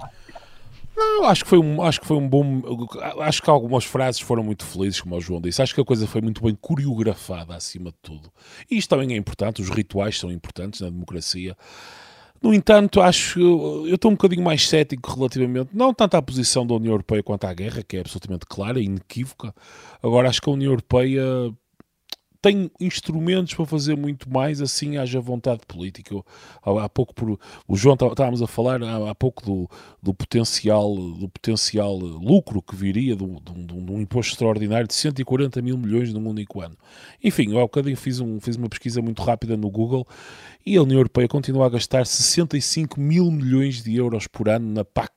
Não, 0.98 1.24
acho 1.26 1.44
que 1.44 1.50
foi 1.50 1.58
um, 1.60 1.80
acho 1.80 2.00
que 2.00 2.06
foi 2.06 2.16
um 2.16 2.28
bom. 2.28 2.60
Acho 3.20 3.40
que 3.40 3.48
algumas 3.48 3.84
frases 3.84 4.20
foram 4.20 4.42
muito 4.42 4.64
felizes, 4.64 5.00
como 5.00 5.16
o 5.16 5.20
João 5.20 5.40
disse. 5.40 5.62
Acho 5.62 5.72
que 5.72 5.80
a 5.80 5.84
coisa 5.84 6.08
foi 6.08 6.20
muito 6.20 6.42
bem 6.42 6.56
coreografada 6.60 7.54
acima 7.54 7.90
de 7.90 7.96
tudo. 8.02 8.32
E 8.68 8.76
isto 8.76 8.90
também 8.90 9.12
é 9.12 9.16
importante, 9.16 9.62
os 9.62 9.68
rituais 9.68 10.18
são 10.18 10.32
importantes 10.32 10.80
na 10.80 10.90
democracia. 10.90 11.56
No 12.40 12.54
entanto, 12.54 13.00
acho 13.00 13.40
eu 13.40 13.94
estou 13.94 14.10
um 14.10 14.14
bocadinho 14.14 14.42
mais 14.42 14.68
cético 14.68 15.14
relativamente, 15.14 15.70
não 15.72 15.92
tanto 15.92 16.16
à 16.16 16.22
posição 16.22 16.66
da 16.66 16.74
União 16.74 16.92
Europeia 16.92 17.22
quanto 17.22 17.44
à 17.44 17.52
guerra, 17.52 17.82
que 17.82 17.96
é 17.96 18.00
absolutamente 18.00 18.46
clara 18.46 18.78
e 18.80 18.84
inequívoca. 18.84 19.52
Agora, 20.02 20.28
acho 20.28 20.40
que 20.40 20.48
a 20.48 20.52
União 20.52 20.70
Europeia 20.70 21.22
tem 22.40 22.70
instrumentos 22.80 23.54
para 23.54 23.66
fazer 23.66 23.96
muito 23.96 24.30
mais, 24.30 24.60
assim 24.62 24.96
haja 24.96 25.20
vontade 25.20 25.62
política. 25.66 26.14
Eu, 26.14 26.78
há 26.78 26.88
pouco, 26.88 27.12
por, 27.12 27.38
o 27.66 27.76
João 27.76 27.94
estávamos 27.94 28.40
a 28.40 28.46
falar 28.46 28.82
há, 28.82 29.10
há 29.10 29.14
pouco 29.14 29.44
do, 29.44 29.70
do, 30.00 30.14
potencial, 30.14 30.94
do 30.94 31.28
potencial 31.28 31.96
lucro 31.96 32.62
que 32.62 32.76
viria 32.76 33.16
de 33.16 33.24
um 33.24 34.00
imposto 34.00 34.32
extraordinário 34.32 34.86
de 34.86 34.94
140 34.94 35.60
mil 35.60 35.76
milhões 35.76 36.12
num 36.12 36.28
único 36.28 36.60
ano. 36.60 36.76
Enfim, 37.22 37.50
eu 37.50 37.58
há 37.58 37.62
bocadinho 37.62 37.96
fiz, 37.96 38.20
um, 38.20 38.40
fiz 38.40 38.56
uma 38.56 38.68
pesquisa 38.68 39.02
muito 39.02 39.22
rápida 39.22 39.56
no 39.56 39.68
Google 39.68 40.06
e 40.64 40.76
a 40.76 40.82
União 40.82 40.98
Europeia 40.98 41.26
continua 41.26 41.66
a 41.66 41.70
gastar 41.70 42.06
65 42.06 43.00
mil 43.00 43.30
milhões 43.30 43.82
de 43.82 43.96
euros 43.96 44.26
por 44.26 44.48
ano 44.48 44.72
na 44.72 44.84
PAC 44.84 45.10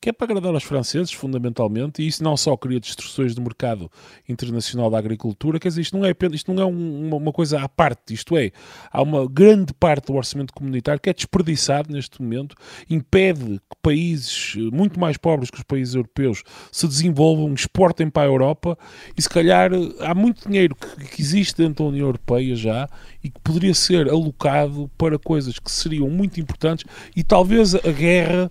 que 0.00 0.08
é 0.08 0.12
para 0.12 0.26
agradar 0.26 0.54
aos 0.54 0.62
franceses, 0.62 1.12
fundamentalmente, 1.12 2.02
e 2.02 2.06
isso 2.06 2.24
não 2.24 2.34
só 2.34 2.56
cria 2.56 2.80
distorções 2.80 3.34
do 3.34 3.42
mercado 3.42 3.90
internacional 4.26 4.90
da 4.90 4.96
agricultura, 4.96 5.60
quer 5.60 5.68
dizer, 5.68 5.82
isto 5.82 5.98
não 5.98 6.06
é, 6.06 6.14
isto 6.32 6.52
não 6.52 6.62
é 6.62 6.64
uma, 6.64 7.16
uma 7.16 7.32
coisa 7.32 7.60
à 7.60 7.68
parte, 7.68 8.14
isto 8.14 8.36
é, 8.38 8.50
há 8.90 9.02
uma 9.02 9.28
grande 9.28 9.74
parte 9.74 10.06
do 10.06 10.14
orçamento 10.14 10.54
comunitário 10.54 11.00
que 11.00 11.10
é 11.10 11.12
desperdiçado 11.12 11.92
neste 11.92 12.22
momento, 12.22 12.56
impede 12.88 13.58
que 13.58 13.76
países 13.82 14.54
muito 14.72 14.98
mais 14.98 15.18
pobres 15.18 15.50
que 15.50 15.58
os 15.58 15.64
países 15.64 15.94
europeus 15.94 16.42
se 16.72 16.88
desenvolvam, 16.88 17.52
exportem 17.52 18.08
para 18.08 18.22
a 18.22 18.32
Europa, 18.32 18.78
e 19.14 19.20
se 19.20 19.28
calhar 19.28 19.70
eh, 19.72 19.78
há 20.00 20.14
muito 20.14 20.48
dinheiro 20.48 20.74
que, 20.74 21.04
que 21.04 21.20
existe 21.20 21.58
dentro 21.58 21.84
da 21.84 21.90
União 21.90 22.06
Europeia 22.06 22.56
já 22.56 22.88
e 23.22 23.28
que 23.28 23.38
poderia 23.40 23.74
ser 23.74 24.08
alocado 24.08 24.90
para 24.96 25.18
coisas 25.18 25.58
que 25.58 25.70
seriam 25.70 26.08
muito 26.08 26.40
importantes 26.40 26.86
e 27.14 27.22
talvez 27.22 27.74
a 27.74 27.92
guerra 27.92 28.50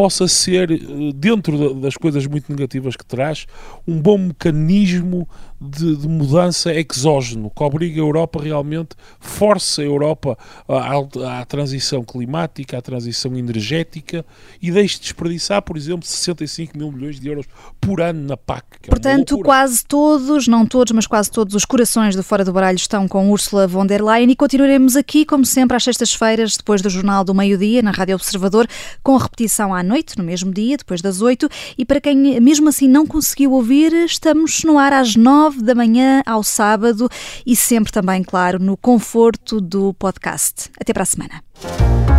possa 0.00 0.26
ser, 0.26 0.70
eh, 0.70 0.78
dentro 1.14 1.74
das 1.74 1.94
coisas 1.94 2.26
muito 2.26 2.50
negativas 2.50 2.96
que 2.96 3.04
traz, 3.04 3.44
um 3.86 4.00
bom 4.00 4.16
mecanismo 4.16 5.28
de, 5.60 5.96
de, 5.96 6.08
mudança 6.08 6.72
exógeno, 6.72 7.50
que 7.54 7.62
obriga 7.62 8.00
a 8.00 8.04
Europa 8.04 8.42
realmente, 8.42 8.96
força 9.18 9.82
a 9.82 9.84
Europa 9.84 10.38
à, 10.66 11.40
à, 11.40 11.44
transição 11.44 12.02
climática, 12.02 12.78
à 12.78 12.82
transição 12.82 13.36
energética 13.36 14.24
e 14.62 14.70
deixe 14.70 14.96
de 14.96 15.02
desperdiçar, 15.02 15.60
por 15.60 15.76
exemplo, 15.76 16.06
65 16.06 16.78
mil 16.78 16.90
milhões 16.90 17.20
de 17.20 17.28
euros 17.28 17.46
por 17.80 18.00
ano 18.00 18.26
na 18.26 18.36
PAC. 18.36 18.64
É 18.84 18.88
Portanto, 18.88 19.38
quase 19.40 19.84
todos, 19.84 20.48
não 20.48 20.64
todos, 20.64 20.92
mas 20.92 21.06
quase 21.06 21.30
todos 21.30 21.54
os 21.54 21.64
corações 21.64 22.16
do 22.16 22.22
Fora 22.22 22.44
do 22.44 22.52
Baralho 22.52 22.76
estão 22.76 23.06
com 23.06 23.30
Ursula 23.30 23.66
von 23.66 23.84
der 23.84 24.02
Leyen 24.02 24.30
e 24.30 24.36
continuaremos 24.36 24.96
aqui, 24.96 25.26
como 25.26 25.44
sempre, 25.44 25.76
às 25.76 25.84
sextas-feiras, 25.84 26.56
depois 26.56 26.80
do 26.80 26.88
Jornal 26.88 27.22
do 27.22 27.34
Meio-Dia, 27.34 27.82
na 27.82 27.90
Rádio 27.90 28.14
Observador, 28.14 28.66
com 29.02 29.16
repetição 29.16 29.74
à 29.74 29.82
noite, 29.82 30.16
no 30.16 30.24
mesmo 30.24 30.52
dia, 30.52 30.78
depois 30.78 31.02
das 31.02 31.20
oito. 31.20 31.48
E 31.76 31.84
para 31.84 32.00
quem 32.00 32.40
mesmo 32.40 32.68
assim 32.68 32.88
não 32.88 33.06
conseguiu 33.06 33.52
ouvir, 33.52 33.92
estamos 33.92 34.64
no 34.64 34.78
ar 34.78 34.92
às 34.92 35.16
nove 35.50 35.62
da 35.62 35.74
manhã 35.74 36.22
ao 36.24 36.44
sábado 36.44 37.08
e 37.44 37.56
sempre 37.56 37.92
também, 37.92 38.22
claro, 38.22 38.58
no 38.60 38.76
conforto 38.76 39.60
do 39.60 39.92
podcast. 39.94 40.70
Até 40.80 40.92
para 40.92 41.02
a 41.02 41.06
semana. 41.06 42.09